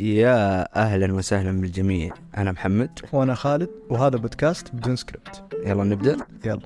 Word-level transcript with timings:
يا 0.00 0.76
أهلا 0.76 1.14
وسهلا 1.14 1.60
بالجميع. 1.60 2.14
أنا 2.36 2.52
محمد. 2.52 2.98
وأنا 3.12 3.34
خالد. 3.34 3.68
وهذا 3.90 4.16
بودكاست 4.16 4.74
بدون 4.74 4.96
سكريبت. 4.96 5.44
يلا 5.66 5.84
نبدأ. 5.84 6.16
يلا. 6.44 6.60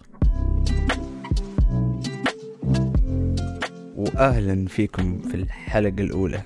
واهلا 3.96 4.66
فيكم 4.68 5.18
في 5.18 5.34
الحلقة 5.34 6.00
الأولى 6.00 6.42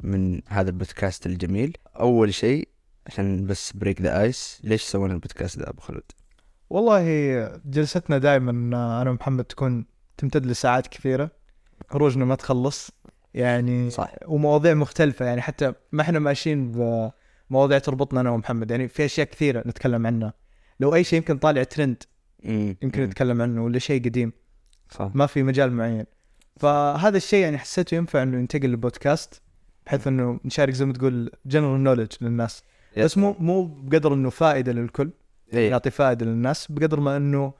من 0.00 0.40
هذا 0.48 0.70
البودكاست 0.70 1.26
الجميل. 1.26 1.76
أول 2.00 2.34
شيء 2.34 2.68
عشان 3.06 3.46
بس 3.46 3.72
break 3.72 4.02
the 4.02 4.22
ice 4.22 4.60
ليش 4.64 4.82
سوينا 4.82 5.14
البودكاست 5.14 5.58
ده 5.58 5.70
أبو 5.70 5.80
خلود 5.80 6.12
والله 6.70 7.02
جلستنا 7.64 8.18
دائما 8.18 8.50
أنا 9.02 9.10
ومحمد 9.10 9.44
تكون 9.44 9.86
تمتد 10.16 10.46
لساعات 10.46 10.86
كثيرة. 10.86 11.30
خروجنا 11.88 12.24
ما 12.24 12.34
تخلص. 12.34 12.90
يعني 13.34 13.90
صح. 13.90 14.14
ومواضيع 14.26 14.74
مختلفة 14.74 15.24
يعني 15.24 15.42
حتى 15.42 15.72
ما 15.92 16.02
إحنا 16.02 16.18
ماشيين 16.18 16.72
بمواضيع 17.50 17.78
تربطنا 17.78 18.20
أنا 18.20 18.30
ومحمد 18.30 18.70
يعني 18.70 18.88
في 18.88 19.04
أشياء 19.04 19.26
كثيرة 19.26 19.62
نتكلم 19.66 20.06
عنها 20.06 20.32
لو 20.80 20.94
أي 20.94 21.04
شيء 21.04 21.18
يمكن 21.18 21.38
طالع 21.38 21.62
ترند. 21.62 22.02
يمكن. 22.44 23.02
نتكلم 23.02 23.42
عنه 23.42 23.64
ولا 23.64 23.78
شيء 23.78 24.04
قديم 24.04 24.32
صح 24.90 25.10
ما 25.14 25.26
في 25.26 25.42
مجال 25.42 25.72
معين 25.72 26.04
فهذا 26.56 27.16
الشيء 27.16 27.42
يعني 27.42 27.58
حسيته 27.58 27.94
ينفع 27.94 28.22
إنه 28.22 28.38
ينتقل 28.38 28.72
لبودكاست 28.72 29.42
بحيث 29.86 30.06
إنه 30.06 30.40
نشارك 30.44 30.74
زي 30.74 30.84
ما 30.84 30.92
تقول 30.92 31.30
جنرال 31.46 31.84
نولج 31.84 32.12
للناس 32.20 32.62
بس 32.96 33.18
مو 33.18 33.36
مو 33.38 33.64
بقدر 33.64 34.14
إنه 34.14 34.30
فائدة 34.30 34.72
للكل 34.72 35.10
إيه. 35.52 35.70
يعطي 35.70 35.90
فائدة 35.90 36.26
للناس 36.26 36.72
بقدر 36.72 37.00
ما 37.00 37.16
إنه 37.16 37.52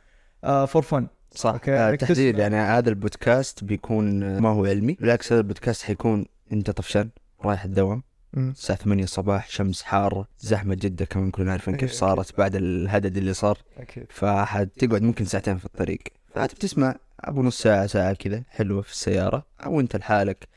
for 0.67 0.83
fun 0.83 1.07
صح. 1.35 1.51
أوكي، 1.51 1.73
آه 1.73 1.95
تسمع. 1.95 2.25
يعني 2.25 2.57
هذا 2.57 2.89
البودكاست 2.89 3.65
بيكون 3.65 4.23
آه، 4.23 4.41
ما 4.41 4.49
هو 4.49 4.65
علمي 4.65 4.93
بالعكس 5.01 5.33
هذا 5.33 5.41
البودكاست 5.41 5.83
حيكون 5.83 6.27
أنت 6.53 6.71
طفشان 6.71 7.11
رايح 7.45 7.65
الدوام 7.65 8.03
الساعة 8.37 8.79
8 8.79 9.05
الصباح 9.05 9.51
شمس 9.51 9.83
حارة 9.83 10.29
زحمة 10.39 10.75
جدة 10.75 11.05
كمان 11.05 11.31
كلنا 11.31 11.53
عارفين 11.53 11.77
كيف 11.77 11.91
إيه، 11.91 11.97
صارت 11.97 12.39
بعد 12.39 12.57
الهدد 12.57 13.17
اللي 13.17 13.35
صار. 13.35 13.59
أكيد. 13.79 14.07
فحتقعد 14.11 15.03
ممكن 15.03 15.25
ساعتين 15.25 15.59
في 15.59 15.65
الطريق. 15.65 15.99
فأنت 16.35 16.55
بتسمع 16.55 16.97
أبو 17.21 17.43
نص 17.43 17.63
ساعة 17.63 17.87
ساعة 17.87 18.13
كذا 18.15 18.43
حلوة 18.49 18.83
في 18.83 18.93
السيارة 18.93 19.47
أو 19.65 19.81
أنت 19.81 19.97
لحالك 19.97 20.49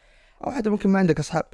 أو 0.46 0.52
حتى 0.52 0.70
ممكن 0.70 0.90
ما 0.90 1.00
عندك 1.00 1.20
أصحاب. 1.20 1.46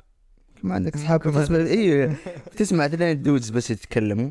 ممكن 0.56 0.68
ما 0.68 0.76
عندك 0.76 0.96
أصحاب 0.96 1.20
كمان. 1.20 1.42
بتسمع 1.42 1.58
أيوه 1.58 2.16
بتسمع 2.54 2.86
اثنين 2.86 3.12
ال 3.12 3.18
dudes 3.18 3.50
بس 3.50 3.72
يتكلموا. 3.72 4.30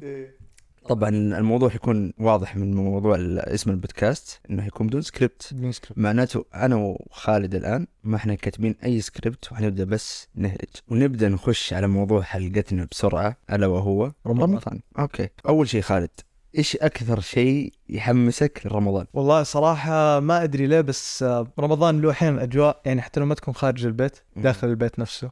طبعا. 0.89 1.09
الموضوع 1.09 1.69
حيكون 1.69 2.12
واضح 2.19 2.56
من 2.56 2.75
موضوع 2.75 3.17
اسم 3.19 3.70
البودكاست 3.70 4.41
إنه 4.51 4.62
حيكون 4.62 4.87
بدون 4.87 5.03
سكريبت. 5.03 5.48
بدون 5.53 5.73
سكريبت. 5.73 5.98
معناته 5.98 6.45
أنا 6.55 6.77
وخالد 6.77 7.55
الآن 7.55 7.87
ما 8.05 8.17
إحنا 8.17 8.34
كاتبين 8.34 8.75
أي 8.84 9.01
سكريبت 9.01 9.53
وحنبدأ 9.53 9.84
بس 9.84 10.28
نهرج. 10.34 10.75
ونبدأ 10.89 11.28
نخش 11.28 11.73
على 11.73 11.87
موضوع 11.87 12.23
حلقتنا 12.23 12.87
بسرعة 12.91 13.37
ألا 13.53 13.67
وهو 13.67 14.12
رمضان. 14.27 14.51
رمضان. 14.51 14.81
أوكي. 14.98 15.28
أول 15.48 15.69
شيء 15.69 15.81
خالد 15.81 16.11
إيش 16.59 16.77
أكثر 16.77 17.21
شيء 17.21 17.73
يحمسك 17.89 18.62
لرمضان؟ 18.65 19.06
والله 19.12 19.43
صراحة 19.43 20.21
ما 20.21 20.43
أدري 20.43 20.67
ليه 20.67 20.81
بس 20.81 21.25
رمضان 21.59 22.00
له 22.00 22.11
أحيانا 22.11 22.43
أجواء 22.43 22.81
يعني 22.84 23.03
حتى 23.03 23.21
لو 23.21 23.27
ما 23.27 23.34
تكون 23.34 23.55
خارج 23.55 23.87
البيت. 23.87 24.19
داخل 24.37 24.69
البيت 24.69 24.98
نفسه. 24.98 25.31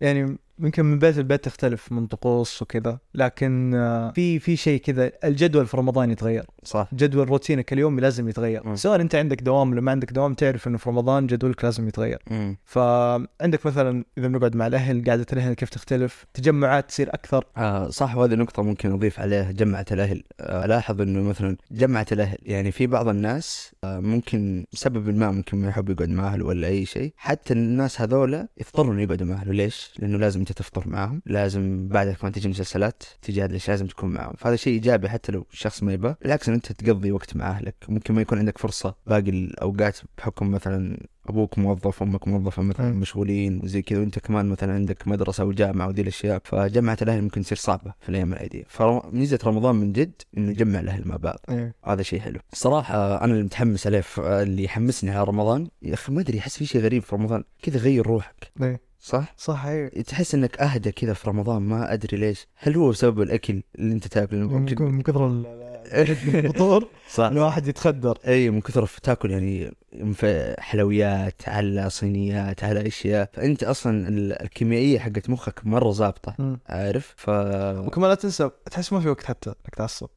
يعني 0.00 0.38
يمكن 0.58 0.84
من 0.84 0.98
بيت 0.98 1.18
لبيت 1.18 1.44
تختلف 1.44 1.92
من 1.92 2.06
طقوس 2.06 2.62
وكذا 2.62 2.98
لكن 3.14 3.74
آه، 3.74 4.10
في 4.10 4.38
في 4.38 4.56
شيء 4.56 4.80
كذا 4.80 5.12
الجدول 5.24 5.66
في 5.66 5.76
رمضان 5.76 6.10
يتغير. 6.10 6.46
صح. 6.64 6.88
جدول 6.94 7.28
روتينك 7.28 7.72
اليومي 7.72 8.00
لازم 8.00 8.28
يتغير. 8.28 8.66
مم. 8.66 8.76
سواء 8.76 9.00
انت 9.00 9.14
عندك 9.14 9.42
دوام 9.42 9.70
ولا 9.70 9.80
ما 9.80 9.90
عندك 9.90 10.12
دوام 10.12 10.34
تعرف 10.34 10.68
إنه 10.68 10.78
في 10.78 10.90
رمضان 10.90 11.26
جدولك 11.26 11.64
لازم 11.64 11.88
يتغير. 11.88 12.22
مم. 12.30 12.56
فعندك 12.64 13.66
مثلا 13.66 14.04
إذا 14.18 14.28
بنقعد 14.28 14.56
مع 14.56 14.66
الأهل 14.66 15.04
قعده 15.04 15.26
الأهل 15.32 15.54
كيف 15.54 15.68
تختلف؟ 15.68 16.26
تجمعات 16.34 16.88
تصير 16.88 17.08
أكثر. 17.14 17.44
آه 17.56 17.88
صح 17.88 18.16
وهذه 18.16 18.34
نقطة 18.34 18.62
ممكن 18.62 18.92
أضيف 18.92 19.20
عليها 19.20 19.52
جمعة 19.52 19.86
الأهل. 19.92 20.22
آه 20.40 20.64
ألاحظ 20.64 21.00
إنه 21.00 21.22
مثلا 21.22 21.56
جمعة 21.70 22.06
الأهل 22.12 22.38
يعني 22.42 22.72
في 22.72 22.86
بعض 22.86 23.08
الناس 23.08 23.72
آه 23.84 24.00
ممكن 24.00 24.66
سبب 24.72 25.16
ما 25.16 25.30
ممكن 25.30 25.56
ما 25.56 25.68
يحب 25.68 25.90
يقعد 25.90 26.08
مع 26.08 26.26
أهله 26.26 26.44
ولا 26.44 26.68
أي 26.68 26.86
شيء 26.86 27.12
حتى 27.16 27.52
الناس 27.54 28.00
هذولا 28.00 28.48
يضطروا 28.58 29.00
يقعدوا 29.00 29.26
مع 29.26 29.34
أهله. 29.34 29.52
ليش؟ 29.52 29.92
لأنه 29.98 30.18
لازم 30.18 30.45
أنت 30.48 30.58
تفطر 30.58 30.88
معاهم 30.88 31.22
لازم 31.26 31.88
بعدها 31.88 32.12
كمان 32.12 32.32
تجي 32.32 32.48
مسلسلات 32.48 33.02
تجي 33.22 33.44
هذا 33.44 33.52
ليش 33.52 33.68
لازم 33.68 33.86
تكون 33.86 34.10
معاهم. 34.10 34.34
فهذا 34.38 34.56
شيء 34.56 34.72
إيجابي 34.72 35.08
حتى 35.08 35.32
لو 35.32 35.46
الشخص 35.52 35.82
ما 35.82 35.92
يبغى 35.92 36.14
بالعكس 36.22 36.48
أنت 36.48 36.72
تقضي 36.72 37.12
وقت 37.12 37.36
مع 37.36 37.50
أهلك. 37.50 37.74
ممكن 37.88 38.14
ما 38.14 38.20
يكون 38.20 38.38
عندك 38.38 38.58
فرصة 38.58 38.94
باقي 39.06 39.30
الأوقات 39.30 39.98
بحكم 40.18 40.50
مثلا 40.50 41.06
أبوك 41.26 41.58
موظف 41.58 42.02
أمك 42.02 42.28
موظفة 42.28 42.62
مثلا. 42.62 42.92
مشغولين 42.92 43.60
وزي 43.64 43.82
كذا 43.82 43.98
وأنت 43.98 44.18
كمان 44.18 44.46
مثلا 44.46 44.74
عندك 44.74 45.08
مدرسة 45.08 45.44
وجامعة 45.44 45.88
وذي 45.88 46.02
الأشياء. 46.02 46.40
فجمعة 46.44 46.98
الأهل 47.02 47.22
ممكن 47.22 47.42
تصير 47.42 47.58
صعبة 47.58 47.94
في 48.00 48.08
الأيام 48.08 48.32
العادية. 48.32 48.64
فميزة 48.68 49.38
رمضان 49.44 49.76
من 49.76 49.92
جد 49.92 50.22
إنه 50.38 50.50
يجمع 50.50 50.80
الأهل 50.80 51.08
مع 51.08 51.16
بعض. 51.16 51.38
إيه. 51.48 51.74
هذا 51.84 52.02
شيء 52.02 52.20
حلو. 52.20 52.40
صراحة 52.52 53.24
أنا 53.24 53.32
اللي 53.32 53.44
متحمس 53.44 53.86
عليه 53.86 54.04
اللي 54.18 54.64
يحمسني 54.64 55.10
على 55.10 55.24
رمضان 55.24 55.68
يا 55.82 55.94
أخي 55.94 56.12
ما 56.12 56.20
أدري 56.20 56.38
أحس 56.38 56.58
في 56.58 56.66
شيء 56.66 56.80
غريب 56.80 57.02
في 57.02 57.16
رمضان. 57.16 57.44
كذا 57.62 57.78
غير 57.78 58.06
روحك. 58.06 58.52
إيه. 58.62 58.85
صح؟ 59.06 59.34
صح 59.36 59.64
إيه 59.66 60.02
تحس 60.02 60.34
إنك 60.34 60.60
أهدى 60.60 60.92
كذا 60.92 61.12
في 61.12 61.30
رمضان 61.30 61.62
ما 61.62 61.92
أدري 61.92 62.16
ليش. 62.16 62.46
هل 62.56 62.76
هو 62.76 62.90
بسبب 62.90 63.20
الأكل 63.22 63.62
اللي 63.78 63.94
أنت 63.94 64.06
تاكله؟ 64.06 64.38
من 64.48 64.66
من 64.80 65.02
كثر 65.02 65.26
ال- 65.30 65.46
الفطور 66.34 66.88
صح. 67.10 67.24
الواحد 67.24 67.66
يتخدر. 67.68 68.18
أي 68.26 68.50
من 68.50 68.60
كثر 68.60 68.86
تاكل 69.02 69.30
يعني 69.30 69.72
حلويات 70.58 71.48
على 71.48 71.90
صينيات 71.90 72.64
على 72.64 72.86
أشياء. 72.86 73.30
فأنت 73.32 73.64
أصلا 73.64 74.08
ال- 74.08 74.42
الكيميائية 74.42 74.98
حقت 74.98 75.30
مخك 75.30 75.66
مرة 75.66 75.90
ظابطه. 75.90 76.58
عارف؟ 76.68 77.14
ف 77.16 77.28
وكمان 77.86 78.08
لا 78.10 78.14
تنسى 78.14 78.50
تحس 78.70 78.92
ما 78.92 79.00
في 79.00 79.08
وقت 79.08 79.24
حتى 79.24 79.50
إنك 79.50 79.74
تعصب. 79.76 80.08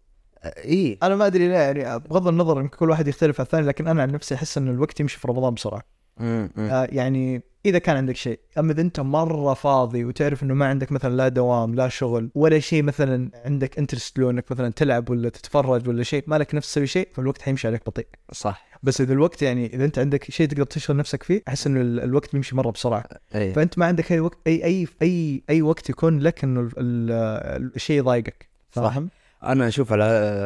إي. 0.46 0.98
أنا 1.04 1.16
ما 1.16 1.26
أدري 1.28 1.48
ليه 1.48 1.56
يعني 1.58 2.00
بغض 2.00 2.28
النظر 2.28 2.60
يمكن 2.62 2.78
كل 2.78 2.90
واحد 2.90 3.08
يختلف 3.08 3.40
عن 3.42 3.46
الثاني 3.46 3.68
لكن 3.68 3.88
أنا 3.88 4.02
عن 4.02 4.12
نفسي 4.12 4.36
أحس 4.36 4.58
انه 4.58 4.72
الوقت 4.72 5.00
يمشي 5.00 5.20
في 5.20 5.28
رمضان 5.28 5.54
بسرعة. 5.54 5.99
آه 6.22 6.88
يعني 6.92 7.42
إذا 7.66 7.80
كان 7.80 7.96
عندك 7.98 8.16
شيء 8.16 8.40
أما 8.58 8.72
إذا 8.72 8.82
أنت 8.82 9.00
مرة 9.00 9.54
فاضي 9.54 10.06
وتعرف 10.06 10.44
إنه 10.44 10.54
ما 10.54 10.66
عندك 10.66 10.92
مثلا 10.92 11.16
لا 11.16 11.28
دوام 11.28 11.76
لا 11.76 11.88
شغل 11.88 12.30
ولا 12.36 12.60
شيء 12.60 12.84
مثلا 12.84 13.30
عندك 13.46 13.78
interest 13.80 14.20
لإنك 14.20 14.52
مثلا 14.52 14.70
تلعب 14.72 15.10
ولا 15.10 15.30
تتفرج 15.30 15.88
ولا 15.90 16.04
شيء 16.04 16.24
ما 16.28 16.36
لك 16.36 16.56
نفس 16.56 16.72
تسوي 16.72 16.88
شيء 16.88 17.08
فالوقت 17.14 17.42
حيمشي 17.42 17.68
عليك 17.68 17.86
بطيء. 17.86 18.08
صح. 18.32 18.66
بس 18.84 19.02
إذا 19.02 19.14
الوقت 19.14 19.42
يعني 19.42 19.66
إذا 19.74 19.86
أنت 19.86 20.00
عندك 20.00 20.32
شيء 20.32 20.48
تقدر 20.48 20.64
تشغل 20.64 20.98
نفسك 20.98 21.24
فيه 21.24 21.42
أحس 21.48 21.68
إنه 21.68 21.82
ال- 21.82 22.00
الوقت 22.00 22.34
بيمشي 22.34 22.56
مرة 22.56 22.72
بسرعة. 22.72 23.04
اي 23.36 23.54
فأنت 23.54 23.78
ما 23.80 23.86
عندك 23.86 24.12
أي 24.12 24.20
وقت 24.20 24.38
أي 24.48 24.64
أي 24.66 24.88
أي 25.02 25.44
أي 25.50 25.62
وقت 25.62 25.90
يكون 25.90 26.20
لك 26.20 26.44
إنه 26.44 26.60
ال- 26.62 26.72
ال- 26.78 27.72
الشيء 27.76 27.98
يضايقك. 27.98 28.50
صح. 28.72 28.82
فاهم؟ 28.82 29.10
أنا 29.44 29.68
أشوف 29.68 29.92
على 29.94 30.04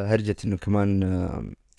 هرجة 0.09 0.35
إنه 0.45 0.57
كمان 0.57 1.03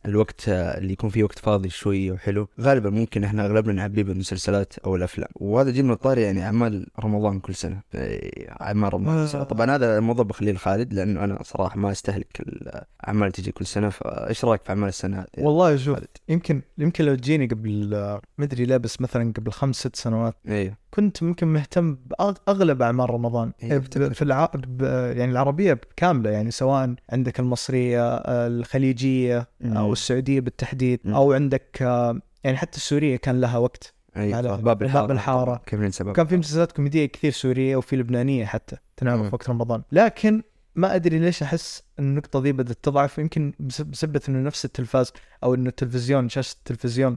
الوقت 0.07 0.49
آه، 0.49 0.79
اللي 0.79 0.93
يكون 0.93 1.11
فيه 1.11 1.25
وقت 1.25 1.39
فاضي 1.39 1.71
شوي 1.71 2.11
وحلو 2.11 2.49
غالبا 2.61 2.91
ممكن 2.91 3.25
إحنا 3.25 3.47
أغلبنا 3.47 3.73
نعبيه 3.73 4.03
بالمسلسلات 4.03 4.79
أو 4.79 4.97
الأفلام 4.97 5.29
وهذا 5.35 5.71
جيب 5.71 5.85
من 5.85 5.91
الطاري 5.91 6.23
يعني 6.23 6.45
أعمال 6.45 6.87
رمضان 7.01 7.41
كل 7.41 7.55
سنة 7.55 7.81
أعمال 8.61 8.95
رمضان 8.95 9.25
كل 9.25 9.29
سنة. 9.29 9.41
آه. 9.41 9.45
طبعا 9.45 9.71
هذا 9.75 9.99
الموضوع 9.99 10.25
بخليه 10.25 10.53
لخالد 10.53 10.93
لأنه 10.95 11.25
أنا 11.25 11.43
صراحة 11.43 11.79
ما 11.79 11.91
أستهلك 11.91 12.41
الاعمال 12.41 13.33
تجي 13.33 13.53
كل 13.53 13.67
سنة 13.67 13.89
فإيش 13.89 14.45
رأيك 14.45 14.63
في 14.63 14.71
أعمال 14.71 14.89
السنة 14.89 15.19
هذه؟ 15.19 15.45
والله 15.45 15.77
شوف. 15.77 15.99
يمكن 16.29 16.63
يمكن 16.79 17.05
لو 17.05 17.15
تجيني 17.15 17.47
قبل 17.47 17.95
آه، 17.95 18.21
ما 18.39 18.45
أدري 18.45 18.65
لا 18.65 18.77
بس 18.77 19.01
مثلا 19.01 19.33
قبل 19.33 19.53
خمس 19.53 19.77
ست 19.77 19.97
سنوات 19.97 20.35
أيوه 20.49 20.77
كنت 20.95 21.23
ممكن 21.23 21.47
مهتم 21.47 21.95
باغلب 22.21 22.83
أعمال 22.83 23.11
رمضان 23.11 23.53
إيه، 23.63 23.79
في 23.79 24.15
في 24.15 24.23
الع... 24.23 24.51
ب- 24.55 24.83
يعني 25.17 25.33
العربية 25.33 25.81
كامله 25.97 26.31
يعني 26.31 26.51
سواء 26.51 26.95
عندك 27.11 27.41
المصرية 27.41 28.15
الخليجية 28.65 29.49
أو 29.65 29.93
السعودية 29.93 30.41
بالتحديد 30.41 31.01
مم. 31.05 31.15
أو 31.15 31.33
عندك 31.33 31.81
يعني 32.45 32.57
حتى 32.57 32.77
السورية 32.77 33.17
كان 33.17 33.41
لها 33.41 33.59
وقت 33.59 33.95
أيوه 34.17 34.43
على- 34.43 34.61
باب 34.61 34.83
الحاره 34.83 35.01
باب 35.07 35.11
الحارة. 35.11 35.45
طبعاً. 35.45 35.59
كيف 35.67 35.81
ننسى 35.81 36.05
باب 36.05 36.15
كان 36.15 36.27
في 36.27 36.37
مسلسلات 36.37 36.73
كوميدية 36.73 37.07
كثير 37.07 37.33
سورية 37.33 37.77
وفي 37.77 37.97
لبنانية 37.97 38.45
حتى 38.45 38.77
تنعرض. 38.97 39.23
في 39.29 39.35
وقت 39.35 39.51
رمضان 39.51 39.83
لكن 39.93 40.43
ما 40.75 40.95
أدري 40.95 41.19
ليش 41.19 41.43
أحس 41.43 41.83
إن 41.99 42.05
النقطة 42.05 42.41
دي 42.41 42.53
بدأت 42.53 42.79
تضعف 42.83 43.19
يمكن 43.19 43.53
بس- 43.61 43.83
بسبه 43.83 44.21
إنه 44.29 44.39
نفس 44.39 44.65
التلفاز 44.65 45.13
أو 45.45 45.55
إنه 45.55 45.69
التلفزيون 45.69 46.29
شاشة 46.29 46.53
التلفزيون 46.59 47.17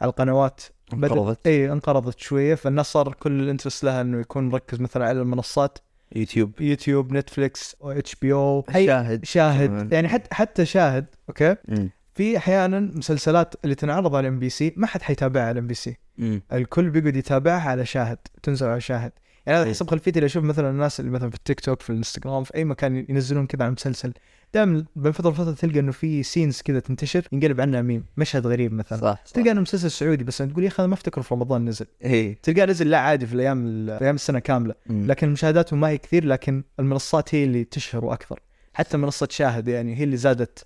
على 0.00 0.10
القنوات 0.10 0.60
انقرضت. 0.92 1.46
إي 1.46 1.72
انقرضت 1.72 2.18
شوية. 2.18 2.54
فالناس 2.54 2.86
صار 2.86 3.12
كل 3.12 3.40
ال 3.40 3.45
interest 3.45 3.84
لها 3.84 4.00
إنه 4.00 4.20
يكون 4.20 4.48
مركز 4.48 4.80
مثلا 4.80 5.06
على 5.06 5.20
المنصات. 5.20 5.78
يوتيوب. 6.16 6.60
يوتيوب 6.60 7.12
نتفليكس 7.12 7.76
HBO 7.82 8.64
شاهد. 8.72 9.24
شاهد 9.24 9.68
كمان. 9.68 9.88
يعني 9.92 10.08
حتى 10.08 10.34
حتى 10.34 10.66
شاهد 10.66 11.06
أوكي؟ 11.28 11.56
مم. 11.68 11.90
في 12.14 12.36
أحيانا 12.36 12.80
مسلسلات 12.80 13.54
اللي 13.64 13.74
تنعرض 13.74 14.14
على 14.14 14.28
ام 14.28 14.38
بي 14.38 14.48
سي 14.48 14.72
ما 14.76 14.86
حد 14.86 15.02
حيتابعها 15.02 15.44
على 15.44 15.60
ام 15.60 15.66
بي 15.66 15.74
سي 15.74 15.96
مم. 16.18 16.42
الكل 16.52 16.90
بيقعد 16.90 17.16
يتابعها 17.16 17.70
على 17.70 17.86
شاهد 17.86 18.18
تنزل 18.42 18.66
على 18.66 18.80
شاهد. 18.80 19.12
يعني 19.46 19.60
هذا. 19.60 19.70
حسب 19.70 19.90
خلفيتي 19.90 20.18
اللي 20.18 20.26
أشوف 20.26 20.44
مثلا 20.44 20.70
الناس 20.70 21.00
اللي 21.00 21.10
مثلا 21.10 21.30
في 21.30 21.36
التيك 21.36 21.60
توك 21.60 21.82
في 21.82 21.90
الإنستغرام 21.90 22.44
في 22.44 22.54
أي 22.54 22.64
مكان 22.64 23.06
ينزلون 23.08 23.46
كذا 23.46 23.64
عن 23.64 23.72
مسلسل. 23.72 24.12
دائما 24.54 24.84
بين 24.96 25.12
فتره 25.12 25.28
وفتره 25.30 25.52
تلقى 25.52 25.78
إنه 25.80 25.92
في 25.92 26.22
scenes 26.22 26.60
كذا 26.62 26.80
تنتشر 26.80 27.28
ينقلب 27.32 27.60
عنها 27.60 27.82
ميم 27.82 28.04
مشهد 28.16 28.46
غريب 28.46 28.72
مثلا 28.72 28.98
صح 28.98 29.22
صح 29.26 29.32
تلقى 29.34 29.50
إنه 29.50 29.60
مسلسل 29.60 29.90
سعودي 29.90 30.24
بس 30.24 30.38
تقول 30.38 30.62
يا 30.64 30.68
أخي 30.68 30.86
ما 30.86 30.94
أفتكر 30.94 31.22
في 31.22 31.34
رمضان 31.34 31.64
نزل 31.64 31.86
إيه 32.04 32.38
تلقاه 32.42 32.64
نزل 32.66 32.90
لا 32.90 32.98
عادي 32.98 33.26
في 33.26 33.34
الأيام 33.34 33.66
ال- 33.66 33.98
في 33.98 34.04
أيام 34.04 34.14
السنة 34.14 34.38
كاملة 34.38 34.74
مم. 34.86 35.06
لكن 35.06 35.28
مشاهداته 35.30 35.76
ما 35.76 35.88
هي 35.88 35.98
كثير 35.98 36.24
لكن 36.24 36.62
المنصات 36.80 37.34
هي 37.34 37.44
اللي 37.44 37.64
تشهر 37.64 38.12
أكثر 38.12 38.40
حتى 38.74 38.96
منصة 38.96 39.28
شاهد 39.30 39.68
يعني 39.68 39.96
هي 39.96 40.04
اللي 40.04 40.16
زادت 40.16 40.62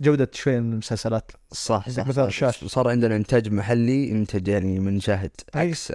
جودة 0.00 0.30
شوية 0.32 0.60
من 0.60 0.72
المسلسلات 0.72 1.32
صح 1.52 1.88
صح, 1.90 2.10
صح. 2.10 2.22
الشاشة. 2.22 2.66
صار 2.66 2.88
عندنا 2.88 3.16
إنتاج 3.16 3.52
محلي 3.52 4.08
ينتج 4.08 4.48
يعني 4.48 4.78
من 4.80 5.00
شاهد 5.00 5.30
أي. 5.56 5.60
عكس 5.68 5.92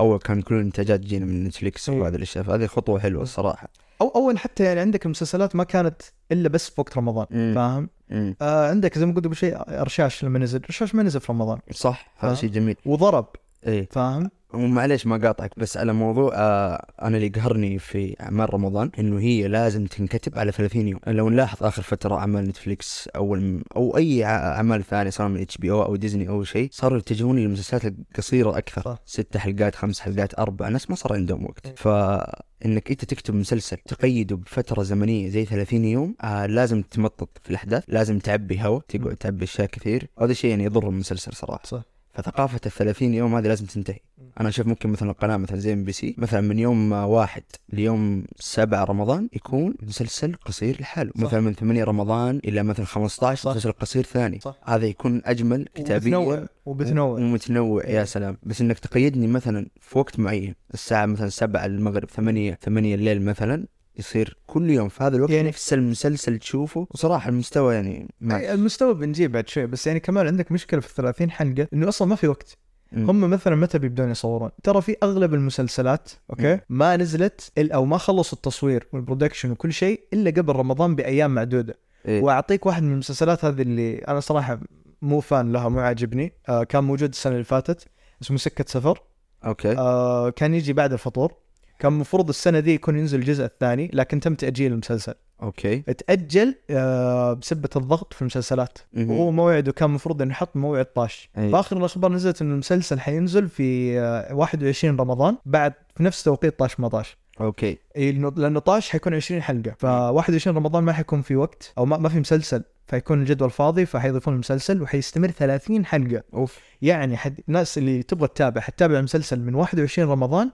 اول 0.00 0.18
كان 0.18 0.42
كل 0.42 0.54
الإنتاجات 0.54 1.00
تجينا 1.00 1.24
من 1.26 1.44
نتفليكس 1.44 1.88
أي. 1.88 2.00
وهذه 2.00 2.14
الأشياء. 2.14 2.44
فهذه 2.44 2.66
خطوة 2.66 2.98
حلوة 3.00 3.22
الصراحة. 3.22 3.68
أو 4.00 4.08
اول 4.08 4.38
حتى 4.38 4.64
يعني 4.64 4.80
عندك 4.80 5.04
المسلسلات 5.06 5.56
ما 5.56 5.64
كانت 5.64 6.02
إلا 6.32 6.48
بس 6.48 6.70
في 6.70 6.80
وقت 6.80 6.96
رمضان 6.98 7.26
مم. 7.30 7.52
فاهم؟ 7.54 7.88
مم. 8.10 8.36
آه 8.42 8.70
عندك 8.70 8.98
زي 8.98 9.06
ما 9.06 9.14
قلت 9.14 9.24
قبل 9.24 9.36
شيء 9.36 9.56
رشاش 9.56 10.24
لما 10.24 10.38
نزل. 10.38 10.60
رشاش 10.64 10.94
ما 10.94 11.02
نزل 11.02 11.20
في 11.20 11.32
رمضان. 11.32 11.58
صح 11.72 12.12
هذا؟ 12.18 12.34
شيء 12.34 12.50
جميل. 12.50 12.76
وضرب. 12.86 13.26
إيه. 13.66 13.88
فاهم؟ 13.90 14.30
ومعليش 14.54 15.06
ما 15.06 15.16
قاطعك 15.16 15.50
بس 15.58 15.76
على 15.76 15.92
موضوع 15.92 16.32
آه 16.34 16.86
أنا 17.02 17.16
اللي 17.16 17.28
قهرني 17.28 17.78
في 17.78 18.16
أعمال 18.20 18.54
رمضان 18.54 18.90
إنه 18.98 19.20
هي 19.20 19.48
لازم 19.48 19.86
تنكتب 19.86 20.38
على 20.38 20.52
30 20.52 20.88
يوم. 20.88 21.00
لو 21.06 21.28
نلاحظ 21.28 21.64
آخر 21.64 21.82
فترة 21.82 22.14
أعمال 22.14 22.44
نتفليكس 22.44 23.08
أو 23.16 23.34
الم... 23.34 23.62
أو 23.76 23.96
أي 23.96 24.24
أعمال 24.24 24.84
ثانية 24.84 25.10
سواء 25.10 25.28
من 25.28 25.40
HBO 25.40 25.82
أو 25.82 25.96
ديزني 25.96 26.28
أو 26.28 26.44
شيء 26.44 26.68
صاروا 26.72 26.98
يتجهون 26.98 27.38
للمسلسلات 27.38 27.84
القصيرة 27.84 28.58
أكثر. 28.58 28.82
صح. 28.82 28.98
ست 29.06 29.36
حلقات 29.36 29.74
خمس 29.74 30.00
حلقات 30.00 30.38
أربع 30.38 30.68
ناس 30.68 30.90
ما 30.90 30.96
صار 30.96 31.12
عندهم 31.12 31.44
وقت. 31.44 31.66
إيه. 31.66 31.74
فانك 31.74 32.90
أنت 32.90 33.04
تكتب 33.04 33.34
مسلسل 33.34 33.76
تقيده 33.76 34.36
بفترة 34.36 34.82
زمنية 34.82 35.28
زي 35.28 35.44
30 35.44 35.84
يوم 35.84 36.14
آه 36.22 36.46
لازم 36.46 36.82
تمطط 36.82 37.28
في 37.42 37.50
الأحداث 37.50 37.84
لازم 37.88 38.18
تعبي 38.18 38.60
هوا 38.62 38.80
تقعد 38.88 39.16
تعبي 39.16 39.44
أشياء 39.44 39.66
كثير. 39.66 40.08
هذا 40.20 40.32
شيء 40.32 40.50
يعني 40.50 40.64
يضر 40.64 40.88
المسلسل 40.88 41.32
صراحة. 41.32 41.62
صح. 41.64 41.95
فثقافة 42.16 42.60
ال 42.66 42.70
30 42.70 43.14
يوم 43.14 43.34
هذه 43.34 43.46
لازم 43.46 43.66
تنتهي 43.66 43.98
أنا 44.40 44.48
أشوف 44.48 44.66
ممكن 44.66 44.88
مثلا 44.88 45.12
قناة 45.12 45.36
مثلا 45.36 45.58
زي 45.58 45.72
إم 45.72 45.84
بي 45.84 45.92
سي 45.92 46.14
مثلا 46.18 46.40
من 46.40 46.58
يوم 46.58 46.92
واحد 46.92 47.42
ليوم 47.72 48.24
سبعة 48.36 48.84
رمضان 48.84 49.28
يكون 49.32 49.74
مسلسل 49.82 50.34
قصير 50.34 50.80
لحاله 50.80 51.10
صح. 51.16 51.22
مثلا 51.22 51.40
من 51.40 51.54
8 51.54 51.84
رمضان 51.84 52.40
إلى 52.44 52.62
مثلا 52.62 52.86
15 52.86 53.42
صح. 53.42 53.50
مسلسل 53.50 53.72
قصير 53.72 54.04
ثاني 54.04 54.40
صح. 54.40 54.56
هذا 54.64 54.86
يكون 54.86 55.22
أجمل 55.24 55.68
كتابيا 55.74 56.16
وبتنوع 56.16 56.46
وبتنوع 56.66 57.18
ومتنوع 57.18 57.84
يا 57.84 57.98
إيه. 57.98 58.04
سلام 58.04 58.36
بس 58.42 58.60
إنك 58.60 58.78
تقيدني 58.78 59.26
مثلا 59.26 59.66
في 59.80 59.98
وقت 59.98 60.18
معين 60.18 60.54
الساعة 60.74 61.06
مثلا 61.06 61.28
7 61.28 61.66
المغرب 61.66 62.10
8 62.10 62.58
8 62.62 62.94
الليل 62.94 63.22
مثلا 63.22 63.66
يصير 63.98 64.36
كل 64.46 64.70
يوم 64.70 64.88
في 64.88 65.04
هذا 65.04 65.16
الوقت 65.16 65.30
يعني- 65.30 65.48
نفس 65.48 65.72
المسلسل 65.72 66.38
تشوفه. 66.38 66.86
وصراحة 66.90 67.28
المستوى 67.28 67.74
يعني 67.74 68.08
ما 68.20 68.52
المستوى 68.54 68.94
بنجيب 68.94 69.32
بعد 69.32 69.48
شوي. 69.48 69.66
بس 69.66 69.86
يعني 69.86 70.00
كمان 70.00 70.26
عندك 70.26 70.52
مشكلة 70.52 70.80
في 70.80 70.86
ال 70.90 70.94
30 70.94 71.30
حلقة 71.30 71.68
إنه 71.72 71.88
أصلا 71.88 72.08
ما 72.08 72.16
في 72.16 72.28
وقت. 72.28 72.58
مم. 72.92 73.10
هم 73.10 73.30
مثلا 73.30 73.56
متى 73.56 73.78
بيبدون 73.78 74.10
يصورون؟ 74.10 74.50
ترى 74.62 74.80
في 74.82 74.96
أغلب 75.02 75.34
المسلسلات 75.34 76.10
أوكي؟ 76.30 76.54
مم. 76.54 76.60
ما 76.68 76.96
نزلت 76.96 77.52
أو 77.58 77.84
ما 77.84 77.98
خلصوا 77.98 78.36
التصوير 78.38 78.88
وال 78.92 79.02
production 79.02 79.50
وكل 79.50 79.72
شيء 79.72 80.00
إلا 80.12 80.30
قبل 80.30 80.56
رمضان 80.56 80.94
بأيام 80.94 81.34
معدودة. 81.34 81.74
إيه. 82.08 82.22
وأعطيك 82.22 82.66
واحد 82.66 82.82
من 82.82 82.92
المسلسلات 82.92 83.44
هذه 83.44 83.62
اللي 83.62 83.98
أنا 83.98 84.20
صراحة 84.20 84.60
مو 85.02 85.20
fan 85.20 85.52
لها 85.52 85.68
مو 85.68 85.80
عاجبني. 85.80 86.32
آه 86.48 86.64
كان 86.64 86.84
موجود 86.84 87.08
السنة 87.10 87.32
اللي 87.32 87.44
فاتت 87.44 87.86
اسمه 88.22 88.36
سكة 88.36 88.64
سفر. 88.68 89.02
أوكي. 89.44 89.78
آه 89.78 90.30
كان 90.30 90.54
يجي 90.54 90.72
بعد 90.72 90.92
الفطور. 90.92 91.34
كان 91.78 91.92
المفروض 91.92 92.28
السنة 92.28 92.60
دي 92.60 92.74
يكون 92.74 92.98
ينزل 92.98 93.18
الجزء 93.18 93.44
الثاني 93.44 93.90
لكن 93.92 94.20
تم 94.20 94.34
تأجيل 94.34 94.72
المسلسل. 94.72 95.14
أوكي. 95.42 95.78
تأجل 95.78 96.54
آه 96.70 97.32
بسبة 97.32 97.68
الضغط 97.76 98.14
في 98.14 98.22
المسلسلات. 98.22 98.78
وهو 98.96 99.30
موعده 99.30 99.72
كان 99.72 99.88
المفروض 99.88 100.22
إنه 100.22 100.30
يحط 100.30 100.56
موعد 100.56 100.84
طاش. 100.84 101.30
أي. 101.38 101.50
فآخر 101.50 101.76
الأخبار 101.76 102.12
نزلت 102.12 102.42
انه 102.42 102.52
المسلسل 102.52 103.00
حينزل 103.00 103.48
في 103.48 103.98
آه 104.00 104.34
21 104.34 104.96
رمضان 105.00 105.36
بعد 105.46 105.72
في 105.96 106.02
نفس 106.02 106.22
توقيت 106.22 106.58
طاش 106.58 106.80
ما 106.80 106.88
طاش. 106.88 107.16
أوكي. 107.40 107.78
لأنه 107.96 108.32
لأنه 108.36 108.60
طاش 108.60 108.90
حيكون 108.90 109.14
20 109.14 109.42
حلقة. 109.42 109.74
ف 109.78 109.84
21 109.84 110.56
رمضان 110.56 110.84
ما 110.84 110.92
حيكون 110.92 111.22
في 111.22 111.36
وقت 111.36 111.72
أو 111.78 111.84
ما, 111.84 111.96
ما 111.98 112.08
في 112.08 112.20
مسلسل 112.20 112.62
فيكون 112.86 113.20
الجدول 113.20 113.50
فاضي 113.50 113.86
فحيضيفون 113.86 114.34
المسلسل 114.34 114.82
وحيستمر 114.82 115.30
30 115.30 115.86
حلقة. 115.86 116.22
أوف. 116.34 116.58
يعني 116.82 117.16
حد 117.16 117.40
الناس 117.48 117.78
اللي 117.78 118.02
تبغى 118.02 118.28
تتابع 118.28 118.60
حتتابع 118.60 118.98
المسلسل 118.98 119.40
من 119.40 119.54
21 119.54 120.08
رمضان 120.10 120.50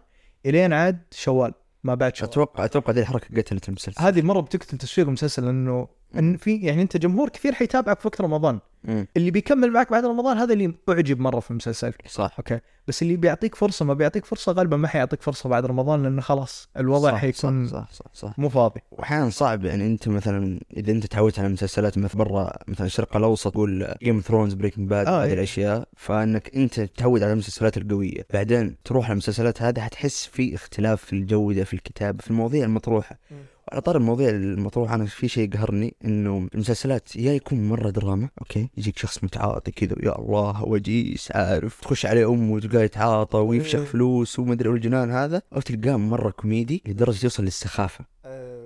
إلين 0.46 0.72
عاد 0.72 1.02
شوال 1.10 1.52
ما 1.84 1.94
بعد 1.94 2.16
شوال. 2.16 2.30
أتوقع 2.30 2.64
أتوقع 2.64 2.92
دي 2.92 3.00
الحركة 3.00 3.36
قتلت 3.36 3.68
المسلسل. 3.68 4.02
هذه 4.02 4.22
مرة 4.22 4.40
بتقتل 4.40 4.78
تسويق 4.78 5.06
المسلسل 5.06 5.44
لأنه 5.44 5.88
إن 6.18 6.36
في 6.36 6.56
يعني 6.56 6.82
أنت 6.82 6.96
جمهور 6.96 7.28
كثير 7.28 7.52
حيتابعك 7.52 8.00
في 8.00 8.08
وقت 8.08 8.20
رمضان 8.20 8.58
مم. 8.84 9.06
اللي 9.16 9.30
بيكمل 9.30 9.70
معك 9.70 9.90
بعد 9.90 10.04
رمضان 10.04 10.38
هذا 10.38 10.52
اللي 10.52 10.74
أعجب 10.88 11.20
مرة 11.20 11.40
في 11.40 11.50
المسلسل 11.50 11.92
صح 12.08 12.34
أوكي 12.38 12.60
بس 12.88 13.02
اللي 13.02 13.16
بيعطيك 13.16 13.54
فرصة 13.54 13.84
ما 13.84 13.94
بيعطيك 13.94 14.24
فرصة 14.24 14.52
غالبا 14.52 14.76
ما 14.76 14.88
حيعطيك 14.88 15.22
فرصة 15.22 15.48
بعد 15.48 15.66
رمضان 15.66 16.02
لأنه 16.02 16.20
خلاص 16.20 16.68
الوضع 16.76 17.10
صح 17.10 17.18
حيكون 17.18 17.68
صح 17.68 17.92
صح 17.92 17.92
صح, 17.92 18.10
صح. 18.14 18.38
مو 18.38 18.48
فاضي 18.48 18.80
واحيانا 18.90 19.30
صعب 19.30 19.64
يعني 19.64 19.86
أنت 19.86 20.08
مثلا 20.08 20.60
إذا 20.76 20.92
أنت 20.92 21.06
تعودت 21.06 21.38
على 21.38 21.48
مسلسلات 21.48 21.98
مثل 21.98 22.18
برا 22.18 22.52
مثلا 22.68 22.86
الشرق 22.86 23.16
الأوسط 23.16 23.52
تقول 23.52 23.94
Game 24.02 24.14
of 24.14 24.26
Thrones 24.26 24.54
Breaking 24.54 24.88
Bad 24.88 25.06
آه، 25.06 25.22
هذه 25.22 25.28
إيه. 25.28 25.34
الأشياء 25.34 25.88
فإنك 25.96 26.56
أنت 26.56 26.80
تتعود 26.80 27.22
على 27.22 27.32
المسلسلات 27.32 27.76
القوية 27.76 28.26
بعدين 28.32 28.76
تروح 28.84 29.04
على 29.04 29.12
المسلسلات 29.12 29.62
هذه 29.62 29.80
حتحس 29.80 30.26
في 30.26 30.54
اختلاف 30.54 31.04
في 31.04 31.12
الجودة 31.12 31.64
في 31.64 31.74
الكتابة 31.74 32.22
في 32.22 32.30
المواضيع 32.30 32.64
المطروحة 32.64 33.18
مم. 33.30 33.36
على 33.72 33.80
طار 33.80 33.96
المواضيع 33.96 34.28
المطروحة 34.28 34.94
أنا 34.94 35.06
في 35.06 35.28
شيء 35.28 35.50
قهرني 35.52 35.94
إنه 36.04 36.48
المسلسلات 36.54 37.16
يا 37.16 37.32
يكون 37.32 37.68
مرة 37.68 37.90
دراما 37.90 38.28
أوكي؟ 38.40 38.68
يجيك 38.76 38.98
شخص 38.98 39.24
متعاطي 39.24 39.70
كذا 39.70 39.96
يا 40.02 40.18
الله 40.18 40.64
you 40.64 40.90
guess 40.90 41.32
عارف 41.32 41.80
تخش 41.80 42.06
عليه 42.06 42.30
أمه 42.30 42.52
وتلقاه 42.52 42.82
يتعاطى 42.82 43.38
ويفشخ 43.38 43.78
إيه. 43.78 43.84
فلوس 43.84 44.38
وما 44.38 44.52
أدري 44.52 44.68
والجنان 44.68 45.10
هذا 45.10 45.42
أو 45.52 45.60
تلقاه 45.60 45.96
مرة 45.96 46.30
كوميدي 46.30 46.82
لدرجة 46.86 47.24
يوصل 47.24 47.44
للسخافة. 47.44 48.04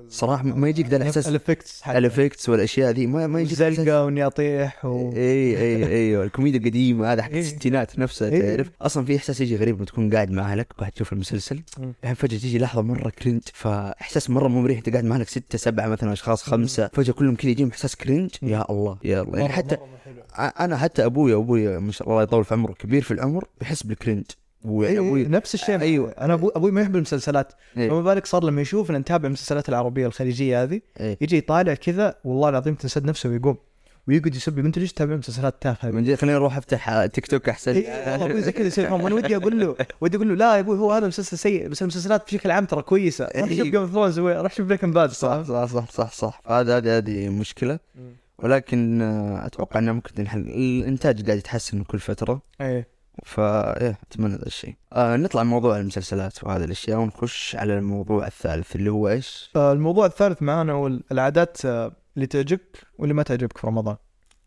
صراحة 0.08 0.42
ما 0.44 0.68
يجيك 0.68 0.86
ذا 0.86 0.96
الإحساس. 0.96 1.28
ال 1.28 1.35
effects 1.35 1.82
ال 1.88 1.96
effects 1.96 2.48
والأشياء 2.48 2.90
ذي 2.90 3.06
ما 3.06 3.26
ما 3.26 3.40
يجيك 3.40 3.54
زلقه 3.58 4.04
واني 4.04 4.26
اطيح 4.26 4.84
و... 4.84 5.12
إي 5.12 5.58
إي 5.58 5.86
أيوه 5.86 6.24
الكوميديا 6.26 6.60
القديمة 6.60 7.12
هذا 7.12 7.22
حق. 7.22 7.30
الستينات 7.32 7.98
نفسها. 7.98 8.30
تعرف؟ 8.30 8.70
أصلا 8.82 9.04
في 9.04 9.16
إحساس 9.16 9.40
يجي 9.40 9.56
غريب 9.56 9.76
لما 9.76 9.84
تكون 9.84 10.14
قاعد 10.14 10.30
مع 10.30 10.52
اهلك 10.52 10.66
وقاعد 10.76 10.92
تشوف 10.92 11.12
المسلسل. 11.12 11.62
الحين 12.02 12.14
فجأة 12.14 12.38
تيجي 12.38 12.58
لحظة 12.58 12.82
مرة 12.82 13.10
cringe 13.10 13.42
فإحساس 13.54 14.30
مرة 14.30 14.48
مو 14.48 14.62
مريح 14.62 14.78
أنت 14.78 14.90
قاعد 14.90 15.04
مع 15.04 15.16
اهلك 15.16 15.28
ستة 15.28 15.58
سبعة 15.58 15.86
مثلا 15.88 16.12
أشخاص 16.12 16.42
خمسة 16.42 16.90
فجأة 16.92 17.12
كلهم 17.12 17.34
كذا 17.34 17.50
يجيهم 17.50 17.68
إحساس 17.68 17.96
cringe. 17.96 18.30
يا 18.42 18.64
الله 18.70 18.98
يا 19.04 19.22
الله. 19.22 19.38
يعني 19.38 19.52
حتى 19.52 19.76
أنا 20.38 20.76
حتى 20.76 21.04
أبوي 21.04 21.34
أبوي 21.34 21.78
ما 21.78 21.92
شاء 21.92 22.10
الله 22.10 22.22
يطول 22.22 22.44
في 22.44 22.54
عمره 22.54 22.72
كبير 22.72 23.02
في 23.02 23.10
العمر 23.10 23.44
بيحس 23.60 23.82
بال 23.82 23.93
cringe 23.93 24.24
إيه، 24.66 24.98
أبوي 24.98 25.24
نفس 25.24 25.54
الشيء. 25.54 25.80
أيوة. 25.80 26.10
أنا 26.10 26.34
أبوي 26.34 26.50
أبوي 26.56 26.70
ما 26.70 26.80
يحب 26.80 26.96
المسلسلات. 26.96 27.52
إيه. 27.76 27.88
فما 27.88 28.02
بالك 28.02 28.26
صار 28.26 28.44
لما 28.44 28.60
يشوف 28.60 28.90
ان 28.90 28.96
نتابع 28.96 29.26
المسلسلات 29.26 29.68
العربية 29.68 30.06
الخليجية 30.06 30.62
هذه 30.62 30.80
إيه. 31.00 31.18
يجي 31.20 31.36
يطالع 31.36 31.74
كذا 31.74 32.14
والله 32.24 32.48
العظيم 32.48 32.74
تنسد 32.74 33.04
نفسه 33.04 33.28
ويقوم. 33.28 33.56
ويقعد 34.08 34.34
يسب 34.34 34.78
ليش 34.78 34.92
تتابع 34.92 35.16
مسلسلات 35.16 35.54
تافهة 35.60 35.90
من 35.90 36.04
جد 36.04 36.14
خليني 36.14 36.36
أروح 36.36 36.56
أفتح 36.56 37.06
تيك 37.06 37.26
توك 37.26 37.48
أحسن. 37.48 37.72
إيه، 37.72 37.88
أبوي 38.24 38.42
زي 38.42 38.52
كذا 38.52 38.66
يصير. 38.66 38.92
وأنا 38.92 39.14
ودي 39.14 39.36
أقول 39.36 39.60
له 39.60 39.76
ودي 40.00 40.16
أقول 40.16 40.28
له 40.28 40.34
لا 40.34 40.54
يا 40.54 40.60
أبوي 40.60 40.78
هو 40.78 40.92
هذا 40.92 41.06
مسلسل 41.06 41.38
سيء 41.38 41.68
بس 41.68 41.82
المسلسلات 41.82 42.26
بشكل 42.26 42.50
عام 42.50 42.64
ترى 42.64 42.82
كويسة. 42.82 43.24
روح 43.24 43.48
شوف 43.48 43.58
إيه. 43.58 43.62
Game 43.62 43.76
of 43.76 43.92
Thrones 43.92 44.18
روح 44.18 44.54
شوف 44.54 44.66
Breaking 44.66 44.94
Bad 44.94 45.10
صح 45.10 45.42
صح 45.42 45.64
صح 45.64 45.90
صح 45.90 46.12
صح. 46.12 46.42
هذا 46.46 46.76
هذه 46.76 46.96
هذه 46.96 47.28
مشكلة. 47.28 47.78
ولكن 48.38 49.02
آه، 49.02 49.46
أتوقع 49.46 49.80
إنه 49.80 49.92
ممكن 49.92 50.14
تنحل 50.14 50.40
الإنتاج 50.40 51.26
قاعد 51.26 51.38
يتحسن 51.38 51.82
كل 51.82 51.98
فترة. 51.98 52.42
إيه. 52.60 52.95
فايه 53.24 53.98
أتمنى 54.10 54.36
ذا 54.36 54.46
الشيء. 54.46 54.74
آه 54.92 55.16
نطلع 55.16 55.42
من 55.42 55.50
موضوع 55.50 55.78
المسلسلات 55.78 56.44
وهذه 56.44 56.64
الأشياء 56.64 56.98
ونخش 56.98 57.56
على 57.56 57.78
الموضوع 57.78 58.26
الثالث 58.26 58.76
اللي 58.76 58.90
هو 58.90 59.08
إيش؟ 59.08 59.50
آه، 59.56 59.72
الموضوع 59.72 60.06
الثالث 60.06 60.42
معانا 60.42 60.72
هو 60.72 60.86
العادات 61.12 61.64
آه، 61.64 61.92
اللي 62.16 62.26
تعجبك 62.26 62.76
واللي 62.98 63.14
ما 63.14 63.22
تعجبك 63.22 63.58
في 63.58 63.66
رمضان. 63.66 63.96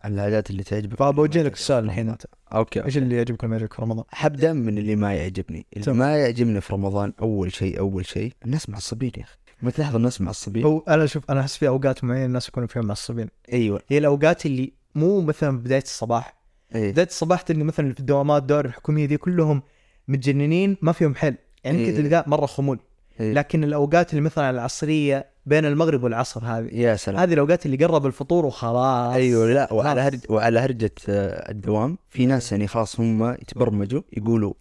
العادات 0.06 0.50
اللي 0.50 0.64
تعجبك 0.64 0.98
فبوجه 0.98 1.44
لك 1.44 1.54
السؤال 1.54 1.84
الحين 1.86 2.10
أنت. 2.10 2.26
أوكي 2.54 2.86
إيش 2.86 2.98
اللي 2.98 3.16
يعجبك 3.16 3.44
وما 3.44 3.56
يعجبك 3.56 3.74
في 3.74 3.82
رمضان؟ 3.82 4.06
حبدا 4.10 4.54
من 4.54 4.78
اللي 4.78 4.96
ما 4.96 5.14
يعجبني. 5.14 5.66
اللي. 5.78 5.94
ما 5.94 6.18
يعجبني 6.18 6.62
في 6.62 6.74
رمضان 6.74 7.14
أول 7.22 7.54
شيء 7.54 7.80
أول 7.80 8.06
شيء 8.06 8.34
الناس 8.46 8.70
معصبين 8.70 9.12
يا 9.18 9.24
أخي. 9.24 9.38
ما 9.62 9.72
تلاحظ 9.72 9.96
الناس 9.96 10.22
معصبين؟ 10.22 10.64
هو 10.64 10.80
أنا 10.80 11.06
شوف 11.06 11.32
أنا 11.32 11.40
أحس 11.42 11.58
في 11.58 11.68
أوقات 11.68 12.04
معينة 12.04 12.26
الناس 12.26 12.48
يكونوا 12.48 12.68
فيها 12.68 12.82
معصبين. 12.82 13.30
أيوه. 13.54 13.82
هي 13.88 13.98
الأوقات 13.98 14.46
اللي 14.46 14.74
مو 14.96 15.22
مثلا 15.22 15.60
بداية 15.60 15.82
الصباح 15.82 16.39
إيه. 16.76 16.92
بدايه 16.92 17.08
الصباح 17.08 17.42
تلقى 17.42 17.64
مثلا 17.64 17.94
في 17.94 18.00
الدوامات 18.00 18.42
الدوائر 18.42 18.66
الحكومية 18.66 19.06
دي 19.06 19.18
كلهم 19.18 19.62
متجننين 20.08 20.78
ما 20.82 20.92
فيهم 20.92 21.16
حل. 21.16 21.36
يعني 21.64 21.78
إيه. 21.78 21.98
تلقاه 21.98 22.24
مرة 22.28 22.46
خمول. 22.46 22.80
إيه. 23.20 23.34
لكن 23.34 23.64
الأوقات 23.64 24.10
اللي 24.12 24.22
مثلا 24.22 24.50
العصرية 24.50 25.26
بين 25.46 25.66
المغرب 25.66 26.04
والعصر 26.04 26.46
هذه 26.46 26.70
يا 26.72 26.96
سلام. 26.96 27.20
هذه 27.20 27.34
الأوقات 27.34 27.66
اللي 27.66 27.86
قرب 27.86 28.06
الفطور 28.06 28.46
وخلاص. 28.46 29.14
أيوه 29.14 29.54
لا 29.54 29.74
وعلى. 29.74 30.02
هرج 30.02 30.20
وعلى 30.30 30.60
هرجة 30.60 30.92
آه، 31.10 31.52
الدوام 31.52 31.98
في 32.10 32.26
ناس 32.26 32.52
يعني 32.52 32.68
خلاص 32.68 33.00
هم 33.00 33.32
يتبرمجوا 33.32 34.02
يقولوا 34.18 34.54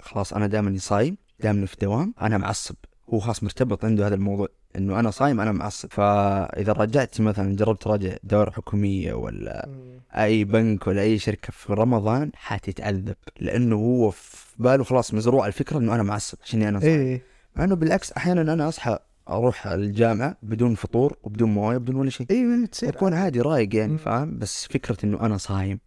خلاص 0.00 0.32
أنا 0.32 0.46
دائما 0.46 0.76
صايم 0.78 1.16
دائما 1.40 1.66
في 1.66 1.76
دوام 1.80 2.14
أنا 2.22 2.38
معصب. 2.38 2.74
هو 3.14 3.18
خلاص 3.18 3.42
مرتبط 3.42 3.84
عنده 3.84 4.06
هذا 4.06 4.14
الموضوع. 4.14 4.48
إنه 4.76 5.00
أنا 5.00 5.10
صايم 5.10 5.40
أنا 5.40 5.52
معصب. 5.52 5.88
فإذا 5.92 6.72
رجعت 6.72 7.20
مثلا 7.20 7.56
جربت 7.56 7.82
تراجع 7.82 8.16
دورة 8.24 8.50
حكومية 8.50 9.12
ولا 9.12 9.68
أي 10.14 10.44
بنك 10.44 10.86
ولا 10.86 11.02
أي 11.02 11.18
شركة 11.18 11.52
في 11.52 11.72
رمضان 11.72 12.30
حتتعذب. 12.34 13.16
لأنه 13.40 13.76
هو 13.76 14.10
في 14.10 14.46
باله 14.58 14.84
خلاص 14.84 15.14
مزروع 15.14 15.46
الفكرة 15.46 15.78
إنه 15.78 15.94
أنا 15.94 16.02
معصب 16.02 16.38
عشان 16.44 16.62
أنا 16.62 16.80
صايم. 16.80 17.00
إيه. 17.00 17.22
مع 17.56 17.64
انه 17.64 17.74
بالعكس 17.76 18.12
أحيانا 18.12 18.52
أنا 18.52 18.68
أصحى 18.68 18.98
أروح 19.28 19.66
الجامعة 19.66 20.36
بدون 20.42 20.74
فطور 20.74 21.16
وبدون 21.22 21.50
موية 21.54 21.78
بدون 21.78 21.96
ولا 21.96 22.10
شيء. 22.10 22.26
إيه 22.30 22.66
تصير 22.66 22.88
أكون 22.88 23.14
عادي. 23.14 23.40
رايق 23.40 23.74
يعني. 23.76 23.98
فاهم؟ 23.98 24.38
بس 24.38 24.66
فكرة 24.66 24.96
إنه 25.04 25.26
أنا 25.26 25.36
صايم. 25.36 25.78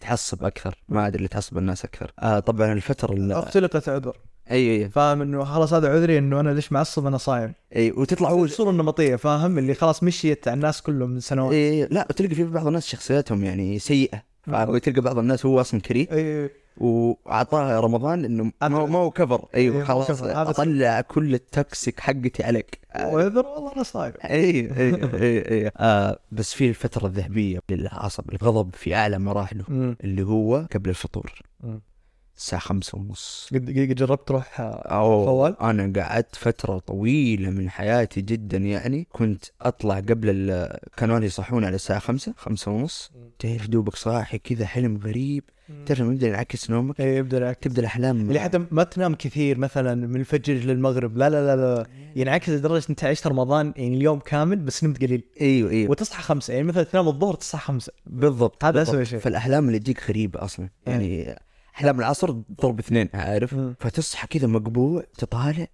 تعصب 0.00 0.44
أكثر. 0.44 0.78
ما 0.88 1.06
أدري 1.06 1.16
اللي 1.16 1.28
تعصب 1.28 1.58
الناس 1.58 1.84
أكثر. 1.84 2.12
آه 2.18 2.38
طبعا 2.40 2.72
الفترة 2.72 3.12
اللي 3.12 3.38
اختلقت 3.38 3.88
عذر. 3.88 4.16
أي 4.50 4.82
أي. 4.82 4.88
فاهم 4.88 5.22
إنه 5.22 5.44
خلاص 5.44 5.72
هذا 5.72 5.88
عذري 5.92 6.18
إنه 6.18 6.40
أنا 6.40 6.50
ليش 6.50 6.72
معصب 6.72 7.06
أنا 7.06 7.18
صايم. 7.18 7.52
أي 7.76 7.90
وتطلع 7.90 8.30
هو 8.30 8.44
الصورة 8.44 8.70
النمطية 8.70 9.16
فاهم؟ 9.16 9.58
اللي 9.58 9.74
خلاص 9.74 10.02
مشيت 10.02 10.48
على 10.48 10.54
الناس 10.54 10.82
كلهم 10.82 11.10
من 11.10 11.20
سنوات 11.20 11.52
إيه 11.52 11.86
لا 11.86 12.06
وتلقى 12.10 12.34
في 12.34 12.44
بعض 12.44 12.66
الناس 12.66 12.86
شخصياتهم 12.86 13.44
يعني 13.44 13.78
سيئة 13.78 14.22
فاهم؟ 14.42 14.68
وتلقى 14.68 15.00
بعض 15.00 15.18
الناس 15.18 15.46
هو 15.46 15.60
أصلا 15.60 15.80
كريه. 15.80 16.08
إيه 16.12 16.60
وأعطاه 16.76 17.80
رمضان 17.80 18.24
إنه 18.24 18.52
ما 18.62 18.98
هو, 18.98 19.10
كفر 19.10 19.44
أيوه 19.54 19.84
خلاص 19.84 20.22
أطلع 20.22 21.00
كل 21.00 21.34
التوكسيك 21.34 22.00
حقتي 22.00 22.44
عليك. 22.44 22.78
وعذر 23.00 23.46
والله 23.46 23.72
أنا 23.72 23.82
صايم. 23.82 24.12
أي 24.24 24.50
أي 24.76 24.94
أي 25.14 25.38
أي 25.50 25.70
آه 25.76 26.18
بس 26.32 26.54
في 26.54 26.68
الفترة 26.68 27.06
الذهبية 27.06 27.58
للعصب 27.70 28.24
الغضب 28.32 28.74
في 28.74 28.94
أعلى 28.94 29.18
مراحله. 29.18 29.64
اللي 30.04 30.22
هو 30.22 30.66
قبل 30.74 30.90
الفطور. 30.90 31.32
الساعة 32.40 32.62
خمسة 32.62 32.98
ونص. 32.98 33.48
قد 33.54 33.68
قد 33.68 33.94
جربت 33.94 34.28
تروح 34.28 34.60
آه، 34.60 34.64
أو 34.64 35.24
فوال؟ 35.24 35.60
أنا 35.60 36.02
قعدت 36.02 36.36
فترة 36.36 36.78
طويلة 36.78 37.50
من 37.50 37.70
حياتي 37.70 38.20
جدا 38.20 38.58
يعني 38.58 39.06
كنت 39.12 39.44
أطلع 39.60 39.94
قبل. 39.96 40.68
كانوا 40.96 41.16
أهلي 41.16 41.26
يصحوني 41.26 41.66
على 41.66 41.74
الساعة 41.74 41.98
خمسة 41.98 42.34
خمسة 42.36 42.70
ونص. 42.70 43.12
تعرف 43.38 43.68
دوبك 43.68 43.96
صاحي 43.96 44.38
كذا 44.38 44.66
حلم 44.66 44.96
غريب. 44.96 45.44
تعرف 45.86 46.00
يبدأ 46.00 46.28
ينعكس 46.28 46.70
نومك؟ 46.70 47.00
إيه 47.00 47.18
يبدأ 47.18 47.36
ينعكس. 47.36 47.60
تبدأ 47.60 47.80
الأحلام. 47.80 48.20
اللي 48.20 48.40
حتى 48.40 48.64
ما 48.70 48.82
تنام 48.82 49.14
كثير 49.14 49.58
مثلا 49.58 49.94
من 49.94 50.20
الفجر 50.20 50.54
للمغرب 50.54 51.16
لا 51.16 51.30
لا 51.30 51.46
لا 51.46 51.56
لا. 51.56 51.86
ينعكس 52.16 52.48
لدرجة 52.48 52.86
أنت 52.90 53.04
عشت 53.04 53.26
رمضان 53.26 53.72
يعني 53.76 53.96
اليوم 53.96 54.18
كامل 54.18 54.56
بس 54.56 54.84
نمت 54.84 55.02
قليل. 55.02 55.24
أيوه 55.40 55.70
أيوه. 55.70 55.90
وتصحى 55.90 56.22
خمسة. 56.22 56.54
يعني 56.54 56.66
مثلا 56.66 56.82
تنام 56.82 57.08
الظهر 57.08 57.34
تصحى 57.34 57.58
خمسة. 57.58 57.92
بالضبط. 58.06 58.64
هذا. 58.64 58.82
أسوأ 58.82 59.04
شيء. 59.04 59.18
فالأحلام 59.18 59.66
اللي 59.66 59.78
تجيك 59.78 60.08
غريبة 60.08 60.44
أصلا. 60.44 60.68
يعني 60.86 61.36
أحلام 61.80 61.98
العصر 61.98 62.30
ضرب 62.30 62.78
اثنين 62.78 63.08
عارف. 63.14 63.54
فتصحى 63.54 64.26
كذا 64.26 64.46
مقبوع 64.46 65.02
تطالع 65.18 65.66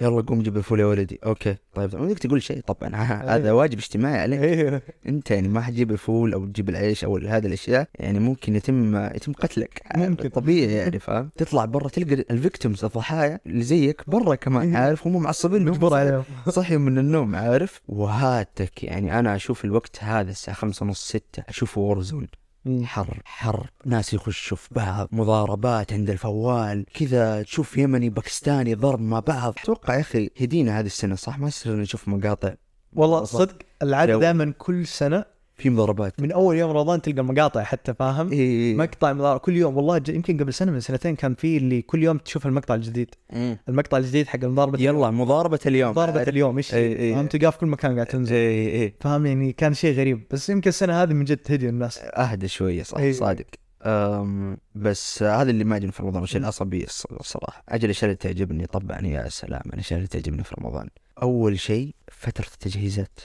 يلا 0.00 0.22
قوم 0.22 0.42
جيب 0.42 0.56
الفول 0.56 0.80
يا 0.80 0.86
ولدي. 0.86 1.18
أوكي 1.24 1.56
طيب 1.74 1.96
ما 1.96 2.06
بدك 2.06 2.18
تقول 2.18 2.42
شيء؟ 2.42 2.60
طبعا 2.60 2.94
هذا 3.36 3.52
واجب 3.52 3.78
اجتماعي 3.78 4.20
عليك. 4.20 4.40
إيه 4.40 4.82
أنت 5.08 5.30
يعني 5.30 5.48
ما 5.48 5.60
حتجيب 5.60 5.90
الفول 5.90 6.32
أو 6.32 6.46
تجيب 6.46 6.68
العيش 6.68 7.04
أو 7.04 7.16
هذه 7.16 7.46
الأشياء 7.46 7.88
يعني 7.94 8.18
ممكن 8.18 8.56
يتم 8.56 8.96
يتم 8.96 9.32
قتلك. 9.32 9.82
ممكن. 9.96 10.28
طبيعي 10.28 10.72
يعني 10.72 10.98
فاهم؟ 10.98 11.30
تطلع 11.36 11.64
برا 11.64 11.88
تلقى 11.88 12.14
ال 12.14 12.23
victims 12.23 12.84
الضحايا 12.84 13.40
اللي 13.46 13.62
زيك 13.62 14.10
برا 14.10 14.34
كمان 14.34 14.74
إيه. 14.74 14.82
عارف؟ 14.82 15.06
هم 15.06 15.22
معصبين 15.22 15.64
مجبور 15.64 15.94
عليهم 15.94 16.24
صحيوا 16.48 16.80
من 16.80 16.98
النوم 16.98 17.36
عارف؟ 17.36 17.80
وهاتك 17.88 18.84
يعني 18.84 19.18
أنا 19.18 19.36
أشوف 19.36 19.64
الوقت 19.64 20.04
هذا 20.04 20.30
الساعة 20.30 20.56
خمسة 20.56 20.86
ونص 20.86 21.08
ستة 21.08 21.42
اشوفه 21.48 21.80
Warzone. 21.80 22.20
مم. 22.20 22.28
حر 22.84 23.18
حر. 23.24 23.70
ناس 23.86 24.14
يخشوا 24.14 24.56
في 24.56 24.68
بعض 24.74 25.08
مضاربات 25.12 25.92
عند 25.92 26.10
الفوال 26.10 26.84
كذا 26.94 27.42
تشوف 27.42 27.76
يمني 27.76 28.10
باكستاني 28.10 28.74
ضرب 28.74 29.00
مع 29.00 29.20
بعض. 29.20 29.54
أتوقع 29.62 29.94
يا 29.94 30.00
أخي 30.00 30.30
هدينا 30.40 30.80
هذه 30.80 30.86
السنة 30.86 31.14
صح؟ 31.14 31.38
ما 31.38 31.48
يصير 31.48 31.76
نشوف 31.76 32.08
مقاطع. 32.08 32.54
والله 32.92 33.24
صدق 33.24 33.56
العاده. 33.82 34.18
دائما 34.18 34.54
كل 34.58 34.86
سنة 34.86 35.24
في 35.60 35.70
مضاربات. 35.70 36.20
من 36.20 36.32
أول 36.32 36.56
يوم 36.56 36.70
رمضان 36.70 37.02
تلقى 37.02 37.20
المقاطع 37.20 37.62
حتى 37.62 37.94
فاهم؟ 37.94 38.32
إيه. 38.32 38.74
مقطع 38.74 39.12
مضارب 39.12 39.40
كل 39.40 39.56
يوم 39.56 39.76
والله 39.76 40.02
يمكن 40.08 40.38
قبل 40.38 40.54
سنة 40.54 40.72
من 40.72 40.80
سنتين 40.80 41.16
كان 41.16 41.34
في 41.34 41.56
اللي 41.56 41.82
كل 41.82 42.02
يوم 42.02 42.18
تشوف 42.18 42.46
المقطع 42.46 42.74
الجديد. 42.74 43.14
مم. 43.32 43.58
المقطع 43.68 43.98
الجديد 43.98 44.26
حق 44.26 44.44
مضاربة 44.44 44.82
يلا 44.82 45.10
مضاربة 45.10 45.60
اليوم. 45.66 45.90
مضاربة 45.90 46.22
اليوم 46.22 46.56
إيش؟ 46.56 46.74
إيه، 46.74 46.96
إيه. 46.96 47.14
فاهم 47.14 47.26
تلقاه 47.26 47.50
في 47.50 47.58
كل 47.58 47.66
مكان 47.66 47.94
قاعد 47.94 48.06
تنزل. 48.06 48.34
اي 48.34 48.82
اي 48.82 48.94
فاهم؟ 49.00 49.26
يعني 49.26 49.52
كان 49.52 49.74
شيء 49.74 49.96
غريب. 49.96 50.26
بس 50.30 50.50
يمكن 50.50 50.68
السنة 50.68 51.02
هذه 51.02 51.12
من 51.12 51.24
جد 51.24 51.36
تهدي 51.36 51.68
الناس. 51.68 51.98
أهدى 51.98 52.48
شوية 52.48 52.82
صح. 52.82 52.98
إيه. 52.98 53.12
صادق. 53.12 53.46
أم 53.82 54.56
بس 54.74 55.22
هذا 55.22 55.50
اللي 55.50 55.64
ما 55.64 55.76
يعجبني 55.76 55.92
في 55.92 56.02
رمضان 56.02 56.22
الشيء 56.22 56.38
مم. 56.38 56.44
العصبية 56.44 56.86
الص- 56.86 57.12
الصراحة. 57.20 57.64
أجل 57.68 57.84
الأشياء 57.84 58.04
اللي 58.04 58.16
تعجبني 58.16 58.66
طبعا 58.66 59.00
يا 59.06 59.28
سلام 59.28 59.62
الأشياء 59.66 59.98
اللي 59.98 60.08
تعجبني 60.08 60.44
في 60.44 60.54
رمضان. 60.58 60.88
أول 61.22 61.58
شيء 61.60 61.94
فترة 62.12 62.46
التجهيزات. 62.54 63.20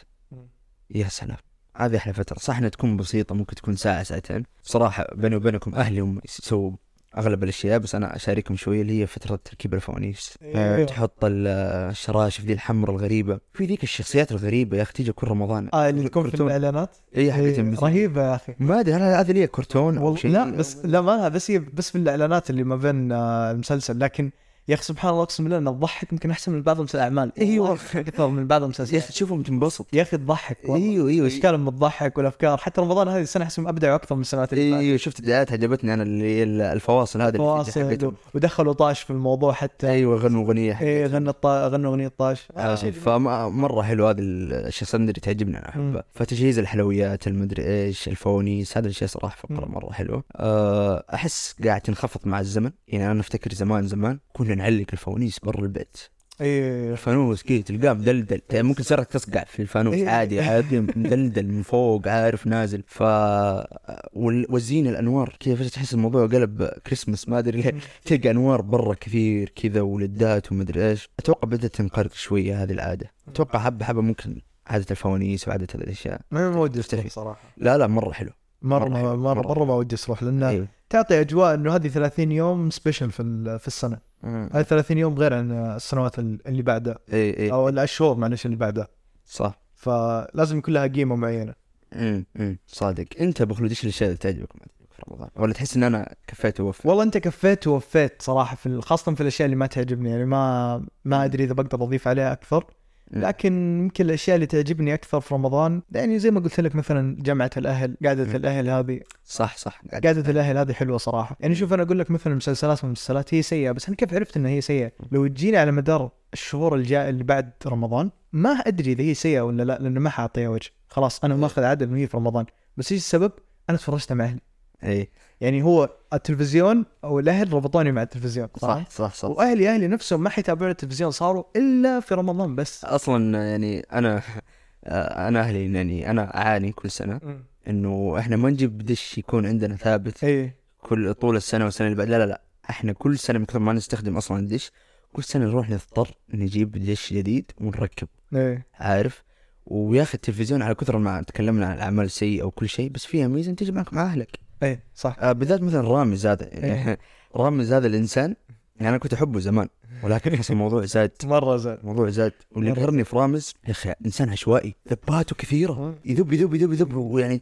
يا 0.95 1.07
سلام. 1.07 1.37
هذه 1.75 1.97
أحلى 1.97 2.13
فترة. 2.13 2.37
صح 2.39 2.57
إنها 2.57 2.69
تكون 2.69 2.97
بسيطة 2.97 3.35
ممكن 3.35 3.55
تكون 3.55 3.75
ساعة 3.75 4.03
ساعتين. 4.03 4.43
بصراحة 4.63 5.07
بيني 5.15 5.35
وبينكم 5.35 5.75
أهلي 5.75 5.99
هم 5.99 6.21
يسووا 6.25 6.71
أغلب 7.17 7.43
الأشياء 7.43 7.79
بس 7.79 7.95
أنا 7.95 8.15
أشاركهم 8.15 8.57
شوية 8.57 8.81
اللي 8.81 9.01
هي 9.01 9.07
فترة 9.07 9.39
تركيب 9.45 9.73
الفوانيس. 9.73 10.37
آه، 10.43 10.83
تحط 10.83 11.25
ال- 11.25 11.47
الشراشف 11.91 12.45
دي 12.45 12.53
الحمراء 12.53 12.95
الغريبة. 12.95 13.39
في 13.53 13.65
ذيك 13.65 13.83
الشخصيات 13.83 14.31
الغريبة 14.31 14.77
يا 14.77 14.81
أخي 14.81 14.93
تيجي 14.93 15.11
كل 15.11 15.27
رمضان. 15.27 15.69
آه 15.73 15.89
اللي 15.89 16.09
تكون 16.09 16.29
في. 16.29 16.41
الإعلانات؟ 16.43 16.89
اي 17.17 17.31
حقت 17.33 17.41
إيه، 17.43 17.75
رهيبة 17.79 18.21
يا 18.23 18.35
أخي. 18.35 18.53
ما 18.59 18.79
أدري 18.79 18.93
هل 18.95 19.01
هذه 19.01 19.31
ليه 19.31 19.45
كرتون 19.45 20.15
شيء؟ 20.15 20.31
لا 20.31 20.49
بس 20.51 20.85
لا 20.85 21.01
ما 21.01 21.27
بس 21.27 21.51
هي 21.51 21.59
بس 21.59 21.89
في 21.89 21.97
الإعلانات 21.97 22.49
اللي 22.49 22.63
ما 22.63 22.75
بين 22.75 23.11
آه، 23.11 23.51
المسلسل 23.51 23.99
لكن 23.99 24.31
يا 24.67 24.73
أخي 24.75 24.83
سبحان 24.83 25.11
الله 25.11 25.23
أقسم 25.23 25.43
بالله 25.43 25.57
انها 25.57 25.73
تضحك 25.73 26.11
يمكن 26.13 26.31
أحسن 26.31 26.51
من 26.51 26.61
بعض 26.61 26.79
الأعمال. 26.95 27.31
والله. 27.39 27.73
أكثر 27.95 28.27
من 28.27 28.47
بعض 28.47 28.61
يا 28.61 28.65
المسلسلات 28.65 29.03
أخي 29.03 29.13
تشوفهم 29.13 29.41
تنبسط. 29.43 29.87
يا 29.93 30.01
أخي 30.01 30.17
تضحك. 30.17 30.57
إيوه 30.69 31.09
إيوه. 31.09 31.27
اشكالهم 31.27 31.65
بتضحك 31.65 32.17
والأفكار؟ 32.17 32.57
حتى 32.57 32.81
رمضان 32.81 33.07
هذه 33.07 33.21
السنة 33.21 33.43
أحسهم 33.43 33.67
أبدعوا 33.67 33.95
أكثر 33.95 34.15
من 34.15 34.21
السنوات 34.21 34.53
اللي 34.53 34.69
فاتت 34.71 34.83
إيوه 34.83 34.97
شفت 34.97 35.19
الدعايات 35.19 35.51
عجبتني 35.51 35.93
أنا 35.93 36.03
اللي 36.03 36.43
الفواصل 36.73 37.21
هذه 37.21 37.27
اللي 37.27 37.37
في 37.39 37.43
فواصل 37.43 37.89
حقتهم. 37.89 38.09
و- 38.09 38.15
ودخلوا 38.33 38.73
طاش 38.73 39.01
في 39.01 39.09
الموضوع 39.09 39.53
حتى. 39.53 39.87
إيوه 39.89 40.17
غنوا 40.17 40.43
أغنية 40.45 41.05
غنى 41.07 41.29
الطا... 41.29 41.67
غنوا 41.67 41.91
أغنية 41.91 42.07
طاش. 42.17 42.47
آه، 42.57 42.75
فمرة 42.75 43.81
حلو 43.81 44.07
هذه 44.07 44.19
الأشياء 44.19 44.89
اللي 44.95 45.13
تعجبني 45.13 45.57
أنا. 45.57 45.69
أحبها. 45.69 46.03
فتجهيز 46.13 46.59
الحلويات 46.59 47.27
المدري 47.27 47.65
إيش 47.65 48.07
الفوانيس 48.07 48.77
هذه 48.77 48.85
الأشياء 48.85 49.09
صراحة 49.09 49.35
فقرة. 49.37 49.65
مرة 49.65 49.91
حلوة. 49.91 50.23
أه، 50.35 51.03
أحس 51.13 51.55
قاعد 51.65 51.81
تنخفض 51.81 52.27
مع 52.27 52.39
الزمن. 52.39 52.71
يعني 52.87 53.11
أنا 53.11 53.19
أفتكر 53.19 53.53
زمان 53.53 53.87
زمان 53.87 54.19
كنا 54.33 54.54
نعلق 54.55 54.85
الفوانيس 54.93 55.39
برا 55.39 55.61
البيت. 55.61 55.97
إيه. 56.41 56.91
الفانوس 56.91 57.43
كذا 57.43 57.61
تلقاه 57.61 57.93
مدلدل. 57.93 58.41
ممكن 58.53 58.83
سرك 58.83 59.07
تصقع 59.07 59.43
في 59.43 59.61
الفانوس 59.61 59.95
إيه. 59.95 60.09
عادي 60.09 60.41
عادي 60.41 60.79
مدلدل 60.79 61.47
من 61.47 61.61
فوق 61.61 62.07
عارف 62.07 62.47
نازل. 62.47 62.83
ف 62.87 63.01
وال- 63.01 64.45
والزينه 64.49 64.89
الأنوار. 64.89 65.37
فجاه 65.41 65.67
تحس 65.67 65.93
الموضوع 65.93 66.27
قلب 66.27 66.63
كريسماس 66.63 67.29
ما 67.29 67.39
أدري 67.39 67.61
ليه. 67.61 67.73
تلقى 68.05 68.31
أنوار 68.31 68.61
برا 68.61 68.93
كثير 68.93 69.49
كذا 69.49 69.81
ولدات 69.81 70.51
ومدري 70.51 70.89
إيش. 70.89 71.09
أتوقع 71.19 71.47
بدأت 71.47 71.75
تنقرض 71.75 72.11
شوية 72.11 72.63
هذه 72.63 72.71
العادة. 72.71 73.11
أتوقع 73.27 73.59
حبة 73.59 73.85
حبة 73.85 74.01
ممكن 74.01 74.41
عادة 74.67 74.85
الفوانيس 74.91 75.47
وعادة 75.47 75.67
هذه 75.75 75.81
الأشياء. 75.83 76.21
ما 76.31 76.57
ودي 76.57 76.81
صراحة. 76.81 77.41
لا 77.57 77.77
لا 77.77 77.87
مرة 77.87 78.11
حلو. 78.11 78.31
مرة 78.61 78.89
مرة 78.89 79.15
مرة 79.15 79.15
مرة, 79.15 79.47
مرة 79.47 79.65
ما 79.65 79.73
ودي 79.73 79.95
أروح 80.05 80.23
لأنه 80.23 80.49
أيوه 80.49 80.67
تعطي 80.89 81.21
أجواء 81.21 81.53
إنه 81.53 81.75
هذه 81.75 81.87
30 81.87 82.31
يوم 82.31 82.69
سبيشل 82.69 83.11
في 83.11 83.57
في 83.59 83.67
السنة. 83.67 83.97
هذه 84.23 84.61
30 84.61 84.97
يوم 84.97 85.13
غير 85.15 85.33
عن 85.33 85.51
السنوات 85.51 86.19
ال- 86.19 86.47
اللي 86.47 86.61
بعدها. 86.61 86.97
اي 87.13 87.37
اي 87.39 87.51
أو 87.51 87.69
الأشهر 87.69 88.15
معلش 88.15 88.45
اللي 88.45 88.57
بعدها. 88.57 88.87
صح. 89.25 89.59
فلازم 89.75 90.57
يكون 90.57 90.73
لها 90.73 90.87
قيمة 90.87 91.15
معينة. 91.15 91.53
امم 91.93 92.57
صادق. 92.67 93.05
أنت 93.21 93.41
أبو 93.41 93.53
خلود 93.53 93.69
إيش 93.69 93.83
الأشياء 93.83 94.07
اللي 94.09 94.17
تعجبك 94.17 94.53
في 94.91 95.01
رمضان 95.09 95.29
ولا 95.35 95.53
تحس 95.53 95.75
إن 95.77 95.83
أنا 95.83 96.15
كفيت 96.27 96.59
ووفيت؟ 96.59 96.85
والله 96.85 97.03
أنت 97.03 97.17
كفيت 97.17 97.67
ووفيت 97.67 98.21
صراحة 98.21 98.55
في 98.55 98.81
خاصة 98.81 99.15
في 99.15 99.21
الأشياء 99.21 99.45
اللي 99.45 99.55
ما 99.55 99.65
تعجبني 99.67 100.09
يعني 100.09 100.25
ما 100.25 100.85
ما 101.05 101.25
أدري 101.25 101.43
إذا 101.43 101.53
بقدر 101.53 101.83
أضيف 101.83 102.07
عليها 102.07 102.31
أكثر. 102.33 102.65
لكن 103.11 103.79
يمكن 103.79 104.05
الأشياء 104.05 104.35
اللي 104.35 104.45
تعجبني 104.45 104.93
أكثر 104.93 105.19
في 105.19 105.33
رمضان 105.33 105.81
يعني 105.91 106.19
زي 106.19 106.31
ما 106.31 106.39
قلت 106.39 106.59
لك 106.59 106.75
مثلا 106.75 107.17
جامعه 107.19 107.49
الأهل 107.57 107.97
قعدة. 108.05 108.35
الأهل 108.35 108.69
هذه. 108.69 108.99
صح 109.23 109.57
صح. 109.57 109.81
قعدة 109.91 110.31
الأهل. 110.31 110.57
هذه 110.57 110.73
حلوة 110.73 110.97
صراحة. 110.97 111.37
يعني 111.39 111.55
شوف 111.55 111.73
أنا 111.73 111.83
أقول 111.83 111.99
لك 111.99 112.11
مثلا 112.11 112.35
مسلسلات 112.35 112.83
والمسلسلات 112.83 113.33
هي 113.33 113.41
سيئة 113.41 113.71
بس 113.71 113.87
أنا 113.87 113.95
كيف 113.95 114.13
عرفت 114.13 114.37
إنها 114.37 114.51
هي 114.51 114.61
سيئة؟ 114.61 114.91
لو 115.11 115.27
تجيني 115.27 115.57
على 115.57 115.71
مدار 115.71 116.11
الشهور 116.33 116.75
الجاية 116.75 117.09
اللي 117.09 117.23
بعد 117.23 117.51
رمضان 117.67 118.11
ما 118.33 118.49
أدري 118.49 118.91
إذا 118.91 119.03
هي 119.03 119.13
سيئة 119.13 119.41
ولا 119.41 119.63
لا 119.63 119.77
لأنه 119.81 119.99
ما 119.99 120.09
حاعطيها 120.09 120.49
وجه. 120.49 120.69
خلاص 120.89 121.23
أنا 121.23 121.35
ماخذ 121.35 121.63
عدد 121.63 121.83
انه 121.83 121.97
هي 121.97 122.07
في 122.07 122.17
رمضان. 122.17 122.45
بس 122.77 122.91
إيش 122.91 123.01
السبب؟ 123.01 123.31
أنا 123.69 123.77
تفرجتها 123.77 124.15
مع 124.15 124.25
أهلي. 124.25 124.41
اي 124.83 125.09
يعني 125.41 125.63
هو 125.63 125.89
التلفزيون 126.13 126.85
أو 127.03 127.19
الأهل 127.19 127.53
ربطوني 127.53 127.91
مع 127.91 128.01
التلفزيون 128.01 128.47
صح 128.57 128.89
صح 128.89 129.13
صح. 129.13 129.29
وأهلي 129.29 129.69
أهلي 129.69 129.87
نفسهم 129.87 130.23
ما 130.23 130.29
حيتابعون 130.29 130.71
التلفزيون 130.71 131.11
صاروا 131.11 131.43
إلا 131.55 131.99
في 131.99 132.13
رمضان 132.13 132.55
بس. 132.55 132.85
أصلا 132.85 133.49
يعني 133.49 133.79
أنا 133.79 134.21
أنا 135.27 135.39
أهلي 135.39 135.73
يعني 135.73 136.09
أنا 136.09 136.37
أعاني 136.37 136.71
كل 136.71 136.91
سنة 136.91 137.19
إنه 137.67 138.15
إحنا 138.19 138.35
ما 138.35 138.49
نجيب 138.49 138.77
دش 138.77 139.17
يكون 139.17 139.45
عندنا 139.45 139.75
ثابت 139.75 140.23
إيه. 140.23 140.55
كل 140.81 141.13
طول 141.13 141.35
السنة 141.35 141.65
والسنة 141.65 141.87
اللي 141.87 141.97
بعد. 141.97 142.09
لا 142.09 142.17
لا 142.17 142.25
لا. 142.25 142.41
إحنا 142.69 142.93
كل 142.93 143.19
سنة 143.19 143.39
من 143.39 143.45
كثر 143.45 143.59
ما 143.59 143.73
نستخدم 143.73 144.17
أصلا 144.17 144.39
الدش 144.39 144.71
كل 145.13 145.23
سنة 145.23 145.45
نروح 145.45 145.69
نضطر 145.69 146.17
نجيب 146.33 146.71
دش 146.71 147.13
جديد 147.13 147.51
ونركب 147.61 148.07
إيه. 148.35 148.65
عارف؟ 148.79 149.23
ويا 149.65 150.01
أخي 150.01 150.13
التلفزيون 150.13 150.61
على 150.61 150.75
كثر 150.75 150.97
ما 150.97 151.21
تكلمنا 151.21 151.65
عن 151.65 151.75
الأعمال 151.75 152.05
السيئة 152.05 152.43
وكل 152.43 152.69
شيء 152.69 152.89
بس 152.89 153.05
فيها 153.05 153.27
ميزة 153.27 153.51
انت 153.51 153.59
تجي 153.59 153.71
معك 153.71 153.93
مع 153.93 154.03
أهلك. 154.03 154.44
إيه 154.63 154.83
صح. 154.95 155.17
آه 155.19 155.31
بالذات 155.31 155.61
مثلا 155.61 155.81
رامز 155.81 156.25
هذا 156.27 156.51
إيه. 156.51 156.99
رامز 157.35 157.73
هذا 157.73 157.87
الإنسان 157.87 158.35
يعني 158.75 158.89
أنا 158.89 158.97
كنت 158.97 159.13
أحبه 159.13 159.39
زمان 159.39 159.67
ولكن 160.03 160.33
احس 160.33 160.51
الموضوع 160.55 160.85
زاد. 160.85 161.11
مرة 161.23 161.57
زاد. 161.57 161.79
الموضوع 161.79 162.09
زاد. 162.09 162.31
واللي 162.51 162.71
مرة. 162.71 162.79
يقهرني 162.79 163.03
في 163.03 163.15
رامز 163.15 163.53
يا 163.65 163.71
أخي 163.71 163.93
إنسان 164.05 164.29
عشوائي 164.29 164.75
ذباته 164.89 165.35
كثيرة. 165.35 165.95
يذب 166.05 166.33
يذب 166.33 166.53
يذب 166.53 166.73
يذب 166.73 166.95
ويعني 166.95 167.41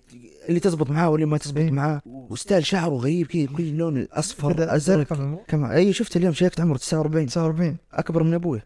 اللي 0.50 0.60
تزبط 0.60 0.90
معاه 0.90 1.10
واللي 1.10 1.26
ما 1.26 1.38
تزبط 1.38 1.58
إيه. 1.58 1.72
معاه 1.72 2.02
و 2.06 2.16
style 2.16 2.66
شعره 2.66 2.94
غريب 2.96 3.28
كذا 3.28 3.46
كل 3.58 3.78
لون 3.78 3.98
الأصفر 3.98 4.76
أزرق. 4.76 5.40
كمان 5.48 5.72
اي 5.72 5.94
شفت 5.94 6.18
اليوم 6.18 6.34
شيكت 6.34 6.62
عمره 6.62 6.78
49 6.78 7.26
49 7.28 7.78
أكبر 7.94 8.24
من 8.24 8.34
أبوي. 8.34 8.62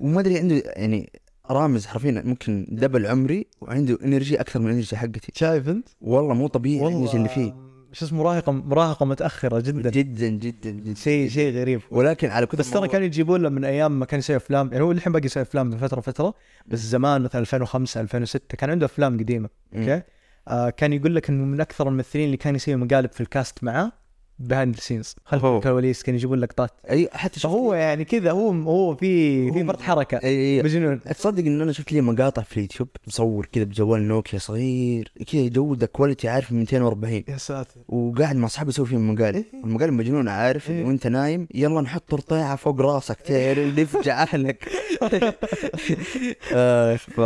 وما 0.00 0.20
أدري 0.20 0.38
عنده 0.38 0.62
يعني 0.66 1.12
رامز 1.50 1.86
حرفيا 1.86 2.22
ممكن 2.24 2.66
double 2.70 3.06
عمري 3.06 3.46
وعنده 3.60 3.98
energy 4.04 4.40
أكثر 4.40 4.60
من 4.60 4.66
ال 4.66 4.70
energy 4.70 4.96
حقتي. 4.96 5.32
شايف 5.34 5.68
أنت؟ 5.68 5.88
والله 6.00 6.34
مو 6.34 6.46
طبيعي 6.46 6.88
ال 6.88 6.92
energy 6.92 7.16
اللي 7.16 7.28
فيه. 7.28 7.54
شو 7.92 8.04
اسمه 8.04 8.18
مراهقه 8.18 8.52
مراهقة 8.52 9.06
متأخرة 9.06 9.60
جدا. 9.60 9.90
جدا 9.90 10.28
جدا 10.28 10.70
جدا. 10.70 10.94
شيء 10.94 11.28
شيء 11.28 11.54
غريب. 11.54 11.80
ولكن 11.90 12.28
على 12.28 12.46
كثر 12.46 12.58
بس 12.58 12.70
ترى 12.70 12.88
كانوا 12.88 13.06
يجيبون 13.06 13.42
له 13.42 13.48
من 13.48 13.64
أيام 13.64 13.98
ما 13.98 14.06
كان 14.06 14.18
يسوي 14.18 14.36
أفلام. 14.36 14.68
يعني 14.72 14.84
هو 14.84 14.92
الحين 14.92 15.12
باقي 15.12 15.26
يسوي 15.26 15.42
أفلام 15.42 15.66
من 15.66 15.76
فترة 15.76 16.00
فتره 16.00 16.34
بس 16.66 16.78
زمان 16.78 17.22
مثلا 17.22 17.40
2005 17.40 18.00
2006 18.00 18.56
كان 18.56 18.70
عنده 18.70 18.86
أفلام 18.86 19.18
قديمة 19.18 19.48
أوكي؟ 19.76 20.02
آه 20.48 20.70
كان 20.70 20.92
يقول 20.92 21.14
لك 21.14 21.30
إنه 21.30 21.44
من 21.44 21.60
أكثر 21.60 21.88
الممثلين 21.88 22.24
اللي 22.24 22.36
كان 22.36 22.54
يسوي 22.54 22.76
مقالب 22.76 23.12
في 23.12 23.20
ال 23.20 23.29
cast 23.29 23.64
معاه. 23.64 23.92
behind 24.38 24.74
ال 24.74 24.80
scenes 24.80 25.14
خلف. 25.24 25.44
الكواليس 25.44 26.02
كان 26.02 26.14
يجيبون 26.14 26.38
لقطات. 26.40 26.70
أي 26.90 27.08
حتى 27.12 27.40
شفت 27.40 27.52
فهو 27.52 27.74
يعني 27.74 28.04
كذا 28.04 28.30
هو 28.30 28.50
هو 28.50 28.94
في 28.94 29.52
في 29.52 29.62
هو- 29.62 29.66
فرط 29.66 29.80
حركة. 29.80 30.16
اي 30.24 30.56
أي. 30.56 30.62
مجنون. 30.62 31.00
تصدق 31.00 31.44
إن 31.44 31.60
أنا 31.60 31.72
شفت 31.72 31.92
لي 31.92 32.00
مقاطع 32.00 32.42
في 32.42 32.56
اليوتيوب 32.56 32.88
مصور 33.06 33.46
كذا 33.52 33.64
بجوال 33.64 34.08
نوكيا 34.08 34.38
صغير 34.38 35.12
كذا 35.32 35.48
جوده 35.48 35.86
quality 35.86 36.28
عارف 36.28 36.52
240 36.52 37.24
يا 37.28 37.36
ساتر. 37.36 37.80
وقاعد 37.88 38.36
مع 38.36 38.46
أصحابي 38.46 38.68
يسوي 38.70 38.86
فيهم 38.86 39.14
مقالب 39.14 39.44
المقالب 39.64 39.92
مجنون 39.92 40.28
عارف 40.28 40.70
إيه. 40.70 40.84
وأنت 40.84 41.06
نايم 41.06 41.48
يلا 41.54 41.80
نحط 41.80 42.14
رطيعة 42.14 42.56
فوق 42.56 42.80
راسك 42.80 43.20
تعرف 43.20 43.78
نفجع 43.78 44.22
أهلك. 44.22 44.68
آه، 46.54 46.96
ف 46.96 47.18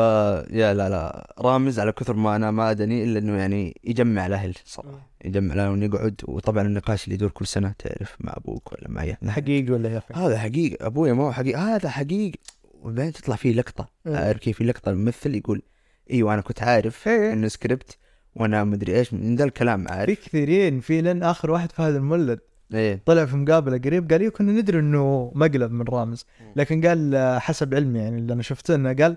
يا 0.53 0.75
لا 0.75 0.89
لا. 0.89 1.35
رامز 1.41 1.81
على 1.81 1.93
كثر 1.93 2.15
ما 2.15 2.37
أنا 2.37 2.51
ما 2.51 2.71
أدني 2.71 3.05
إلا 3.05 3.19
إنه 3.19 3.39
يعني 3.39 3.81
يجمع 3.85 4.27
الأهل 4.27 4.55
صراحة. 4.65 5.09
يجمع 5.25 5.69
ونقعد 5.69 6.21
وطبعا 6.25 6.63
النقاش 6.63 7.05
اللي 7.05 7.15
يدور 7.15 7.31
كل 7.31 7.47
سنة 7.47 7.75
تعرف 7.79 8.17
مع 8.21 8.33
أبوك 8.37 8.73
ولا 8.73 8.89
مع 8.89 9.03
أهلك. 9.03 9.29
حقيقي 9.29 9.73
ولا 9.73 9.89
يا 9.89 9.99
أخي؟ 9.99 10.15
هذا 10.15 10.39
حقيقي. 10.39 10.87
ابويا 10.87 11.13
ما 11.13 11.25
هو 11.25 11.33
حقيقي. 11.33 11.59
هذا 11.61 11.89
حقيقي. 11.89 12.39
وبعدين 12.65 13.13
تطلع 13.13 13.37
فيه 13.37 13.53
لقطة. 13.53 13.89
إيه. 14.07 14.17
عارف 14.17 14.39
كيف 14.39 14.57
في 14.57 14.65
لقطه 14.65 14.91
الممثل 14.91 15.35
يقول 15.35 15.63
أيوه 16.11 16.35
أنا 16.35 16.43
كنت 16.43 16.63
عارف 16.63 17.09
إيه. 17.09 17.33
إنه 17.33 17.49
سكريبت 17.49 17.97
وأنا 18.35 18.65
مدري 18.65 18.99
إيش 18.99 19.15
من 19.15 19.37
ذا 19.37 19.45
الكلام 19.45 19.89
عارف. 19.89 20.21
في 20.21 20.29
كثيرين. 20.29 20.81
في 20.81 21.01
لين 21.01 21.23
آخر 21.23 21.51
واحد 21.51 21.73
فهد 21.73 21.95
المولد. 21.95 22.39
إيه. 22.75 23.03
طلع 23.07 23.25
في 23.25 23.37
مقابلة 23.37 23.79
قريب 23.79 24.11
قال 24.11 24.21
لي 24.21 24.31
كنا 24.31 24.53
ندري 24.53 24.79
إنه 24.79 25.33
مقلب 25.35 25.73
من 25.73 25.85
رامز. 25.89 26.27
لكن 26.57 26.87
قال 26.87 27.17
حسب 27.41 27.75
علمي 27.75 27.99
يعني 27.99 28.19
اللي 28.19 28.33
أنا 28.33 28.43
شفته 28.43 28.75
إنه 28.75 28.93
قال 28.93 29.17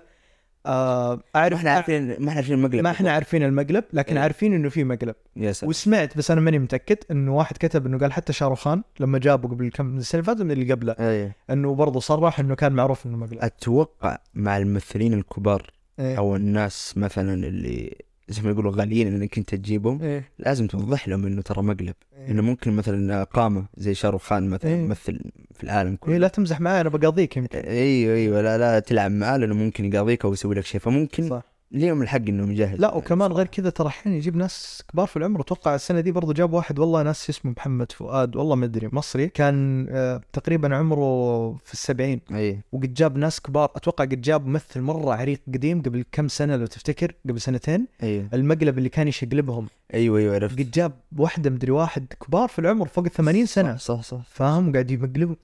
آه 0.66 1.14
ما 1.14 1.22
اعرف 1.40 1.58
إحنا 1.58 1.70
عارفين 1.70 2.08
ما 2.08 2.14
إحنا 2.28 2.32
عارفين 2.32 2.54
المقلب. 2.54 2.82
ما 2.82 2.90
إحنا 2.90 3.10
عارفين 3.12 3.42
المقلب 3.42 3.84
لكن 3.92 4.16
إيه. 4.16 4.22
عارفين 4.22 4.54
إنه 4.54 4.68
في 4.68 4.84
مقلب. 4.84 5.14
يا 5.36 5.52
سلام. 5.52 5.68
وسمعت 5.70 6.16
بس 6.16 6.30
أنا 6.30 6.40
ماني 6.40 6.58
متأكد 6.58 6.96
إنه 7.10 7.36
واحد 7.36 7.56
كتب 7.56 7.86
إنه 7.86 7.98
قال 7.98 8.12
حتى 8.12 8.32
شاروخان 8.32 8.82
لما 9.00 9.18
جابه 9.18 9.48
قبل 9.48 9.70
كم 9.70 9.86
من 9.86 9.98
السنة 9.98 10.20
اللي 10.20 10.26
فاتت 10.32 10.42
من 10.42 10.50
اللي 10.50 10.72
قبله 10.72 10.96
إيه. 11.00 11.36
إنه 11.50 11.74
برضه 11.74 12.00
صرح 12.00 12.40
إنه 12.40 12.54
كان 12.54 12.72
معروف 12.72 13.06
إنه 13.06 13.16
مقلب. 13.16 13.38
أتوقع 13.40 14.18
مع 14.34 14.56
الممثلين 14.56 15.12
الكبار 15.12 15.70
إيه. 15.98 16.18
أو 16.18 16.36
الناس 16.36 16.98
مثلا 16.98 17.34
اللي 17.34 17.96
زي 18.28 18.42
ما 18.42 18.50
يقولوا 18.50 18.72
غاليين 18.76 19.06
إنك 19.06 19.38
أنت 19.38 19.54
تجيبهم 19.54 20.02
إيه. 20.02 20.28
لازم 20.38 20.66
توضح 20.66 21.08
لهم 21.08 21.26
إنه 21.26 21.42
ترى 21.42 21.62
مقلب 21.62 21.94
إيه. 22.16 22.30
إنه 22.30 22.42
ممكن 22.42 22.72
مثلا 22.72 23.24
قامه 23.24 23.64
زي 23.76 23.94
شاروخ 23.94 24.22
خان 24.22 24.48
مثلا 24.50 24.70
إيه. 24.70 24.86
ممثل 24.86 25.20
في 25.54 25.64
العالم 25.64 25.96
كله 25.96 26.12
إيه 26.12 26.18
لا 26.18 26.28
تمزح 26.28 26.60
معي 26.60 26.80
أنا 26.80 26.88
بقاضيك 26.88 27.36
يمكن 27.36 27.58
أيوه 27.58 28.14
أيوه 28.14 28.42
لا 28.42 28.58
لا 28.58 28.78
تلعب 28.78 29.10
معاه 29.10 29.36
لأنه 29.36 29.54
ممكن 29.54 29.84
يقاضيك 29.84 30.24
أو 30.24 30.32
يسوي 30.32 30.54
لك 30.54 30.64
شيء 30.64 30.80
فممكن 30.80 31.28
صح 31.28 31.51
ليهم 31.72 32.02
الحق 32.02 32.16
انهم 32.28 32.50
يجهز 32.50 32.80
لا 32.80 32.94
وكمان 32.94 33.32
غير 33.32 33.46
كذا 33.46 33.70
ترى 33.70 33.88
أحيانا 33.88 34.16
يجيب 34.16 34.36
ناس 34.36 34.82
كبار 34.92 35.06
في 35.06 35.16
العمر. 35.16 35.40
أتوقع 35.40 35.74
السنة 35.74 36.00
دي 36.00 36.12
برضو 36.12 36.32
جاب 36.32 36.52
واحد 36.52 36.78
والله 36.78 37.02
ناس 37.02 37.30
اسمه 37.30 37.52
محمد 37.56 37.92
فؤاد 37.92 38.36
والله 38.36 38.54
ما 38.56 38.64
أدري 38.64 38.88
مصري. 38.92 39.28
كان 39.28 39.86
آه، 39.90 40.20
تقريبا 40.32 40.76
عمره 40.76 41.52
في 41.64 41.72
السبعين. 41.72 42.20
أي. 42.34 42.60
وقد 42.72 42.94
جاب 42.94 43.16
ناس 43.16 43.40
كبار. 43.40 43.70
أتوقع 43.76 44.04
قد 44.04 44.20
جاب 44.20 44.46
ممثل 44.46 44.80
مرة 44.80 45.14
عريق 45.14 45.40
قديم 45.54 45.82
قبل 45.82 46.04
كم 46.12 46.28
سنة 46.28 46.56
لو 46.56 46.66
تفتكر؟ 46.66 47.14
قبل 47.28 47.40
سنتين. 47.40 47.86
أيوه 48.02 48.28
المقلب 48.34 48.78
اللي 48.78 48.88
كان 48.88 49.08
يشقلبهم 49.08 49.66
أيوه 49.94 50.18
أيوه 50.18 50.34
عرفت. 50.34 50.58
قد 50.58 50.70
جاب 50.70 50.92
واحدة 51.18 51.50
مدري 51.50 51.70
واحد 51.72 52.06
كبار 52.26 52.48
في 52.48 52.58
العمر 52.58 52.88
فوق 52.88 53.04
ال 53.04 53.10
80 53.12 53.46
سنة. 53.46 53.76
صح 53.76 53.94
صح, 53.94 54.02
صح. 54.02 54.20
فاهم؟ 54.28 54.72
قاعد 54.72 54.90
يمقلبوا 54.90 55.34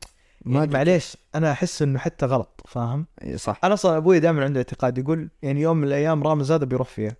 ما 0.45 0.59
يعني 0.59 0.73
معليش 0.73 1.17
أنا 1.35 1.53
أحس 1.53 1.83
إنه 1.83 1.99
حتى 1.99 2.27
غلط 2.27 2.61
فاهم؟ 2.69 3.07
إيه، 3.23 3.37
صح. 3.37 3.61
أنا 3.65 3.75
أصلا 3.75 3.97
أبوي 3.97 4.21
دائما 4.21 4.45
عنده 4.45 4.59
اعتقاد 4.59 4.99
يقول 4.99 5.31
يعني 5.43 5.61
يوم 5.61 5.77
من 5.77 5.85
الأيام 5.85 6.23
رامز 6.23 6.53
هذا 6.53 6.65
بيروح 6.65 6.89
فيها. 6.89 7.17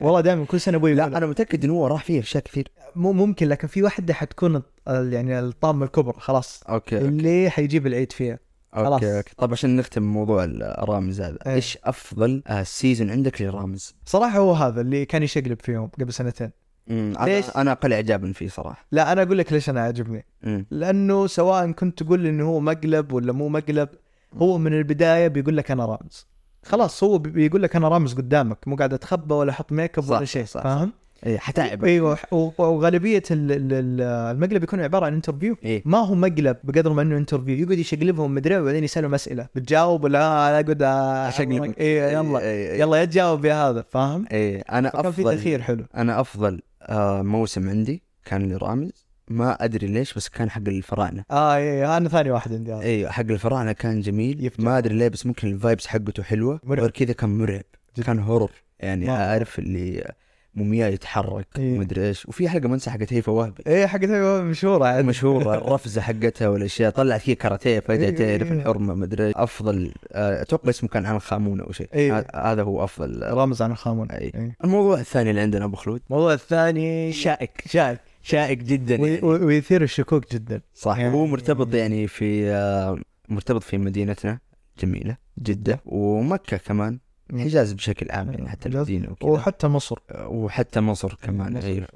والله 0.00 0.20
دائما 0.20 0.44
كل 0.44 0.60
سنة 0.60 0.76
أبوي 0.76 0.94
لا 0.94 1.06
أنا 1.06 1.26
متأكد 1.26 1.64
إنه 1.64 1.72
هو 1.72 1.86
راح 1.86 2.04
فيه 2.04 2.20
اشياء 2.20 2.42
كثير. 2.42 2.68
مو 2.96 3.12
ممكن 3.12 3.48
لكن 3.48 3.68
في 3.68 3.82
واحدة 3.82 4.14
حتكون 4.14 4.62
يعني 4.86 5.38
الطامة 5.38 5.84
الكبرى 5.84 6.14
خلاص. 6.18 6.62
أوكي 6.68 6.98
اللي 6.98 7.50
حيجيب 7.50 7.86
العيد 7.86 8.12
فيها. 8.12 8.38
خلاص. 8.72 8.92
أوكي. 8.92 9.16
أوكي 9.16 9.34
طب 9.38 9.52
عشان 9.52 9.76
نختم 9.76 10.02
موضوع 10.02 10.44
الرامز 10.44 11.20
هذا 11.20 11.38
إيه. 11.46 11.54
إيش 11.54 11.78
أفضل 11.84 12.42
آه، 12.46 12.62
season 12.62 13.10
عندك 13.10 13.42
للرامز؟ 13.42 13.94
صراحة 14.06 14.38
هو 14.38 14.52
هذا 14.52 14.80
اللي 14.80 15.04
كان 15.04 15.22
يشقلب 15.22 15.60
فيهم 15.62 15.90
قبل 16.00 16.12
سنتين. 16.12 16.50
ليش؟ 16.88 17.44
أنا 17.56 17.72
أقل 17.72 17.92
اعجابا 17.92 18.32
فيه 18.32 18.48
صراحة. 18.48 18.86
لا 18.92 19.12
أنا 19.12 19.22
أقول 19.22 19.38
لك 19.38 19.52
ليش 19.52 19.70
أنا 19.70 19.80
عاجبني. 19.80 20.24
لأنه 20.70 21.26
سواء 21.26 21.70
كنت 21.70 22.02
تقول 22.02 22.26
إنه 22.26 22.44
هو 22.48 22.60
مقلب 22.60 23.12
ولا 23.12 23.32
مو 23.32 23.48
مقلب 23.48 23.88
هو 24.36 24.58
من 24.58 24.72
البداية 24.72 25.28
بيقول 25.28 25.56
لك 25.56 25.70
أنا 25.70 25.84
رامز. 25.86 26.26
خلاص 26.64 27.04
هو 27.04 27.18
بي- 27.18 27.30
بيقول 27.30 27.62
لك 27.62 27.76
أنا 27.76 27.88
رامز 27.88 28.14
قدامك 28.14 28.58
مو 28.68 28.76
قاعد 28.76 28.92
أتخبى 28.94 29.34
ولا 29.34 29.50
أحط 29.50 29.72
make 29.72 29.98
up 29.98 30.10
ولا 30.10 30.24
شيء 30.24 30.44
صح، 30.44 30.62
فاهم؟ 30.62 30.92
إيه 31.26 31.38
حتعب. 31.38 31.84
أيوه 31.84 32.18
وغالبية 32.58 33.22
ال- 33.30 33.52
ال- 33.52 33.72
ال- 33.72 34.00
المقلب 34.36 34.62
يكون 34.62 34.80
عبارة 34.80 35.06
عن 35.06 35.14
interview 35.14 35.56
إيه. 35.64 35.82
ما 35.84 35.98
هو 35.98 36.14
مقلب 36.14 36.56
بقدر 36.64 36.92
ما 36.92 37.02
إنه 37.02 37.16
interview 37.16 37.56
يقعد 37.56 37.78
يشقلبهم 37.78 38.34
مدري 38.34 38.58
وبعدين 38.58 38.84
يسألهم 38.84 39.14
أسئلة. 39.14 39.46
بتجاوب 39.54 40.04
ولا 40.04 40.18
لا 40.18 40.50
اقعد 40.60 40.82
أشقلب. 40.82 41.74
إيه 41.78 42.02
يلا. 42.12 42.38
إيه، 42.40 42.72
إيه. 42.72 42.80
يلا 42.80 42.96
يا 42.96 43.04
تجاوب 43.04 43.44
يا 43.44 43.70
هذا 43.70 43.84
فاهم؟ 43.90 44.26
إيه 44.32 44.60
أنا 44.72 44.90
فكان 44.90 45.02
في 45.02 45.08
افضل 45.08 45.36
تاخير 45.36 45.62
حلو. 45.62 45.84
أنا 45.96 46.20
أفضل 46.20 46.60
آه 46.86 47.22
موسم 47.22 47.68
عندي 47.68 48.02
كان 48.24 48.52
لرامز 48.52 49.06
ما 49.28 49.64
أدري 49.64 49.86
ليش 49.86 50.14
بس 50.14 50.28
كان 50.28 50.50
حق 50.50 50.62
الفراعنة 50.68 51.24
آه 51.30 51.56
إيه 51.56 51.96
أنا 51.96 52.08
ثاني 52.08 52.30
واحد 52.30 52.52
عندي 52.52 52.74
أيوه 52.74 53.10
حق 53.10 53.20
الفراعنة 53.30 53.72
كان 53.72 54.00
جميل 54.00 54.44
يفتح. 54.44 54.60
ما 54.64 54.78
أدري 54.78 54.94
ليه 54.94 55.08
بس 55.08 55.26
ممكن 55.26 55.48
ال 55.48 55.54
vibes 55.54 55.86
حقته 55.86 56.22
حلوة 56.22 56.60
مرعب. 56.64 56.80
غير 56.80 56.90
كذا 56.90 57.12
كان 57.12 57.38
مرعب. 57.38 57.62
كان 58.06 58.18
horror 58.18 58.50
يعني 58.80 59.06
مرة. 59.06 59.12
عارف 59.12 59.58
اللي 59.58 60.12
مومياء 60.56 60.92
يتحرك 60.92 61.46
إيه. 61.58 61.76
ومدري 61.76 62.08
إيش. 62.08 62.26
وفي 62.26 62.48
حلقة 62.48 62.68
منسى 62.68 62.90
حقت 62.90 63.12
هيفا 63.12 63.32
وهبي 63.32 63.62
إيه 63.66 63.86
حقتها 63.86 64.42
مشهورة 64.42 64.84
عاد. 64.86 65.04
مشهورة 65.04 65.54
النرفزة 65.58 66.00
حقتها 66.00 66.48
والأشياء. 66.48 66.90
طلعت 66.90 67.28
هي 67.28 67.34
كاراتيه 67.34 67.80
فجأة 67.80 68.06
إيه، 68.08 68.16
تعرف 68.38 68.52
إيه. 68.52 68.58
الحرمة 68.58 68.94
مدري. 68.94 69.32
أفضل 69.36 69.92
آه، 70.12 70.42
أتوقع 70.42 70.70
اسمه 70.70 70.88
كان 70.88 71.06
عن 71.06 71.18
آمون 71.18 71.60
أو 71.60 71.72
شيء. 71.72 71.88
إيه. 71.94 72.26
هذا 72.34 72.62
هو 72.62 72.84
أفضل. 72.84 73.22
رامز 73.22 73.62
عنخ 73.62 73.70
آمون 73.70 74.10
أي. 74.10 74.32
إيه. 74.34 74.56
الموضوع 74.64 75.00
الثاني 75.00 75.30
اللي 75.30 75.40
عندنا 75.40 75.64
أبو 75.64 75.76
خلود. 75.76 76.00
الموضوع 76.10 76.32
الثاني 76.34 77.12
شائك. 77.12 77.62
شائك. 77.66 78.00
شائك 78.22 78.58
جدا 78.58 79.02
وي- 79.02 79.14
يعني. 79.14 79.26
وي- 79.26 79.44
ويثير 79.44 79.82
الشكوك 79.82 80.32
جدا. 80.32 80.60
صح. 80.74 80.98
يعني- 80.98 81.14
هو 81.14 81.26
مرتبط 81.26 81.74
يعني 81.74 82.06
في 82.06 82.50
آه، 82.50 82.98
مرتبط 83.28 83.62
في 83.62 83.78
مدينتنا. 83.78 84.38
جميلة 84.80 85.16
جدة 85.42 85.80
ومكة 85.86 86.56
كمان. 86.56 86.98
الحجاز 87.30 87.72
بشكل 87.72 88.10
عام 88.10 88.30
يعني 88.30 88.48
حتى 88.48 88.68
وكذا. 88.68 89.06
وحتى 89.22 89.68
مصر. 89.68 89.98
وحتى 90.26 90.80
مصر 90.80 91.14
كمان 91.22 91.58
مصر. 91.58 91.66
أيوه 91.66 91.86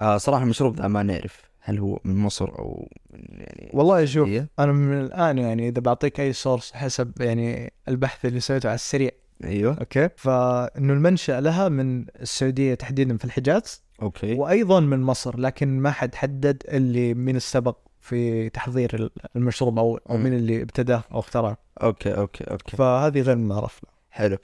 آه 0.00 0.16
صراحة 0.16 0.42
المشروب 0.42 0.76
ذا 0.76 0.88
ما 0.88 1.02
نعرف 1.02 1.52
هل 1.60 1.78
هو 1.78 2.00
من 2.04 2.16
مصر 2.16 2.48
أو 2.58 2.88
من 3.10 3.20
يعني 3.30 3.70
والله 3.74 4.04
شوف 4.04 4.28
هي؟ 4.28 4.46
أنا 4.58 4.72
من 4.72 5.00
الآن 5.00 5.38
يعني 5.38 5.68
إذا 5.68 5.80
بعطيك 5.80 6.20
أي 6.20 6.32
source 6.32 6.72
حسب 6.72 7.12
يعني 7.20 7.72
البحث 7.88 8.24
اللي 8.24 8.40
سويته 8.40 8.66
على 8.68 8.74
السريع. 8.74 9.10
أيوه. 9.44 9.76
okay؟ 9.80 10.08
فإنه 10.16 10.92
المنشا 10.92 11.40
لها 11.40 11.68
من 11.68 12.04
السعودية 12.20 12.74
تحديدا 12.74 13.16
في 13.16 13.24
الحجاز. 13.24 13.82
okay. 14.02 14.34
وأيضا 14.34 14.80
من 14.80 15.02
مصر 15.02 15.38
لكن 15.38 15.80
ما 15.80 15.90
حد 15.90 16.14
حدد 16.14 16.62
اللي 16.68 17.14
من 17.14 17.36
السبق 17.36 17.76
في 18.00 18.48
تحضير 18.48 19.10
المشروب 19.36 19.78
أو 19.78 19.96
أو 20.10 20.16
مم. 20.16 20.24
من 20.24 20.32
اللي 20.32 20.62
ابتداه 20.62 21.04
أو 21.12 21.18
اخترعه. 21.18 21.56
okay 21.82 22.16
okay 22.16 22.44
okay. 22.44 22.76
فهذه 22.76 23.20
غير 23.20 23.36
معرف 23.36 23.80
حلو. 24.12 24.36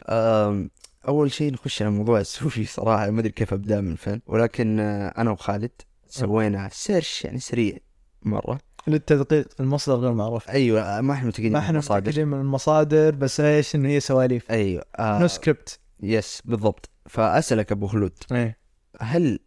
أول 1.09 1.33
شيء 1.33 1.52
نخش 1.52 1.83
على 1.83 1.90
موضوع 1.90 2.20
السوشي 2.20 2.64
صراحة 2.64 3.11
ما 3.11 3.20
أدري 3.20 3.33
كيف 3.33 3.52
أبدأ 3.52 3.81
من 3.81 3.94
فين 3.94 4.20
ولكن 4.26 4.81
آه، 4.81 5.09
أنا 5.18 5.31
وخالد 5.31 5.70
سوينا 6.09 6.68
search 6.72 7.24
يعني 7.24 7.38
سريع 7.38 7.76
مرة. 8.22 8.59
للتدقيق 8.87 9.48
المصدر 9.61 9.94
غير 9.94 10.12
معروف. 10.12 10.50
أيوه 10.50 11.00
ما 11.00 11.14
إحنا 11.14 11.28
متأكدين 11.28 11.52
ما 11.52 11.59
من 11.59 11.64
إحنا. 11.64 11.78
متأكدين 11.78 12.28
من 12.28 12.40
المصادر 12.40 13.14
بس 13.14 13.40
إيش 13.40 13.74
إنه 13.74 13.88
هي 13.88 14.00
سواليف. 14.00 14.50
أيوه 14.50 14.85
آه 14.98 15.18
no 15.18 15.26
script 15.26 15.78
yes 16.02 16.42
بالضبط. 16.44 16.90
فأسألك 17.07 17.72
أبو 17.72 17.87
خلود 17.87 18.12
إيه. 18.33 18.59
هل 19.00 19.38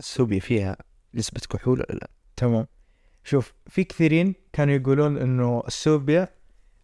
السوبيا 0.00 0.40
فيها 0.40 0.76
نسبة 1.14 1.40
كحول 1.50 1.78
ولا 1.80 1.98
لا؟ 1.98 2.10
تمام. 2.36 2.66
شوف 3.24 3.54
في 3.66 3.84
كثيرين 3.84 4.34
كانوا 4.52 4.74
يقولون 4.74 5.18
إنه 5.18 5.62
السوبيا 5.66 6.28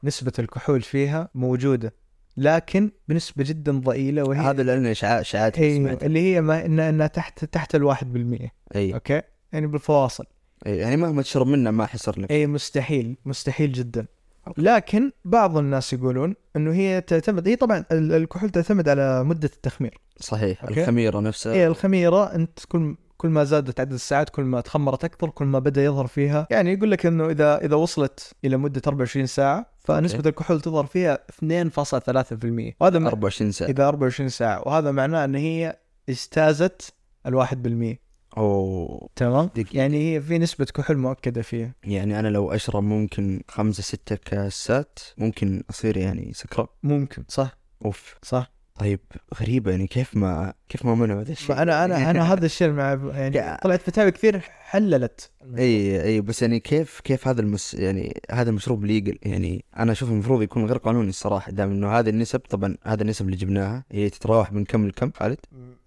نسبة 0.05 0.33
الكحول 0.39 0.83
فيها 0.83 1.29
موجودة. 1.35 1.95
لكن 2.37 2.91
بنسبة 3.09 3.45
جدا 3.45 3.73
ضئيلة 3.81 4.23
وهي 4.25 4.39
هذا 4.41 4.63
لأنه 4.63 4.91
اشاعات 4.91 5.21
اشاعات 5.21 5.57
سمعتها. 5.57 6.07
اللي 6.07 6.21
هي 6.35 6.41
ما 6.41 6.67
انها 6.67 6.89
انها 6.91 7.07
تحت 7.07 7.45
تحت 7.45 7.75
الواحد 7.75 8.13
بالمية 8.13 8.53
أيوه 8.75 8.95
okay 8.95 9.23
يعني 9.53 9.67
بالفواصل 9.67 10.25
أيوة. 10.67 10.79
يعني 10.79 10.97
مهما 10.97 11.23
تشرب 11.23 11.47
منه 11.47 11.71
ما 11.71 11.87
حيصير 11.87 12.21
لك 12.21 12.31
اي 12.31 12.47
مستحيل 12.47 13.17
مستحيل 13.25 13.73
جدا 13.73 14.07
okay. 14.49 14.63
لكن 14.63 15.11
بعض 15.25 15.57
الناس 15.59 15.93
يقولون 15.93 16.35
إنه 16.57 16.73
هي 16.73 17.01
تعتمد 17.01 17.49
هي 17.49 17.57
طبعا 17.57 17.85
ال- 17.93 18.13
الكحول 18.13 18.51
تعتمد 18.51 18.89
على 18.89 19.25
مدة 19.25 19.51
التخمير 19.55 19.99
صحيح 20.21 20.65
okay. 20.65 20.81
الخميرة 20.81 21.21
نفسها 21.21 21.55
هي 21.55 21.67
الخميرة 21.67 22.35
أنت 22.35 22.59
كل 22.69 22.97
كل 23.25 23.31
ما 23.31 23.45
زادت 23.45 23.81
عدد 23.81 23.93
الساعات 23.93 24.31
كل 24.31 24.43
ما 24.43 24.61
تخمرت 24.61 25.05
أكثر 25.05 25.31
كل 25.31 25.45
ما 25.45 25.59
بدأ 25.59 25.85
يظهر 25.85 26.07
فيها. 26.07 26.47
يعني 26.51 26.73
يقول 26.73 26.91
لك 26.91 27.07
إنه 27.07 27.31
إذا 27.31 27.65
إذا 27.65 27.77
وصلت 27.77 28.33
إلى 28.45 28.57
مدة 28.57 28.83
24 28.87 29.27
ساعة 29.27 29.67
فنسبة 29.79 30.17
okay. 30.17 30.29
الكحول 30.29 30.61
تظهر 30.61 30.87
فيها 30.87 31.19
2.3% 31.33 32.75
وهذا 32.81 32.99
م... 32.99 33.07
24 33.07 33.53
ساعة. 33.53 33.69
إذا 33.69 33.89
24 33.89 34.29
ساعة. 34.29 34.63
وهذا 34.69 34.91
معناه 34.91 35.25
إن 35.25 35.35
هي 35.35 35.79
اجتازت 36.09 36.95
الواحد 37.27 37.63
بالمية. 37.63 38.01
أوه. 38.37 39.09
تمام؟ 39.17 39.47
دقيقة. 39.47 39.77
يعني 39.79 40.15
هي 40.15 40.21
في 40.21 40.39
نسبة 40.39 40.65
كحول 40.65 40.99
مؤكدة 40.99 41.43
فيها. 41.43 41.75
يعني 41.85 42.19
أنا 42.19 42.29
لو 42.29 42.53
أشرب 42.53 42.83
ممكن 42.83 43.43
خمسة 43.49 43.83
ستة 43.83 44.17
كاسات 44.17 44.99
ممكن 45.19 45.63
أصير 45.71 45.97
يعني 45.97 46.33
سكران. 46.35 46.67
ممكن 46.83 47.25
صح. 47.29 47.59
أوف. 47.85 48.17
صح. 48.23 48.53
طيب 48.79 49.01
غريبة 49.41 49.71
يعني 49.71 49.87
كيف 49.87 50.17
ما 50.17 50.55
كيف 50.69 50.85
ما 50.85 50.95
منعوا 50.95 51.21
هذا 51.21 51.33
الشيء؟ 51.33 51.49
فانا 51.49 51.85
أنا 51.85 52.11
أنا 52.11 52.23
هذا 52.33 52.47
الشيء 52.47 52.71
مع 52.71 52.93
يعني 53.15 53.59
طلعت 53.63 53.83
فتاوي 53.83 54.11
كثير 54.11 54.39
حللت. 54.41 55.31
إي 55.59 56.05
إي 56.05 56.21
بس 56.21 56.43
يعني 56.43 56.61
كيف 56.61 57.01
كيف 57.01 57.29
هذا 57.29 57.41
المس 57.41 57.75
يعني 57.75 58.21
هذا 58.31 58.51
المشروب 58.51 58.85
legal 58.85 59.19
يعني 59.23 59.65
أنا 59.79 59.93
أشوف 59.93 60.11
المفروض 60.11 60.43
يكون 60.43 60.67
غير 60.67 60.77
قانوني 60.77 61.09
الصراحة 61.09 61.53
دام 61.53 61.71
إنه 61.71 61.99
هذه 61.99 62.09
النسب 62.09 62.41
طبعا 62.41 62.77
هذه 62.85 63.01
النسب 63.03 63.27
اللي 63.27 63.37
جبناها 63.37 63.85
هي 63.93 64.11
تتراوح 64.11 64.53
من 64.53 64.65
كم 64.65 64.87
لكم 64.87 65.11
خالد؟ 65.11 65.39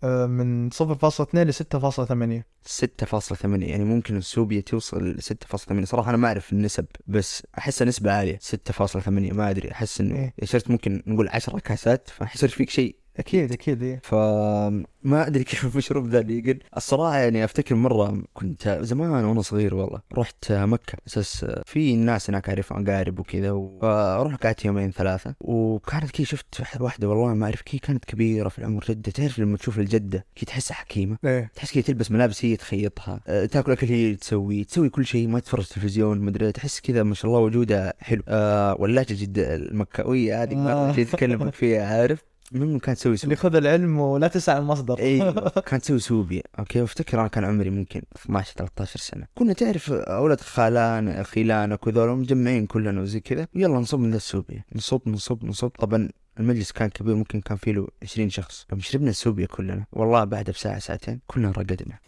آه، 0.04 0.26
من 0.26 0.70
0.2 0.70 1.36
ل 1.36 1.54
6.8 1.54 2.44
6.8 2.66 3.64
يعني 3.64 3.84
ممكن 3.84 4.18
السوبيا 4.18 4.62
توصل 4.62 5.04
ل 5.04 5.22
6.8 5.22 5.84
صراحة 5.84 6.10
أنا 6.10 6.18
ما 6.18 6.28
أعرف 6.28 6.54
النسب 6.54 6.86
بس 7.08 7.44
أحسها 7.58 7.88
نسبة 7.88 8.12
عالية 8.12 8.40
6.8 8.40 9.10
ما 9.10 9.50
أدري 9.50 9.72
أحس 9.72 10.02
إنه 10.02 10.16
إيه. 10.16 10.34
شربت 10.44 10.72
ممكن 10.72 11.04
نقول 11.08 11.30
10 11.30 11.60
كاسات 11.60 12.10
فحيصير 12.10 12.50
فيك 12.50 12.70
شيء 12.70 12.96
أكيد 13.20 13.52
أكيد 13.52 13.84
إيه. 13.84 14.00
فما 14.04 15.28
أدري 15.28 15.44
كيف 15.50 15.66
المشروب 15.66 16.08
ذا 16.08 16.22
legal 16.22 16.60
الصراحة 16.78 17.18
يعني 17.18 17.44
أفتكر 17.44 17.76
مرة 17.76 18.24
كنت 18.34 18.80
زمان 18.82 19.26
وأنا 19.26 19.42
صغير 19.42 19.76
والله 19.76 20.02
رحت 20.18 20.52
مكة. 20.52 20.98
أساس 21.08 21.46
في 21.66 21.96
ناس 21.96 22.30
هناك 22.30 22.50
أعرفهم 22.50 22.88
أقارب 22.88 23.20
وكذا 23.20 23.70
فرحت 23.82 24.44
قعدت 24.44 24.66
يومين 24.66 24.92
ثلاثة 24.92 25.36
وكانت 25.40 26.12
كي 26.12 26.26
شفت 26.26 26.62
واحدة 26.80 27.10
والله 27.10 27.34
ما 27.34 27.46
أعرف 27.46 27.62
كي 27.62 27.78
كانت 27.78 28.06
كبيرة 28.06 28.50
في 28.50 28.60
العمر 28.60 28.86
جدة. 28.90 29.12
تعرف 29.12 29.40
لما 29.40 29.58
تشوف 29.58 29.80
الجدة 29.80 30.26
كي 30.36 30.46
تحسها 30.46 30.76
حكيمة؟ 30.76 31.18
إيه. 31.26 31.52
تحس 31.56 31.74
كذا 31.74 31.84
تلبس 31.84 32.12
ملابس 32.12 32.46
هي 32.46 32.56
تخيطها 32.56 33.20
أه، 33.28 33.46
تاكل 33.46 33.72
أكل 33.72 33.88
هي 33.88 34.16
تسوي 34.16 34.64
تسوي 34.64 34.90
كل 34.90 35.06
شيء 35.06 35.28
ما 35.28 35.40
تتفرج 35.40 35.66
تلفزيون 35.66 36.20
مدري 36.20 36.52
تحس 36.52 36.80
كذا 36.80 37.04
ما 37.04 37.14
شاء 37.14 37.32
الله 37.32 37.40
وجودها 37.40 37.94
حلو. 38.00 38.24
أه 38.28 38.76
واللهجه 38.80 39.14
جده 39.14 39.56
المكاوية 39.56 40.44
هذه 40.44 40.56
ما 40.56 40.72
آه. 40.72 40.92
تكلمك 40.92 41.54
فيها 41.54 41.86
عارف؟ 41.86 42.24
المهم 42.56 42.80
كانت 42.80 42.98
تسوي 42.98 43.16
اللي 43.24 43.36
خذ 43.36 43.56
العلم 43.56 44.00
ولا 44.00 44.28
تسعى 44.28 44.58
المصدر. 44.58 45.00
إي 45.00 45.34
كانت 45.68 45.84
تسوي 45.84 46.00
سوبيا 46.00 46.44
okay 46.60 46.82
وافتكر 46.82 47.20
أنا 47.20 47.28
كان 47.28 47.44
عمري 47.44 47.70
ممكن 47.70 48.02
12 48.16 48.54
13 48.54 49.00
سنة. 49.00 49.28
كنا 49.36 49.54
تعرف 49.54 49.92
أولاد 49.92 50.42
خالان 50.42 51.24
خيلانك 51.24 51.88
وذول 51.88 52.18
مجمعين 52.18 52.66
كلنا 52.66 53.02
وزي 53.02 53.20
كذا. 53.20 53.48
يلا 53.56 53.80
نصب 53.80 54.00
من 54.00 54.12
ذا 54.12 54.18
السوبيا 54.18 54.64
نصب 54.76 55.02
نصب 55.08 55.46
نصب. 55.46 55.70
طبعا 55.70 56.10
المجلس 56.40 56.72
كان 56.72 56.90
كبير 56.90 57.16
ممكن 57.16 57.42
كان 57.42 57.58
فيه 57.58 57.72
له 57.72 57.88
20 58.04 58.30
شخص. 58.30 58.66
يوم 58.72 58.80
شربنا 58.80 59.10
السوبيا 59.10 59.46
كلنا 59.46 59.86
والله 59.92 60.24
بعدها 60.24 60.54
بساعة 60.54 60.80
ساعتين 60.80 61.20
كلنا 61.28 61.52
رقدنا. 61.52 62.00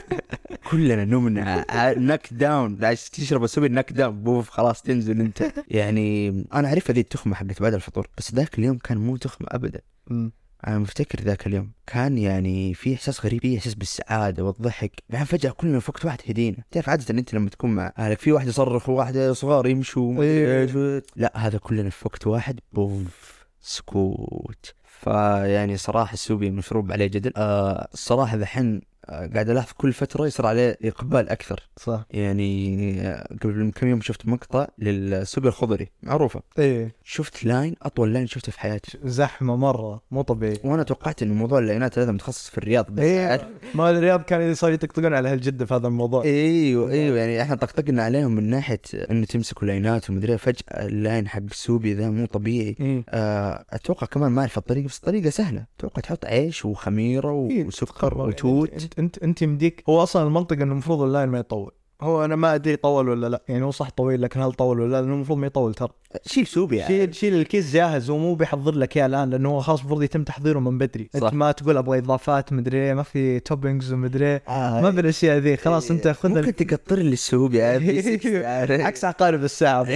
كلنا 0.70 1.04
نمنا 1.04 1.64
knock 1.98 2.28
down 2.30 2.84
عايز 2.84 3.10
تشرب 3.10 3.44
السوبيا 3.44 3.68
knock 3.68 3.92
down 3.92 4.22
بوف 4.22 4.50
خلاص 4.50 4.82
تنزل 4.82 5.20
انت. 5.20 5.52
يعني 5.68 6.28
أنا 6.54 6.68
اعرفها 6.68 6.94
ذي 6.94 7.00
التخمة 7.00 7.34
حقت 7.34 7.62
بعد 7.62 7.74
الفطور 7.74 8.08
بس 8.18 8.34
ذاك 8.34 8.58
اليوم 8.58 8.78
كان 8.78 8.98
مو 8.98 9.16
تخمة 9.16 9.48
ابدا. 9.50 9.80
أنا 10.66 10.78
مفتكر 10.78 11.20
ذاك 11.20 11.46
اليوم 11.46 11.72
كان 11.86 12.18
يعني 12.18 12.74
في 12.74 12.94
إحساس 12.94 13.24
غريب 13.24 13.40
في 13.40 13.58
إحساس 13.58 13.74
بالسعادة 13.74 14.44
والضحك. 14.44 15.02
بعدين 15.10 15.26
فجأة 15.26 15.50
كلنا 15.50 15.80
في 15.80 15.90
وقت 15.90 16.04
واحد 16.04 16.18
هدينا. 16.28 16.56
تعرف 16.70 16.88
عادة 16.88 17.18
أنت 17.18 17.34
لما 17.34 17.50
تكون 17.50 17.70
مع 17.70 17.92
أهلك 17.98 18.18
في 18.20 18.32
واحد 18.32 18.48
يصرخ 18.48 18.88
وواحد 18.88 19.18
صغار 19.18 19.66
يمشوا. 19.66 20.22
إيه. 20.22 21.02
لا 21.16 21.32
هذا 21.34 21.58
كلنا 21.58 21.90
في 21.90 22.02
وقت 22.04 22.26
واحد 22.26 22.60
بوف. 22.72 23.45
سكوت. 23.66 24.74
فيعني 24.84 25.76
صراحة 25.76 26.12
السوبي 26.12 26.50
مشروب 26.50 26.92
عليه 26.92 27.06
جدل 27.06 27.32
آه 27.36 27.88
الصراحه 27.94 28.36
ذحين 28.36 28.80
قاعد 29.08 29.50
ألاحظ 29.50 29.72
كل 29.76 29.92
فترة 29.92 30.26
يصير 30.26 30.46
عليه 30.46 30.78
إقبال 30.84 31.28
أكثر. 31.28 31.68
صح. 31.76 32.06
يعني 32.10 33.00
آه، 33.00 33.28
قبل 33.42 33.72
كم 33.74 33.86
يوم 33.88 34.00
شفت 34.00 34.26
مقطع 34.26 34.66
للسوبي 34.78 35.48
الخضري 35.48 35.88
معروفة. 36.02 36.42
إيه. 36.58 36.94
شفت 37.04 37.44
line 37.44 37.74
أطول 37.82 38.12
line 38.12 38.26
شفته 38.26 38.52
في 38.52 38.60
حياتي. 38.60 38.98
زحمة 39.04 39.56
مرة 39.56 40.02
مو 40.10 40.22
طبيعي. 40.22 40.58
وأنا 40.64 40.82
توقعت 40.82 41.22
انه 41.22 41.34
موضوع 41.34 41.58
ال 41.58 41.65
lineات 41.65 41.98
هذا 41.98 42.12
متخصص 42.12 42.50
في 42.50 42.58
الرياض 42.58 42.90
بس 42.90 43.04
عارف- 43.04 43.44
ما 43.74 43.90
الرياض 43.90 44.22
كان 44.22 44.54
صار 44.54 44.72
يطقطقون 44.72 45.14
على 45.14 45.28
هالجدة 45.28 45.66
في 45.66 45.74
هذا 45.74 45.86
الموضوع. 45.88 46.24
إيوه 46.24 46.90
إيوه 46.90 47.18
يعني 47.18 47.42
إحنا 47.42 47.54
طقطقنا 47.56 48.02
عليهم 48.02 48.34
من 48.34 48.50
ناحية 48.50 48.80
انه 49.10 49.26
تمسكوا 49.26 49.66
lineات 49.66 50.10
ومدري 50.10 50.32
إيه. 50.32 50.36
فجأة 50.38 50.86
ال 50.86 50.94
line 50.94 51.28
حق 51.28 51.42
السوبي 51.50 51.94
ذا 51.94 52.10
مو 52.10 52.26
طبيعي. 52.26 52.76
إيه. 52.80 53.04
آه، 53.08 53.64
أتوقع 53.70 54.06
كمان 54.06 54.32
ما 54.32 54.40
أعرف 54.40 54.58
الطريقة 54.58 54.86
بس 54.86 54.96
الطريقة 54.98 55.30
سهلة. 55.30 55.64
أتوقع 55.78 56.00
تحط 56.00 56.24
عيش 56.24 56.64
وخميرة 56.64 57.48
إيه، 57.50 57.64
وسكر 57.66 57.86
تقرر. 57.86 58.28
وتوت. 58.28 58.95
انت 58.98 59.18
انت 59.18 59.22
انت 59.22 59.42
يمديك 59.42 59.82
هو 59.88 60.02
أصلا 60.02 60.26
المنطق 60.26 60.52
إنه 60.56 60.72
المفروض 60.72 61.02
ال 61.02 61.07
line 61.07 61.28
ما 61.28 61.38
يطول 61.38 61.72
هو 62.00 62.24
أنا 62.24 62.36
ما 62.36 62.54
أدري 62.54 62.76
طول 62.76 63.08
ولا 63.08 63.26
لا 63.28 63.42
يعني 63.48 63.64
هو 63.64 63.70
صح 63.70 63.90
طويل 63.90 64.22
لكن 64.22 64.40
هل 64.40 64.52
طول 64.52 64.80
ولا 64.80 64.92
لا 64.92 65.00
لأنه 65.02 65.14
المفروض 65.14 65.38
ما 65.38 65.46
يطول 65.46 65.74
ترى 65.74 65.88
شيل 66.26 66.46
سوبيا 66.46 66.76
يعني. 66.76 66.94
شيل 66.94 67.14
شيل 67.14 67.34
الكيس 67.34 67.72
جاهز 67.72 68.10
ومو 68.10 68.34
بيحضر 68.34 68.74
لك 68.74 68.96
اياه 68.96 69.06
الآن 69.06 69.30
لأنه 69.30 69.48
هو 69.50 69.60
خلاص 69.60 69.80
المفروض 69.80 70.02
يتم 70.02 70.24
تحضيره 70.24 70.58
من 70.58 70.78
بدري 70.78 71.10
صح. 71.14 71.22
أنت 71.22 71.34
ما 71.34 71.52
تقول 71.52 71.76
أبغى 71.76 71.98
إضافات 71.98 72.52
مدري 72.52 72.78
إيه، 72.78 72.94
ما 72.94 73.02
في 73.02 73.40
toppings 73.40 73.92
ومدري 73.92 74.26
إيه. 74.26 74.42
آه، 74.48 74.80
ما 74.80 74.90
بالاشياء 74.90 75.38
ذي 75.38 75.56
خلاص 75.56 75.90
أنت 75.90 76.08
خذ 76.08 76.30
ال- 76.30 76.36
ممكن 76.46 76.66
تقطر 76.66 76.96
لي 76.98 77.12
السوبيا 77.12 77.62
عارف؟ 77.62 77.82
عارف؟ 78.26 78.80
عكس 78.80 79.04
عقارب 79.04 79.44
الساعة 79.44 79.84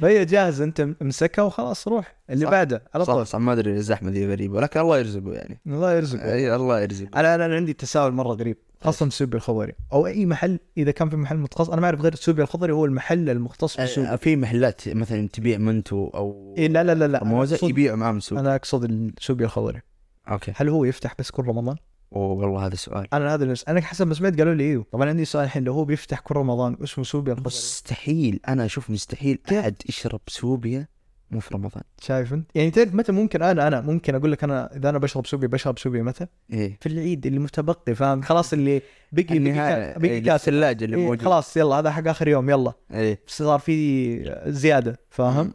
فهي 0.00 0.24
جاهزة 0.24 0.64
أنت 0.64 0.88
امسكها 1.02 1.42
وخلاص 1.42 1.88
روح 1.88 2.16
اللي 2.30 2.44
صح. 2.44 2.50
بعده 2.50 2.82
على 2.94 3.04
صح 3.04 3.14
طول. 3.14 3.26
صح 3.26 3.38
ما 3.38 3.52
أدري 3.52 3.72
الزحمة 3.72 4.10
ذي 4.10 4.26
غريبة 4.26 4.56
ولكن 4.56 4.80
الله 4.80 4.98
يرزقه 4.98 5.32
يعني. 5.32 5.60
الله 5.66 5.92
يرزقك 5.92 6.22
أي 6.22 6.56
الله 6.56 6.80
يرزقه. 6.80 7.20
أنا 7.20 7.34
أنا 7.34 7.54
عندي 7.56 7.72
تساؤل 7.72 8.12
مرة 8.12 8.32
غريب 8.32 8.56
خاصة 8.80 9.06
السوبي 9.06 9.36
الخضري. 9.36 9.72
أو 9.92 10.06
أي 10.06 10.26
محل 10.26 10.58
إذا 10.78 10.90
كان 10.90 11.08
في 11.08 11.16
محل 11.16 11.36
متخصص 11.36 11.70
أنا 11.70 11.80
ما 11.80 11.86
أعرف 11.86 12.00
غير 12.00 12.12
السوبي 12.12 12.42
الخضري 12.42 12.72
هو 12.72 12.84
المحل 12.84 13.30
المختص 13.30 13.76
بالسوبي 13.76 14.08
آه، 14.08 14.16
في 14.16 14.36
محلات 14.36 14.88
مثلا 14.88 15.28
تبيع 15.28 15.58
منتو 15.58 16.08
أو 16.08 16.54
إيه 16.58 16.68
لا 16.68 16.84
لا 16.84 16.94
لا 16.94 17.08
لا 17.08 17.24
موزة 17.24 17.68
يبيعوا 17.68 17.96
معاهم 17.96 18.20
سوبي 18.20 18.40
أنا 18.40 18.54
أقصد 18.54 18.84
السوبي 18.84 19.44
الخضري. 19.44 19.80
okay. 20.28 20.52
هل 20.56 20.68
هو 20.68 20.84
يفتح 20.84 21.14
بس 21.18 21.30
كل 21.30 21.42
رمضان؟ 21.42 21.76
اوه 22.12 22.32
والله 22.32 22.66
هذا 22.66 22.74
سؤال. 22.74 23.14
أنا 23.14 23.34
هذا 23.34 23.44
اللي 23.44 23.56
أنا 23.68 23.80
حسب 23.80 24.06
ما 24.06 24.14
سمعت 24.14 24.38
قالوا 24.38 24.54
لي 24.54 24.64
إيوه. 24.64 24.86
طبعا 24.92 25.08
عندي 25.08 25.24
سؤال 25.24 25.44
الحين 25.44 25.64
لو 25.64 25.72
هو 25.72 25.84
بيفتح 25.84 26.20
كل 26.20 26.36
رمضان 26.36 26.76
اسمه 26.82 27.04
سوبي 27.04 27.32
الخضري؟ 27.32 27.46
مستحيل. 27.46 28.40
أنا 28.48 28.64
أشوف 28.64 28.90
مستحيل؟ 28.90 29.38
أحد 29.52 29.74
يشرب 29.88 30.20
سوبيا 30.28 30.88
مو 31.30 31.40
في 31.40 31.54
رمضان. 31.54 31.82
شايف 32.00 32.32
انت؟ 32.32 32.50
يعني 32.54 32.70
تعرف 32.70 32.94
متى 32.94 33.12
ممكن 33.12 33.42
أنا 33.42 33.68
أنا 33.68 33.80
ممكن 33.80 34.14
أقول 34.14 34.32
لك 34.32 34.44
أنا 34.44 34.76
إذا 34.76 34.90
أنا 34.90 34.98
بشرب 34.98 35.26
سوبي 35.26 35.46
بشرب 35.46 35.78
سوبي 35.78 36.02
متى؟ 36.02 36.26
إيه. 36.52 36.78
في 36.80 36.88
العيد 36.88 37.26
اللي 37.26 37.38
متبقي 37.38 37.94
فاهم؟ 37.94 38.22
خلاص 38.22 38.52
اللي 38.52 38.82
بقي 39.12 39.24
بقي 39.24 39.36
النهاية 39.36 39.92
كا- 39.92 39.98
بقي 39.98 40.10
إيه، 40.10 40.22
كاس 40.22 40.40
الثلاجة 40.48 40.84
اللي 40.84 40.96
إيه 40.96 41.02
موجود 41.02 41.22
خلاص 41.22 41.56
يلا 41.56 41.74
هذا 41.78 41.90
حق 41.90 42.08
آخر 42.08 42.28
يوم 42.28 42.50
يلا. 42.50 42.72
إيه. 42.94 43.20
صار 43.26 43.58
في 43.58 44.34
زيادة 44.46 45.00
فاهم؟ 45.10 45.52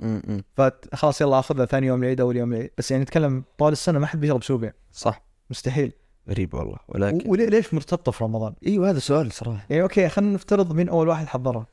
فخلاص 0.58 1.22
يلا 1.22 1.40
آخذها 1.40 1.66
ثاني 1.66 1.88
يوم 1.88 2.04
العيد 2.04 2.22
اول 2.22 2.38
يوم 2.38 2.54
العيد. 2.54 2.72
بس 2.78 2.92
يعني 2.92 3.04
نتكلم 3.04 3.44
طوال 3.58 3.72
السنة 3.72 4.00
ما 4.00 4.08
حد 4.08 4.20
بيشرب 4.20 4.44
سوبيا 4.44 4.74
صح. 4.92 5.24
مستحيل. 5.50 5.92
غريب 6.30 6.54
والله. 6.54 6.78
ولكن 6.88 7.30
وليه 7.30 7.46
ليش 7.46 7.74
مرتبطة 7.74 8.12
في 8.12 8.24
رمضان؟ 8.24 8.54
أيوه 8.68 8.90
هذا 8.90 9.00
سؤال 9.00 9.32
صراحة. 9.32 9.66
يعني 9.70 9.82
okay 9.84 10.10
خلينا 10.10 10.34
نفترض 10.34 10.74
مين 10.74 10.90
أول 10.90 11.08
واحد 11.08 11.28
حضرها. 11.28 11.66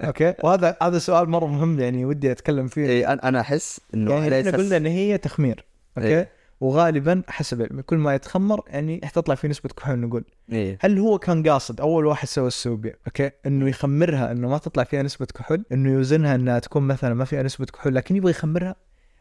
أوكي. 0.00 0.34
وهذا 0.42 0.76
هذا 0.82 0.98
سؤال 0.98 1.28
مرة 1.28 1.46
مهم 1.46 1.80
يعني 1.80 2.04
ودي 2.04 2.32
أتكلم 2.32 2.66
فيه. 2.66 2.86
إيه 2.86 3.12
أنا 3.12 3.40
أحس 3.40 3.80
إنه 3.94 4.14
يعني 4.14 4.40
إحنا 4.40 4.56
قلنا 4.56 4.76
إن 4.76 4.86
هي 4.86 5.18
تخمير 5.18 5.64
okay؟ 5.98 6.08
إيه. 6.08 6.28
وغالبا 6.60 7.22
حسب 7.28 7.62
علمي 7.62 7.82
كل 7.82 7.96
ما 7.96 8.14
يتخمر 8.14 8.62
يعني 8.66 9.00
تطلع 9.14 9.34
فيه 9.34 9.48
نسبة 9.48 9.70
كحول 9.76 9.98
نقول. 9.98 10.24
إيه. 10.52 10.78
هل 10.80 10.98
هو 10.98 11.18
كان 11.18 11.48
قاصد 11.48 11.80
أول 11.80 12.06
واحد 12.06 12.28
سوى 12.28 12.46
السوبيا 12.46 12.94
okay؟ 13.06 13.30
إنه 13.46 13.68
يخمرها 13.68 14.32
إنه 14.32 14.48
ما 14.48 14.58
تطلع 14.58 14.84
فيها 14.84 15.02
نسبة 15.02 15.26
كحول 15.26 15.64
إنه 15.72 15.92
يوزنها 15.92 16.34
إنها 16.34 16.58
تكون 16.58 16.82
مثلا 16.82 17.14
ما 17.14 17.24
فيها 17.24 17.42
نسبة 17.42 17.66
كحول 17.66 17.94
لكن 17.94 18.16
يبغى 18.16 18.30
يخمرها؟ 18.30 18.76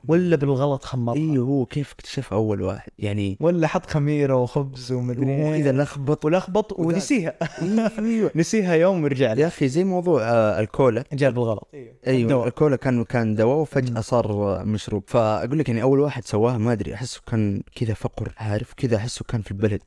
ولا 0.08 0.36
بالغلط 0.36 0.84
خمرها. 0.84 1.16
أيوه 1.16 1.48
هو 1.48 1.66
كيف 1.66 1.92
اكتشف 1.92 2.34
أول 2.34 2.62
واحد؟ 2.62 2.92
يعني 3.00 3.38
ولا 3.39 3.68
حط 3.68 3.86
خميرة 3.86 4.36
وخبز 4.36 4.92
ومدري 4.92 5.26
واذا 5.26 5.72
إيه 5.72 5.78
لخبط 5.78 6.26
ولخبط 6.26 6.80
ونسيها. 6.80 7.34
إيوه. 8.00 8.32
نسيها 8.36 8.74
يوم 8.74 9.04
ورجع 9.04 9.34
يا 9.34 9.48
أخي 9.48 9.68
زي 9.68 9.84
موضوع 9.84 10.22
آه، 10.22 10.60
الكولا. 10.60 11.04
جاء 11.13 11.32
بالغلط. 11.32 11.68
أيوه. 12.08 12.30
دواء. 12.30 12.48
الكولا 12.48 12.76
كان 12.76 13.04
كان 13.04 13.36
دواء. 13.36 13.58
وفجأة 13.58 14.02
صار 14.02 14.66
مشروب. 14.66 15.04
فأقول 15.08 15.60
لك 15.60 15.70
يعني 15.70 15.82
أول 15.82 16.00
واحد 16.00 16.26
سواها 16.26 16.58
ما 16.58 16.72
أدري 16.72 16.94
أحسه 16.94 17.22
كان 17.28 17.62
كذا 17.76 17.94
فقر 17.94 18.34
عارف؟ 18.38 18.74
كذا 18.74 18.98
أحسه 18.98 19.26
كان 19.28 19.42
في 19.42 19.52
البلد. 19.52 19.82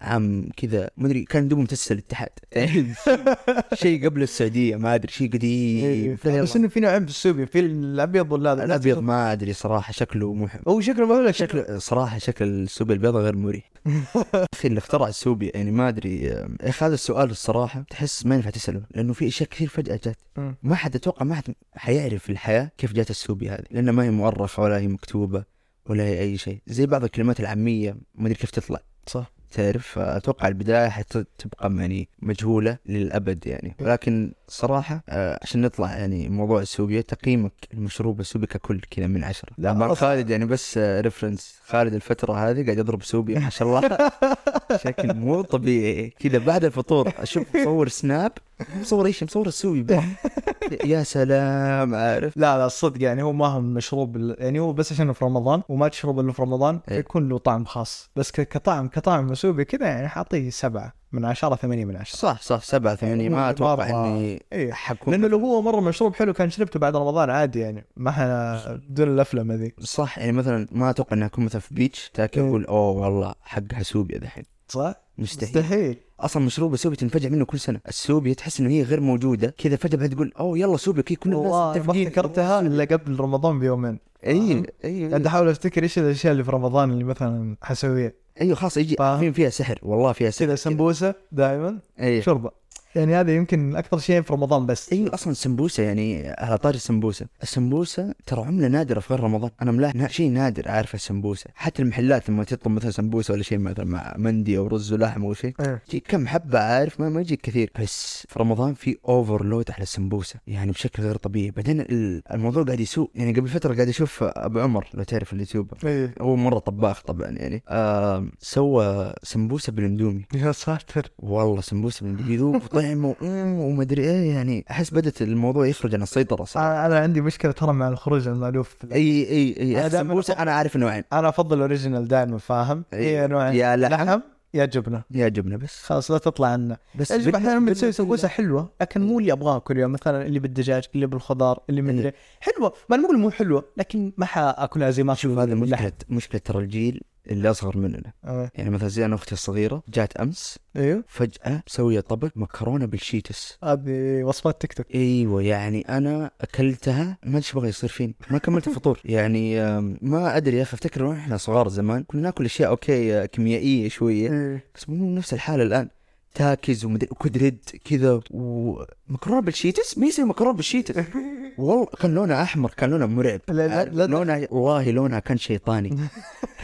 عام 0.00 0.48
كذا 0.56 0.90
ما 0.96 1.06
أدري 1.06 1.24
كان 1.24 1.48
دوب 1.48 1.58
متاسس 1.58 1.92
الاتحاد. 1.92 2.30
شيء 3.82 4.06
قبل 4.06 4.22
السعودية 4.22 4.76
ما 4.76 4.94
أدري 4.94 5.12
شيء 5.12 5.34
إيه. 5.34 6.16
قديم 6.16 6.42
بس 6.42 6.56
إنه 6.56 6.68
في 6.68 6.80
نوعين 6.80 7.04
في 7.04 7.10
السوبيا 7.10 7.44
في 7.44 7.60
الأبيض 7.60 8.32
ولا 8.32 8.52
الأبيض 8.64 8.98
ما 8.98 9.32
أدري. 9.32 9.41
صراحة 9.50 9.92
شكله 9.92 10.34
محب 10.34 10.68
هو 10.68 10.80
شكله 10.80 11.06
ما 11.06 11.14
هو 11.14 11.20
لك 11.20 11.34
شكله. 11.34 11.78
صراحة 11.78 12.18
شكل 12.18 12.44
السوبيا 12.44 12.94
البيضاء 12.94 13.22
غير 13.22 13.36
مريح. 13.36 13.70
أخي 14.54 14.68
اللي 14.68 14.78
اخترع 14.78 15.08
السوبيا 15.08 15.50
يعني 15.54 15.70
ما 15.70 15.88
أدري 15.88 16.22
يا 16.22 16.48
أخي 16.60 16.84
هذا 16.86 16.94
السؤال 16.94 17.30
الصراحة 17.30 17.84
تحس 17.90 18.26
ما 18.26 18.34
ينفع 18.34 18.50
تسأله 18.50 18.82
لأنه 18.94 19.12
في 19.12 19.28
أشياء 19.28 19.48
كثير 19.48 19.68
فجأة 19.68 20.14
مم. 20.36 20.56
ما 20.62 20.74
حد 20.74 20.96
أتوقع 20.96 21.24
ما 21.24 21.34
حد 21.34 21.54
حيعرف 21.74 22.30
الحياة 22.30 22.70
كيف 22.78 22.92
جات 22.92 23.10
السوبيا 23.10 23.52
هذه 23.52 23.64
لانها 23.70 23.92
ما 23.92 24.04
هي 24.04 24.10
مؤرخة 24.10 24.62
ولا 24.62 24.78
هي 24.78 24.88
مكتوبة 24.88 25.44
ولا 25.86 26.02
هي 26.04 26.20
أي 26.20 26.38
شيء. 26.38 26.58
زي 26.66 26.86
بعض 26.86 27.04
الكلمات 27.04 27.40
العامية 27.40 27.96
ما 28.14 28.26
أدري 28.26 28.34
كيف 28.34 28.50
تطلع. 28.50 28.80
صح. 29.06 29.31
تعرف 29.52 29.98
أتوقع 29.98 30.48
البداية 30.48 30.88
حتبقى 30.88 31.76
يعني 31.76 32.08
مجهولة 32.22 32.78
للأبد 32.86 33.46
يعني. 33.46 33.76
ولكن 33.80 34.32
صراحة 34.48 35.02
آه، 35.08 35.38
عشان 35.42 35.60
نطلع 35.62 35.96
يعني 35.96 36.28
موضوع 36.28 36.60
السوبيا 36.60 37.00
تقييمك 37.00 37.52
المشروب 37.74 38.20
السوبي 38.20 38.46
ككل 38.46 38.80
كذا 38.90 39.06
من 39.06 39.24
عشرة. 39.24 39.50
لا، 39.58 39.94
خالد 39.94 40.30
يعني 40.30 40.44
بس 40.44 40.78
reference 40.78 41.54
خالد 41.66 41.94
الفترة 41.94 42.32
هذه 42.32 42.64
قاعد 42.64 42.78
يضرب 42.78 43.02
سوبيا 43.02 43.38
ما 43.38 43.50
شاء 43.50 43.68
الله. 43.68 44.10
شكل 44.84 45.14
مو 45.14 45.42
طبيعي. 45.42 46.10
كذا 46.18 46.38
بعد 46.38 46.64
الفطور 46.64 47.12
أشوف 47.18 47.56
مصور 47.56 47.88
سناب 47.88 48.32
مصور 48.80 49.06
إيش؟ 49.06 49.22
مصور 49.24 49.46
السوبي. 49.46 49.82
بس. 49.82 49.98
يا 50.84 51.02
سلام 51.02 51.94
عارف. 51.94 52.36
لا 52.36 52.58
لا 52.58 52.66
الصدق 52.66 53.02
يعني 53.02 53.22
هو 53.22 53.32
ما 53.32 53.46
هو 53.46 53.60
مشروب 53.60 54.16
يعني 54.38 54.60
هو 54.60 54.72
بس 54.72 54.92
عشانه 54.92 55.12
في 55.12 55.24
رمضان 55.24 55.62
وما 55.68 55.88
تشرب 55.88 56.20
إلا 56.20 56.32
في 56.32 56.42
رمضان 56.42 56.80
إيه. 56.90 56.96
فيكون 56.96 57.28
له 57.28 57.38
طعم 57.38 57.64
خاص. 57.64 58.10
بس 58.16 58.30
كطعم 58.30 58.88
كطعم 58.88 59.26
مسوبي 59.26 59.64
كذا 59.64 59.86
يعني 59.86 60.08
حاطيه 60.08 60.50
سبعة 60.50 60.92
من 61.12 61.24
عشرة 61.24 61.54
ثمانية 61.56 61.84
من 61.84 61.96
عشرة. 61.96 62.16
صح 62.18 62.42
صح 62.42 62.62
سبعة 62.62 62.94
ثمانية 62.94 63.28
ما 63.28 63.50
أتوقع 63.50 63.88
مرة- 63.88 63.94
إني 63.94 64.42
إيه. 64.52 64.72
حكون. 64.72 65.14
لأنه 65.14 65.28
لو 65.28 65.38
هو 65.38 65.62
مرة 65.62 65.80
مشروب 65.80 66.14
حلو 66.14 66.32
كان 66.32 66.50
شربته 66.50 66.80
بعد 66.80 66.96
رمضان 66.96 67.30
عادي 67.30 67.60
يعني 67.60 67.86
ما 67.96 68.78
بدون 68.88 69.08
الأفلام 69.08 69.52
ذي 69.52 69.74
صح 69.80 70.18
يعني 70.18 70.32
مثلا 70.32 70.66
ما 70.72 70.90
أتوقع 70.90 71.16
إني 71.16 71.24
أكون 71.26 71.44
مثلا 71.44 71.60
في 71.60 71.74
بيتش 71.74 72.10
تاكل 72.14 72.40
إيه. 72.40 72.48
أقول 72.48 72.64
أوه 72.64 72.90
والله 72.90 73.34
حقها 73.42 73.82
سوبيا 73.82 74.18
دحين 74.18 74.44
صح؟ 74.68 74.94
مستحيل. 75.18 75.48
مستحيل. 75.62 75.96
أصلا 76.22 76.44
مشروب 76.44 76.74
السوبيا 76.74 76.96
تنفجع 76.96 77.28
منه 77.28 77.44
كل 77.44 77.58
سنة. 77.58 77.80
السوبيا 77.88 78.34
تحس 78.34 78.60
إنه 78.60 78.70
هي 78.70 78.82
غير 78.82 79.00
موجودة. 79.00 79.54
كذا 79.58 79.76
فجأة 79.76 79.98
بعد 79.98 80.10
تقول 80.10 80.32
أوه 80.40 80.58
يلا 80.58 80.76
سوبيا 80.76 81.02
كذا 81.02 81.16
كل 81.16 81.32
الناس 81.34 81.52
ما. 81.52 81.70
افتكرتها 81.72 82.60
الا 82.60 82.84
قبل 82.84 83.20
رمضان 83.20 83.58
بيومين. 83.58 83.98
إي 84.26 84.62
إي 84.84 85.08
قاعد 85.08 85.26
أحاول 85.26 85.48
أفتكر 85.48 85.82
إيش 85.82 85.98
الأشياء 85.98 86.32
اللي 86.32 86.44
في 86.44 86.50
رمضان 86.50 86.90
اللي 86.90 87.04
مثلا 87.04 87.56
حسويها. 87.62 88.12
أيوه 88.40 88.54
خلاص 88.54 88.76
يجي 88.76 88.96
فاهم؟ 88.96 89.32
فيها 89.32 89.50
سحر. 89.50 89.78
والله 89.82 90.12
فيها 90.12 90.30
سحر. 90.30 90.46
كذا. 90.46 90.54
سمبوسة 90.54 91.14
دائما 91.32 91.78
إي. 92.00 92.22
شوربة. 92.22 92.61
يعني 92.96 93.14
هذا 93.16 93.34
يمكن 93.34 93.76
أكثر 93.76 93.98
شيء 93.98 94.22
في 94.22 94.32
رمضان 94.32 94.66
بس. 94.66 94.92
أيوه 94.92 95.14
أصلا 95.14 95.30
السمبوسه 95.30 95.82
يعني 95.82 96.28
على 96.38 96.58
طاري 96.58 96.76
السمبوسه 96.76 97.26
السمبوسة 97.42 98.14
ترى 98.26 98.44
عملة 98.44 98.68
نادرة 98.68 99.00
في 99.00 99.14
غير 99.14 99.22
رمضان. 99.24 99.50
أنا 99.62 99.72
ملاحظ 99.72 100.06
شيء 100.06 100.30
نادر 100.30 100.68
عارف 100.68 100.94
السمبوسه 100.94 101.50
حتى 101.54 101.82
المحلات 101.82 102.30
لما 102.30 102.44
تطلب 102.44 102.72
مثلا 102.72 102.90
سمبوسة 102.90 103.34
ولا 103.34 103.42
شيء 103.42 103.58
مثلا 103.58 103.84
مع 103.84 104.14
مندي 104.18 104.58
أو 104.58 104.66
رز 104.66 104.92
ولحم 104.92 105.24
أو 105.24 105.34
شيء 105.34 105.54
إيه. 105.60 105.82
تجيك 105.88 106.06
كم 106.08 106.26
حبة 106.26 106.58
عارف 106.58 107.00
ما, 107.00 107.08
ما 107.08 107.20
يجيك 107.20 107.40
كثير. 107.40 107.70
بس 107.80 108.26
في 108.28 108.38
رمضان 108.38 108.74
في 108.74 108.96
overload 109.08 109.70
على 109.70 109.82
السمبوسة 109.82 110.40
يعني 110.46 110.70
بشكل 110.70 111.02
غير 111.02 111.16
طبيعي. 111.16 111.50
بعدين 111.50 111.80
ال- 111.80 112.22
الموضوع 112.32 112.62
قاعد 112.64 112.80
يسوء. 112.80 113.10
يعني 113.14 113.32
قبل 113.32 113.48
فترة 113.48 113.74
قاعد 113.74 113.88
أشوف 113.88 114.22
أبو 114.22 114.60
عمر 114.60 114.88
لو 114.94 115.02
تعرف 115.02 115.32
اليوتيوبر. 115.32 115.78
إيه. 115.84 116.14
هو 116.20 116.36
مرة 116.36 116.58
طباخ 116.58 117.02
طبعا 117.02 117.28
يعني. 117.30 117.62
آه 117.68 118.26
سوى 118.38 119.12
سمبوسة 119.22 119.72
بالإندومي. 119.72 120.24
يا 120.34 120.52
ساتر. 120.52 121.10
والله 121.18 121.60
سمبوسة 121.60 122.06
بالإندومي. 122.06 122.60
يذوب 122.90 123.14
طعم 123.20 123.54
و- 123.58 123.66
ومدري 123.68 124.02
إيه 124.02 124.30
يعني 124.34 124.64
أحس 124.70 124.90
بدت 124.94 125.22
الموضوع 125.22 125.66
يخرج 125.66 125.94
عن 125.94 126.02
السيطرة 126.02 126.44
صراحة. 126.44 126.86
أنا 126.86 126.98
عندي 126.98 127.20
مشكلة 127.20 127.52
ترى 127.52 127.72
مع 127.72 127.88
الخروج 127.88 128.28
المألوف. 128.28 128.68
في 128.68 128.94
اي 128.94 129.28
أي 129.28 129.56
اي 129.60 129.74
دائماً 129.74 129.86
السمبوسه 129.86 130.34
أنا 130.34 130.52
عارف 130.52 130.76
نوعين 130.76 131.04
أنا 131.12 131.28
أفضل 131.28 131.56
ال 131.56 131.62
original 131.62 132.08
دائما 132.08 132.38
فاهم. 132.38 132.84
هي 132.92 133.26
نوعين. 133.26 133.54
يا 133.56 133.76
لحم. 133.76 133.92
لحم 134.04 134.20
يا 134.54 134.64
جبنة. 134.64 135.02
يا 135.10 135.28
جبنة 135.28 135.56
بس. 135.56 135.82
خلاص 135.82 136.10
لا 136.10 136.18
تطلع 136.18 136.48
عنا 136.48 136.76
بس 136.94 137.12
بال- 137.12 137.34
أحيانا 137.36 137.66
بتسوي 137.66 137.92
سمبوسه 137.92 138.28
حلوة 138.28 138.70
لكن 138.80 139.00
مو 139.00 139.18
اللي 139.18 139.32
ابغاه 139.32 139.58
كل 139.58 139.78
يوم 139.78 139.92
مثلا 139.92 140.26
اللي 140.26 140.38
بالدجاج 140.38 140.84
اللي 140.94 141.06
بالخضار 141.06 141.60
اللي 141.70 141.82
مدري. 141.82 142.12
حلوة. 142.40 142.72
ما 142.88 142.96
نقول 142.96 143.18
مو 143.18 143.30
حلوة 143.30 143.64
لكن 143.76 144.12
ما 144.16 144.26
حأكلها 144.26 144.90
زي 144.90 145.02
ما 145.02 145.14
شوف 145.14 145.38
هذا. 145.38 145.54
مشكله 145.54 145.92
مشكلة 146.08 146.40
ترى 146.44 146.58
الجيل. 146.58 147.00
اللي 147.30 147.50
أصغر 147.50 147.76
مننا. 147.76 148.12
آه. 148.24 148.50
يعني 148.54 148.70
مثلا 148.70 148.88
زي 148.88 149.04
أنا 149.04 149.14
أختي 149.14 149.32
الصغيرة 149.32 149.82
جات 149.88 150.16
أمس 150.16 150.58
إيوه. 150.76 151.04
فجأة 151.08 151.62
مسويه 151.66 152.00
طبق 152.00 152.30
مكرونة 152.36 152.86
بالشيتس. 152.86 153.58
هذه 153.64 154.22
وصفات 154.24 154.60
تيك 154.60 154.72
توك. 154.72 154.94
إيوه 154.94 155.42
يعني 155.42 155.80
أنا 155.80 156.30
أكلتها 156.40 157.18
ما 157.22 157.28
أدري 157.28 157.36
إيش 157.36 157.52
بغى 157.52 157.68
يصير 157.68 157.90
فيني. 157.90 158.14
ما 158.30 158.38
كملت 158.38 158.68
الفطور. 158.68 159.00
يعني 159.04 159.60
ما 160.02 160.36
أدري 160.36 160.56
يا 160.56 160.62
أخي 160.62 160.74
أفتكر 160.74 161.04
وإحنا 161.04 161.36
صغار 161.36 161.68
زمان 161.68 162.02
كنا 162.02 162.20
ناكل 162.22 162.44
أشياء 162.44 162.70
okay 162.70 163.14
آه، 163.14 163.26
كيميائية 163.26 163.88
شوية. 163.88 164.32
إيه. 164.32 164.64
بس 164.74 164.88
مو 164.88 165.14
نفس 165.14 165.34
الحالة 165.34 165.62
الآن. 165.62 165.88
تاكز 166.34 166.84
ومدري 166.84 167.08
وكدريد 167.10 167.58
كذا 167.84 168.20
ومكرونة 168.30 169.40
بالشيتس؟ 169.40 169.98
مين 169.98 170.08
يسوي 170.08 170.24
مكرونة 170.24 170.52
بالشيتس. 170.52 171.04
والله 171.58 171.86
كان 172.00 172.14
لونها 172.14 172.42
أحمر 172.42 172.70
كان 172.76 172.90
لونها 172.90 173.06
مرعب. 173.06 173.40
لا- 173.48 173.68
لا-؟ 173.68 173.88
لا- 173.94 174.06
لونها 174.06 174.48
والله 174.50 174.90
لونها 174.90 175.18
كان 175.18 175.36
شيطاني. 175.36 175.98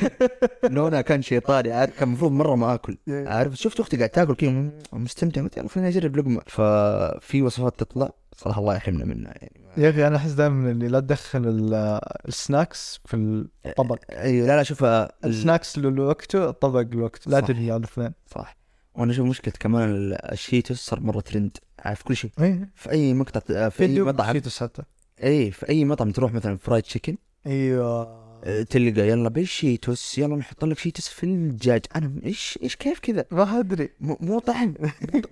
لونها 0.71 1.01
كان 1.01 1.23
شيطاني. 1.23 1.73
عارف 1.73 1.99
كان 1.99 2.09
المفروض 2.09 2.33
مرة 2.33 2.55
ما 2.55 2.75
أكل. 2.75 2.99
عارف 3.09 3.55
شفت 3.55 3.81
أختي 3.81 3.97
قاعد 3.97 4.09
تاكل 4.11 4.35
كذا 4.35 4.71
مستمتع. 4.93 5.41
يلا 5.57 5.69
خليني 5.69 5.89
أجرب 5.89 6.17
لقمة. 6.17 6.41
ففي 6.47 7.43
وصفات 7.43 7.81
تطلع. 7.81 8.11
صراحة 8.37 8.61
الله 8.61 8.75
يحرمنا 8.77 9.05
منها 9.05 9.33
يعني. 9.37 9.61
يا 9.77 9.91
أخي 9.91 10.07
أنا 10.07 10.17
أحس 10.17 10.31
دائما 10.31 10.71
اللي 10.71 10.89
لا 10.89 11.01
تدخل 11.01 11.49
ال- 11.49 12.01
ال 12.29 12.39
snacks 12.39 13.01
في 13.07 13.47
الطبق. 13.67 13.99
أيوه 14.13 14.47
لا 14.47 14.57
لا 14.57 14.63
شوف 14.63 14.85
ال- 14.85 15.09
ال 15.25 15.32
snacks 15.32 15.79
لوقته 15.79 16.49
الطبق 16.49 16.81
لوقته. 16.93 17.31
لا. 17.31 17.41
تنهي 17.41 17.71
على 17.71 17.79
الاثنين 17.79 18.13
صح. 18.35 18.58
وأنا 18.99 19.13
أشوف 19.13 19.27
مشكلة 19.27 19.55
كمان 19.61 19.91
ال- 19.91 20.33
الشيتوس 20.33 20.79
صار 20.79 21.01
مرة 21.01 21.21
ترند 21.21 21.57
عارف 21.79 22.03
كل 22.03 22.17
شيء. 22.17 22.31
إيه. 22.41 22.69
في 22.75 22.91
أي 22.91 23.15
مقطع 23.15 23.69
في 23.69 23.83
أي 23.85 24.01
مطعم. 24.01 24.33
شيتوس 24.33 24.61
حتى. 24.63 24.83
اي 25.25 25.51
في 25.51 25.69
أي 25.69 25.85
مطعم 25.85 26.11
تروح 26.11 26.33
مثلا 26.33 26.57
fried 26.57 26.83
chicken 26.83 27.17
أيوه. 27.47 28.29
أه، 28.45 28.63
تلقى 28.63 29.09
يلا 29.09 29.29
بالشيتوس 29.29 30.19
يلا 30.19 30.37
نحط 30.37 30.65
لك 30.65 30.79
شيتوس 30.79 31.09
في 31.09 31.25
الدجاج. 31.25 31.81
أنا 31.97 32.13
إيش 32.25 32.59
إيش 32.63 32.77
كيف 32.77 32.99
كذا؟ 32.99 33.25
ما 33.31 33.59
أدري. 33.59 33.89
مو 34.01 34.39
طعم. 34.39 34.75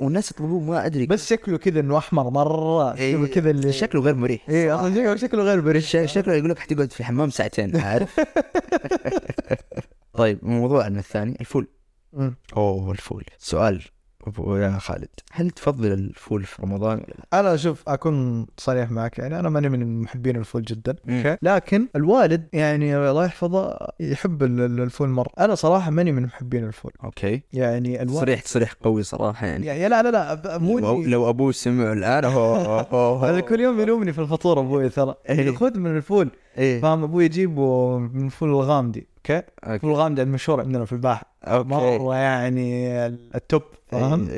والناس 0.00 0.31
يطلبوه 0.31 0.61
ما 0.61 0.87
أدري. 0.87 1.07
بس 1.07 1.29
شكله 1.31 1.59
كذا 1.59 1.81
إنه 1.81 1.98
أحمر 1.98 2.31
مرة. 2.31 2.94
إيه، 2.94 3.26
كذا 3.26 3.50
اللي 3.50 3.72
شكله 3.72 4.00
غير 4.00 4.14
مريح. 4.14 4.44
أصلا 4.50 4.94
شكله 4.94 5.16
شكله 5.16 5.42
غير 5.42 5.81
ش- 5.81 6.12
شكله 6.12 6.35
يقول 6.35 6.50
لك 6.50 6.59
حتقعد 6.59 6.92
في 6.92 7.00
الحمام 7.00 7.31
ساعتين 7.31 7.76
عارف؟ 7.76 8.20
طيب 10.18 10.38
موضوعنا 10.42 10.98
الثاني 10.98 11.37
الفول. 11.40 11.66
مم. 12.16 12.37
أوه 12.57 12.90
الفول. 12.92 13.24
سؤال 13.38 13.83
أبو 14.26 14.57
يا 14.57 14.79
خالد. 14.79 15.09
هل 15.33 15.50
تفضل 15.50 15.92
الفول 15.92 16.44
في 16.44 16.62
رمضان؟ 16.62 17.02
أنا 17.33 17.57
شوف 17.57 17.83
أكون 17.88 18.46
صريح 18.59 18.90
معك 18.90 19.18
يعني 19.18 19.38
أنا 19.40 19.48
ماني 19.48 19.68
من 19.68 20.00
محبين 20.02 20.37
الفول 20.37 20.62
جدا 20.62 20.96
مم. 21.05 21.16
okay؟ 21.16 21.37
لكن 21.42 21.88
الوالد 21.96 22.48
يعني 22.52 22.96
الله 23.11 23.24
يحفظه 23.24 23.79
يحب 24.00 24.42
ال- 24.42 24.61
ال- 24.61 24.81
الفول 24.81 25.09
مرة. 25.09 25.31
أنا 25.38 25.55
صراحة 25.55 25.90
ماني 25.90 26.12
من 26.12 26.22
محبين 26.22 26.64
الفول. 26.64 26.92
okay. 27.05 27.42
يعني 27.52 28.02
الوالد 28.02 28.18
صريح 28.20 28.40
تصريح 28.42 28.72
قوي 28.72 29.02
صراحة 29.02 29.46
يعني. 29.46 29.66
يعني 29.66 29.88
لا 29.88 30.02
لا 30.02 30.11
لا 30.11 30.59
مو 30.59 30.79
لو, 30.79 31.02
لو 31.02 31.29
أبوه 31.31 31.52
سمع 31.52 31.92
الآن 31.92 32.24
هو 32.24 32.55
هو- 32.90 33.18
هذا 33.18 33.37
هو 33.38 33.42
كل 33.42 33.61
يوم 33.61 33.81
يلومني 33.81 34.12
في 34.12 34.18
الفطور 34.20 34.61
أبوي 34.61 34.88
ترى. 34.88 35.14
إيه. 35.29 35.37
يعني 35.37 35.57
خذ 35.57 35.79
من 35.79 35.96
الفول. 35.96 36.31
إيه. 36.59 36.81
فاهم؟ 36.81 37.02
أبوي 37.02 37.24
يجيبه 37.24 37.98
من 37.98 38.26
الفول 38.26 38.48
الغامدي. 38.48 39.09
okay. 39.31 39.87
الغامدي 39.87 40.23
المشهور 40.23 40.61
عندنا 40.61 40.85
في 40.85 40.93
الباحة. 40.93 41.37
okay. 41.45 41.69
مرة 41.69 42.15
يعني 42.15 43.07
ال 43.07 43.21
top 43.21 43.62
فاهم. 43.87 44.29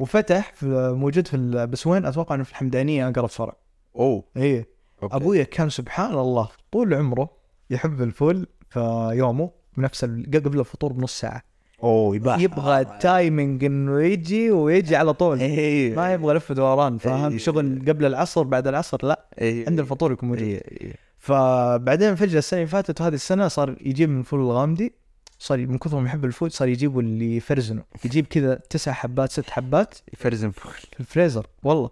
وفتح 0.00 0.52
في 0.54 0.66
موجود 0.96 1.28
في 1.28 1.66
بس 1.70 1.86
وين؟ 1.86 2.06
أتوقع 2.06 2.34
إنه 2.34 2.44
في 2.44 2.50
الحمدانية 2.50 3.08
أقرب 3.08 3.28
فرع 3.28 3.56
أوه. 3.96 4.24
okay. 4.36 4.64
ابويا 5.02 5.44
كان 5.44 5.70
سبحان 5.70 6.12
الله 6.12 6.48
طول 6.72 6.94
عمره 6.94 7.30
يحب 7.70 8.02
الفول 8.02 8.46
في 8.70 9.10
يومه 9.14 9.50
بنفس 9.76 10.04
قبل 10.04 10.60
الفطور 10.60 10.92
بنص 10.92 11.20
ساعة. 11.20 11.42
أوه 11.82 12.16
يبقى 12.16 12.42
يبغى 12.42 12.80
ال 12.80 12.92
timing 12.92 13.64
إنه 13.64 14.02
يجي 14.02 14.50
ويجي 14.50 14.96
على 14.96 15.12
طول. 15.12 15.40
إيه 15.40 15.94
ما 15.94 16.12
يبغى 16.12 16.34
لف 16.34 16.52
دوران 16.52 16.98
فاهم؟ 16.98 17.32
إيه. 17.32 17.38
شغل 17.38 17.82
قبل 17.88 18.04
العصر 18.04 18.42
بعد 18.42 18.66
العصر 18.66 18.98
لا. 19.02 19.26
إيه 19.38 19.66
عند 19.68 19.80
الفطور 19.80 20.12
يكون 20.12 20.28
موجود. 20.28 20.44
إيه 20.44 20.62
إيه 20.80 21.09
فبعدين 21.20 22.14
فجأة 22.14 22.38
السنة 22.38 22.60
اللي 22.60 22.70
فاتت 22.70 23.00
وهذه 23.00 23.14
السنة 23.14 23.48
صار 23.48 23.76
يجيب 23.80 24.08
من 24.08 24.20
الفول 24.20 24.40
الغامدي 24.40 24.92
صار 25.38 25.66
من 25.66 25.78
كثر 25.78 25.98
ما 26.00 26.06
يحب 26.06 26.24
الفول 26.24 26.52
صار 26.52 26.68
يجيبوا 26.68 27.02
اللي 27.02 27.36
يفرزنه 27.36 27.82
يجيب 28.04 28.26
كذا 28.26 28.54
تسع 28.54 28.92
حبات 28.92 29.32
ست 29.32 29.50
حبات 29.50 29.94
يفرزن 30.12 30.50
فول. 30.50 30.72
في 30.72 31.00
الفريزر 31.00 31.46
والله. 31.62 31.90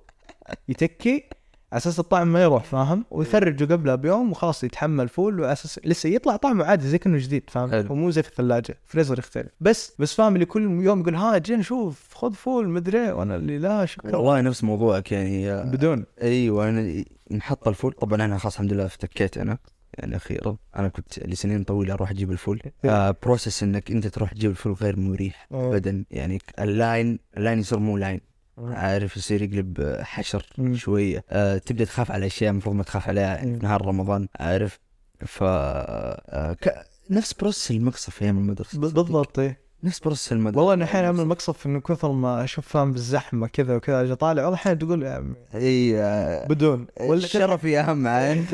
يتكي 0.68 1.24
أساس 1.72 2.00
الطعم 2.00 2.32
ما 2.32 2.42
يروح 2.42 2.64
فاهم؟ 2.64 3.04
ويثرجه 3.10 3.72
قبلها 3.72 3.94
بيوم 3.94 4.30
وخلاص 4.30 4.64
يتحمل 4.64 5.08
فول 5.08 5.40
وعلى 5.40 5.52
أساس 5.52 5.80
لسه 5.84 6.08
يطلع 6.08 6.36
طعمه 6.36 6.64
عادي 6.64 6.88
زي 6.88 6.98
كأنه 6.98 7.18
جديد 7.18 7.42
فاهم؟ 7.50 7.70
حلو. 7.70 7.92
ومو 7.92 8.10
زي 8.10 8.22
في 8.22 8.28
الثلاجة 8.28 8.78
فريزر 8.84 9.18
يختلف. 9.18 9.52
بس 9.60 9.92
بس 9.98 10.14
فاهم 10.14 10.34
اللي 10.34 10.44
كل 10.46 10.62
يوم 10.62 11.00
يقول 11.00 11.14
ها 11.14 11.38
جينا 11.38 11.62
شوف 11.62 12.14
خذ 12.14 12.32
فول 12.32 12.68
مدري 12.68 13.04
إيه، 13.04 13.12
وأنا 13.12 13.36
اللي 13.36 13.58
لا 13.58 13.84
شكرا. 13.84 14.16
والله 14.16 14.40
نفس 14.40 14.64
موضوعك 14.64 15.12
يعني. 15.12 15.64
بدون. 15.70 16.04
أيوه 16.22 16.68
أنا 16.68 17.04
نحط 17.30 17.68
الفول. 17.68 17.92
طبعا 17.92 18.24
أنا 18.24 18.38
خلاص 18.38 18.54
الحمد 18.54 18.72
لله 18.72 18.86
افتكيت 18.86 19.38
أنا. 19.38 19.58
يعني 19.94 20.16
أخيرا 20.16 20.56
أنا 20.76 20.88
كنت 20.88 21.18
لسنين 21.18 21.64
طويلة 21.64 21.94
أروح 21.94 22.10
أجيب 22.10 22.32
الفول. 22.32 22.62
آه 22.84 23.16
process 23.22 23.62
إنك 23.62 23.90
أنت 23.90 24.06
تروح 24.06 24.32
تجيب 24.32 24.50
الفول 24.50 24.72
غير 24.72 24.98
مريح. 24.98 25.46
ابدا. 25.52 26.04
يعني 26.10 26.38
ال 26.58 26.70
line 26.70 27.18
ال 27.36 27.41
line 27.41 27.58
يصير 27.58 27.78
مو 27.78 27.96
line 27.96 28.20
عارف 28.66 29.16
يصير 29.16 29.42
يقلب 29.42 29.96
حشر 30.00 30.46
مم. 30.58 30.74
شوية. 30.76 31.24
آه 31.30 31.58
تبدأ 31.58 31.84
تخاف 31.84 32.10
على 32.10 32.26
أشياء 32.26 32.50
المفروض 32.50 32.74
ما 32.76 32.82
تخاف 32.82 33.08
عليها. 33.08 33.36
في 33.36 33.46
نهار 33.46 33.86
رمضان 33.86 34.28
عارف؟ 34.40 34.80
ف 35.26 35.42
آه 35.42 36.52
ك... 36.52 36.74
نفس 37.10 37.32
process 37.32 37.70
المقصف 37.70 38.22
أيام 38.22 38.38
المدرسة. 38.38 38.80
بالضبط 38.80 39.38
إيه. 39.38 39.68
نفس 39.84 39.98
process 39.98 40.32
المدرسة. 40.32 40.58
والله 40.58 40.74
انا 40.74 40.84
أحيانا 40.84 41.06
اعمل 41.06 41.24
مقصف 41.24 41.66
إنه 41.66 41.80
كثر 41.80 42.12
ما 42.12 42.44
أشوف 42.44 42.68
فاهم 42.68 42.92
بالزحمة 42.92 43.46
كذا 43.46 43.76
وكذا 43.76 44.02
أجي 44.02 44.14
طالع 44.14 44.42
والله 44.42 44.54
أحيانا 44.56 44.78
تقول 44.78 45.02
يا 45.02 45.34
إي 45.54 46.02
آه، 46.02 46.46
بدون. 46.46 46.86
ولا 47.00 47.24
الشرفي 47.24 47.80
اهم 47.80 48.06
عين. 48.06 48.46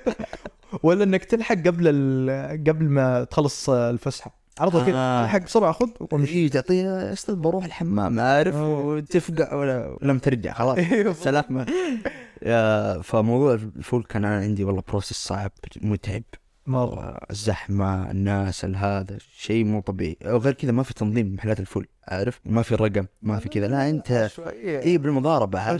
ولا 0.82 1.04
إنك 1.04 1.24
تلحق 1.24 1.54
قبل 1.54 1.84
ال... 1.88 2.64
قبل 2.68 2.84
ما 2.84 3.24
تخلص 3.24 3.70
الفسحة. 3.70 4.37
على 4.60 4.70
طول 4.70 4.86
كذا 4.86 4.96
آه. 4.96 5.22
تلحق 5.22 5.38
بسرعة 5.38 5.72
خذ 5.72 5.88
وامشي. 6.00 6.34
اي 6.34 6.48
تعطيه 6.48 7.12
أستاذ 7.12 7.34
بروح 7.34 7.64
الحمام 7.64 8.20
عارف. 8.20 8.54
وتفقع 8.54 9.54
ولا 9.54 9.98
لم 10.02 10.18
ترجع 10.18 10.52
خلاص. 10.52 10.78
أيوه. 10.92 11.12
سلامة 11.12 11.66
فموضوع 13.02 13.54
الفول 13.54 14.02
كان 14.02 14.24
أنا 14.24 14.36
عندي 14.40 14.64
والله 14.64 14.82
process 14.88 15.12
صعب 15.12 15.52
متعب. 15.82 16.22
مرة. 16.66 17.18
الزحمة 17.30 18.10
الناس 18.10 18.64
هذا 18.64 19.18
شيء 19.36 19.64
مو 19.64 19.80
طبيعي. 19.80 20.16
وغير 20.24 20.52
كذا 20.52 20.72
ما 20.72 20.82
في 20.82 20.94
تنظيم 20.94 21.34
محلات 21.34 21.60
الفول 21.60 21.86
عارف 22.08 22.40
ما 22.44 22.62
في 22.62 22.74
رقم 22.74 23.06
ما 23.22 23.38
في 23.38 23.48
كذا. 23.48 23.68
لا 23.68 23.90
أنت 23.90 24.30
اي 24.64 24.98
بالمضاربة؟ 24.98 25.72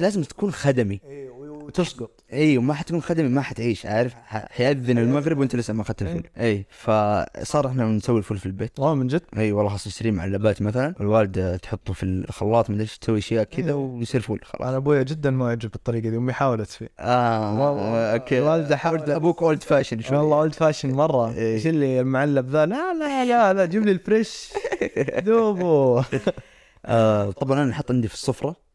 لازم 0.00 0.22
تكون 0.22 0.52
خدمي. 0.52 1.00
إيه، 1.04 1.30
وتسقط 1.68 2.10
اي 2.32 2.58
وما 2.58 2.74
حتكون 2.74 3.02
خدمي 3.02 3.28
ما 3.28 3.40
حتعيش 3.42 3.86
عارف؟ 3.86 4.14
حيأذن 4.26 4.98
المغرب 4.98 5.38
وأنت 5.38 5.56
لسه 5.56 5.74
ما 5.74 5.82
أخذت 5.82 6.02
الفول 6.02 6.22
اي 6.40 6.66
فصار 6.70 7.66
إحنا 7.66 7.84
نسوي 7.86 8.18
الفول 8.18 8.38
في 8.38 8.46
البيت. 8.46 8.78
والله 8.78 8.94
من 8.94 9.06
جد؟ 9.06 9.22
اي 9.38 9.52
والله 9.52 9.68
خلاص 9.70 9.86
نشتري 9.86 10.10
معلبات 10.10 10.62
مثلا 10.62 10.94
والوالده 11.00 11.56
تحطه 11.56 11.92
في 11.92 12.02
الخلاط 12.02 12.70
مدري 12.70 12.82
إيش 12.82 12.98
تسوي 12.98 13.18
أشياء 13.18 13.44
كذا 13.44 13.72
ويصير 13.74 14.20
فول 14.20 14.40
خلاص. 14.44 14.68
أنا 14.68 14.76
أبويا 14.76 15.02
جدا 15.02 15.30
ما 15.30 15.48
يعجب 15.48 15.70
بالطريقة 15.70 16.08
دي 16.10 16.16
أمي 16.16 16.32
حاولت 16.32 16.70
فيه. 16.70 16.88
آه 17.00 17.60
والله 17.70 18.12
أوكي. 18.12 18.38
الوالدة 18.38 18.76
حاولت- 18.76 19.08
أبوك 19.08 19.42
old 19.42 19.62
fashion 19.62 20.00
شوي. 20.00 20.16
والله 20.18 20.36
old 20.36 20.54
fashion 20.54 20.90
مرة. 20.90 21.32
إيه. 21.34 21.54
إيش 21.54 21.66
اللي 21.66 22.00
المعلب 22.00 22.48
ذا؟ 22.50 22.66
لا 22.66 22.94
لا 22.94 23.24
لا 23.24 23.52
لا 23.54 23.64
جيب 23.66 23.84
لي 23.86 23.92
ال 23.92 24.00
fresh. 24.00 24.48
دوبه 25.26 26.04
آه 26.86 27.30
طبعا 27.30 27.62
أنا 27.62 27.70
نحط 27.70 27.90
عندي 27.90 28.08
في 28.08 28.14
السفرة. 28.14 28.67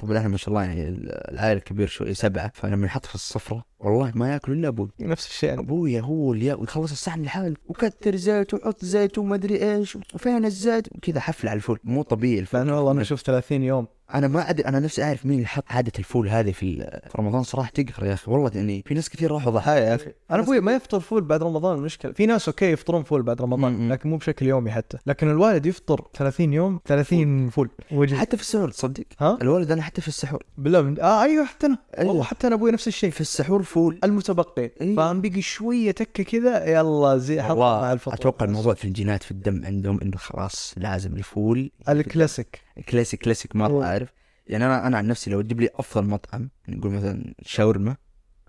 طبعا 0.00 0.18
إحنا 0.18 0.28
ما 0.28 0.36
شاء 0.36 0.48
الله 0.48 0.62
يعني 0.64 0.88
العائله 1.32 1.60
كبير 1.60 1.86
شوي 1.86 2.14
سبعة 2.14 2.52
فلما 2.54 2.86
نحط 2.86 3.06
في 3.06 3.14
السفره 3.14 3.69
والله 3.80 4.12
ما 4.14 4.32
ياكل 4.32 4.52
إلا 4.52 4.68
أبوي. 4.68 4.88
نفس 5.00 5.26
الشيء 5.26 5.48
يعني 5.48 5.60
ابويا 5.60 6.00
هو 6.00 6.32
اللي 6.32 6.46
يخلص 6.46 6.90
الصحن 6.90 7.22
لحاله 7.22 7.56
وكثر 7.68 8.16
زيت 8.16 8.54
وحط 8.54 8.84
زيت 8.84 9.18
وما 9.18 9.34
ادري 9.34 9.74
إيش 9.74 9.98
وفين 10.14 10.44
الزيت 10.44 10.88
وكذا 10.96 11.20
حفلة 11.20 11.50
على 11.50 11.56
الفول. 11.56 11.78
مو 11.84 12.02
طبيعي 12.02 12.38
الفول. 12.38 12.60
لأنه 12.60 12.76
والله 12.76 12.92
أنا 12.92 13.02
أشوف 13.02 13.22
30 13.22 13.62
يوم. 13.62 13.86
أنا 14.14 14.28
ما 14.28 14.50
أدري 14.50 14.68
أنا 14.68 14.80
نفسي 14.80 15.02
أعرف 15.02 15.26
مين 15.26 15.34
اللي 15.36 15.46
حط 15.46 15.64
عادة 15.68 15.92
الفول 15.98 16.28
هذه 16.28 16.50
في 16.52 17.00
رمضان. 17.16 17.42
صراحة 17.42 17.70
تقهر 17.70 18.06
يا 18.06 18.14
أخي. 18.14 18.30
والله 18.30 18.50
يعني 18.54 18.82
في 18.86 18.94
ناس 18.94 19.08
كثير 19.10 19.32
راحوا 19.32 19.52
ضحايا 19.52 19.80
يا 19.80 19.94
أخي. 19.94 20.12
أنا 20.30 20.42
أبوي 20.42 20.60
ما 20.60 20.72
يفطر 20.74 21.00
فول 21.00 21.22
بعد 21.22 21.42
رمضان 21.42 21.78
المشكلة 21.78 22.12
في 22.12 22.26
ناس 22.26 22.48
أوكي 22.48 22.64
يفطرون 22.64 23.02
فول 23.02 23.22
بعد 23.22 23.42
رمضان. 23.42 23.92
لكن 23.92 24.10
مو 24.10 24.16
بشكل 24.16 24.46
يومي 24.46 24.70
حتى. 24.70 24.98
لكن 25.06 25.30
الوالد 25.30 25.66
يفطر 25.66 26.04
30 26.14 26.52
يوم 26.52 26.80
30 26.84 27.50
فول. 27.50 27.70
وجه. 27.92 28.14
حتى 28.14 28.36
في 28.36 28.42
السحور 28.42 28.70
تصدق؟ 28.70 29.04
ها؟ 29.20 29.38
الولد 29.42 29.72
أنا 29.72 29.82
حتى 29.82 30.00
في 30.00 30.08
السحور. 30.08 30.42
بالله 30.58 30.82
من... 30.82 31.00
آه 31.00 31.22
أيوه 31.22 31.44
حتى 31.44 31.66
أنا. 31.66 31.78
أيوه. 31.98 32.08
والله 32.08 32.24
حتى 32.24 32.46
أنا 32.46 32.54
أبوي 32.54 32.70
نفس 32.70 32.88
الشيء. 32.88 33.10
في 33.10 33.20
السحور 33.20 33.62
فول 33.70 33.98
المتبقي. 34.04 34.70
أيوه. 34.80 34.96
فاهم 34.96 35.20
بيجي 35.20 35.42
شوية 35.42 35.90
تكة 35.90 36.24
كذا 36.24 36.64
يلا 36.66 37.18
زي 37.18 37.42
حط 37.42 37.56
مع 37.56 37.92
الفطور. 37.92 38.14
أتوقع 38.14 38.46
الموضوع 38.46 38.74
في 38.74 38.84
الجينات 38.84 39.22
في 39.22 39.30
الدم 39.30 39.64
عندهم 39.64 40.00
إنه 40.02 40.16
خلاص 40.16 40.74
لازم 40.76 41.16
الفول. 41.16 41.70
الكلاسيك. 41.88 42.60
كلاسيك 42.88 43.20
كلاسيك 43.20 43.54
والله. 43.54 43.84
عارف 43.84 44.08
يعني 44.46 44.66
أنا 44.66 44.86
أنا 44.86 44.98
عن 44.98 45.06
نفسي 45.06 45.30
لو 45.30 45.40
تجيب 45.40 45.60
لي 45.60 45.68
أفضل 45.74 46.06
مطعم 46.08 46.50
نقول 46.68 46.92
مثلا 46.92 47.34
شاورما. 47.42 47.96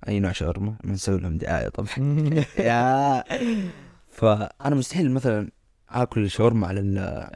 أي 0.08 0.20
نوع 0.20 0.32
شاورما؟ 0.32 0.76
ما 0.84 0.94
نسوي 0.94 1.20
لهم 1.20 1.38
دعاية 1.38 1.70
طبعا. 1.70 1.90
يا. 2.60 3.24
فأنا 4.10 4.76
مستحيل 4.76 5.12
مثلا 5.12 5.52
آكل 5.92 6.24
الشاورما 6.24 6.68
على 6.68 6.82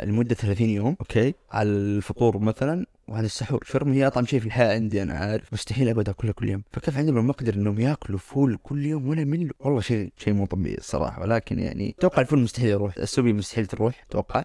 لمدة 0.03 0.35
30 0.35 0.69
يوم. 0.69 0.95
أوكي. 0.99 1.33
على 1.51 1.69
الفطور 1.69 2.37
مثلا 2.37 2.85
وعلى 3.07 3.25
السحور. 3.25 3.61
الشاورما 3.61 3.93
هي 3.93 4.07
أطعم 4.07 4.25
شيء 4.25 4.39
في 4.39 4.45
الحياة 4.45 4.73
عندي 4.75 5.03
أنا 5.03 5.13
عارف. 5.13 5.53
مستحيل 5.53 5.89
ابدا 5.89 6.11
أكلها 6.11 6.33
كل 6.33 6.49
يوم. 6.49 6.63
فكيف 6.71 6.97
عندهم 6.97 7.17
المقدرة 7.17 7.55
إنهم 7.55 7.79
يأكلوا 7.79 8.19
فول 8.19 8.57
كل 8.63 8.85
يوم 8.85 9.07
ولا 9.07 9.21
يملوا 9.21 9.53
والله 9.59 9.81
شيء 9.81 10.13
شيء 10.17 10.33
مو 10.33 10.45
طبيعي 10.45 10.77
الصراحة. 10.77 11.21
ولكن 11.21 11.59
يعني 11.59 11.95
أتوقع 11.99 12.21
الفول 12.21 12.39
مستحيل 12.39 12.69
يروح. 12.69 12.97
السوبيا 12.97 13.33
مستحيل 13.33 13.65
تروح 13.65 14.05
أتوقع. 14.09 14.43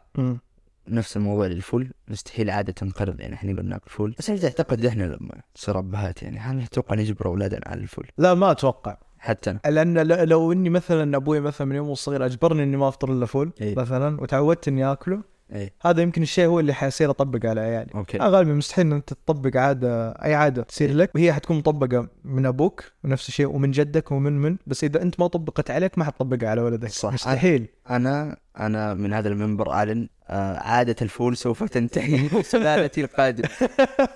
نفس 0.89 1.17
الموضوع 1.17 1.47
للفول. 1.47 1.91
مستحيل 2.09 2.51
عادة 2.51 2.75
نقرر 2.83 3.21
يعني 3.21 3.35
إحنا 3.35 3.53
نقول 3.53 3.67
ناكل 3.67 3.91
فول. 3.91 4.15
بس 4.19 4.31
أنا 4.31 4.45
أعتقد 4.45 4.85
إحنا 4.85 5.05
لما 5.05 5.41
نصير 5.57 5.79
ابهات 5.79 6.23
يعني 6.23 6.39
هل 6.39 6.63
أتوقع 6.63 6.97
نجبر 6.97 7.27
أولادنا 7.27 7.61
على 7.67 7.81
الفول. 7.81 8.07
لا 8.19 8.35
ما 8.35 8.51
أتوقع. 8.51 8.97
حتى 9.21 9.51
أنا. 9.51 9.61
لأن 9.67 9.99
لو 10.29 10.53
إني 10.53 10.71
مثلا 10.71 11.17
أبوي 11.17 11.41
مثلا 11.41 11.67
من 11.67 11.77
يوم 11.77 11.95
صغير 11.95 12.27
أجبرني 12.27 12.63
إني 12.63 12.77
ما 12.77 12.89
أفطر 12.89 13.13
إلا 13.13 13.27
فول 13.27 13.53
إيه. 13.61 13.75
مثلا 13.77 14.21
وتعودت 14.21 14.69
إني 14.69 14.93
آكله 14.93 15.23
إيه. 15.53 15.73
هذا 15.83 16.03
يمكن 16.03 16.23
الشيء 16.23 16.47
هو 16.47 16.61
اللي 16.61 16.73
حيصير 16.73 17.11
أطبق 17.11 17.47
على 17.47 17.61
عيالي. 17.61 17.91
أوكي. 17.95 18.19
غالبا 18.19 18.53
مستحيل 18.53 18.87
إن 18.87 18.93
أنت 18.93 19.13
تطبق 19.13 19.57
عادة 19.57 20.11
أي 20.11 20.35
عادة 20.35 20.63
تصير 20.63 20.93
لك 20.93 21.11
وهي 21.15 21.33
حتكون 21.33 21.57
مطبقة 21.57 22.09
من 22.25 22.47
أبوك 22.47 22.85
ونفس 23.05 23.29
الشيء 23.29 23.47
ومن 23.47 23.71
جدك 23.71 24.13
ومن 24.13 24.41
من 24.41 24.57
بس 24.67 24.85
إذا 24.85 25.03
أنت 25.03 25.21
ما 25.21 25.27
طبقت 25.27 25.71
عليك 25.71 25.99
ما 25.99 26.05
حتطبقها 26.05 26.49
على 26.49 26.61
ولدك. 26.61 26.89
صح. 26.89 27.13
مستحيل. 27.13 27.67
أنا 27.91 28.37
أنا 28.61 28.95
من 28.95 29.13
هذا 29.13 29.29
المنبر 29.29 29.71
أعلن 29.71 30.09
عادة 30.59 30.97
الفول 31.03 31.37
سوف 31.37 31.63
تنتهي 31.65 32.29
سلالتي 32.43 33.01
القادمة. 33.01 33.49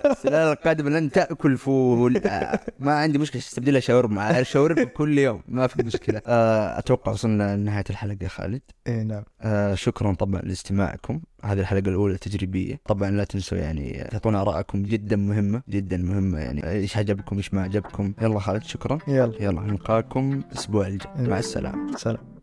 السلالة 0.05 0.51
القادمة 0.51 0.89
لن 0.89 1.11
تأكل 1.11 1.57
فول. 1.57 2.17
آه 2.17 2.59
ما 2.79 2.93
عندي 2.93 3.17
مشكلة 3.17 3.41
أستبدلها 3.41 3.79
شاورما. 3.79 4.43
شاورما 4.43 4.83
كل 4.83 5.17
يوم 5.19 5.41
ما 5.47 5.67
في 5.67 5.83
مشكلة. 5.83 6.21
آه 6.27 6.79
أتوقع 6.79 7.11
وصلنا 7.11 7.57
لنهاية 7.57 7.83
الحلقة 7.89 8.17
يا 8.21 8.27
خالد. 8.27 8.61
إي 8.87 9.03
نعم. 9.03 9.23
آه 9.41 9.75
شكرا 9.75 10.13
طبعا 10.13 10.41
لاستماعكم. 10.41 11.21
هذه 11.43 11.59
الحلقة 11.59 11.89
الأولى 11.89 12.17
تجريبية. 12.17 12.79
طبعا 12.85 13.11
لا 13.11 13.23
تنسوا 13.23 13.57
يعني 13.57 14.07
تعطونا 14.11 14.41
آرائكم 14.41 14.83
جدا 14.83 15.15
مهمة 15.15 15.61
جدا 15.69 15.97
مهمة 15.97 16.39
يعني. 16.39 16.69
إيش 16.69 16.97
عجبكم 16.97 17.37
إيش 17.37 17.53
ما 17.53 17.61
عجبكم. 17.63 18.13
يلا 18.21 18.39
خالد 18.39 18.63
شكرا. 18.63 18.97
يلا. 19.07 19.33
يلا 19.39 19.61
نلقاكم 19.61 20.41
الأسبوع 20.51 20.87
الجاي. 20.87 21.27
مع 21.27 21.39
السلامة. 21.39 21.97
سلام. 21.97 22.34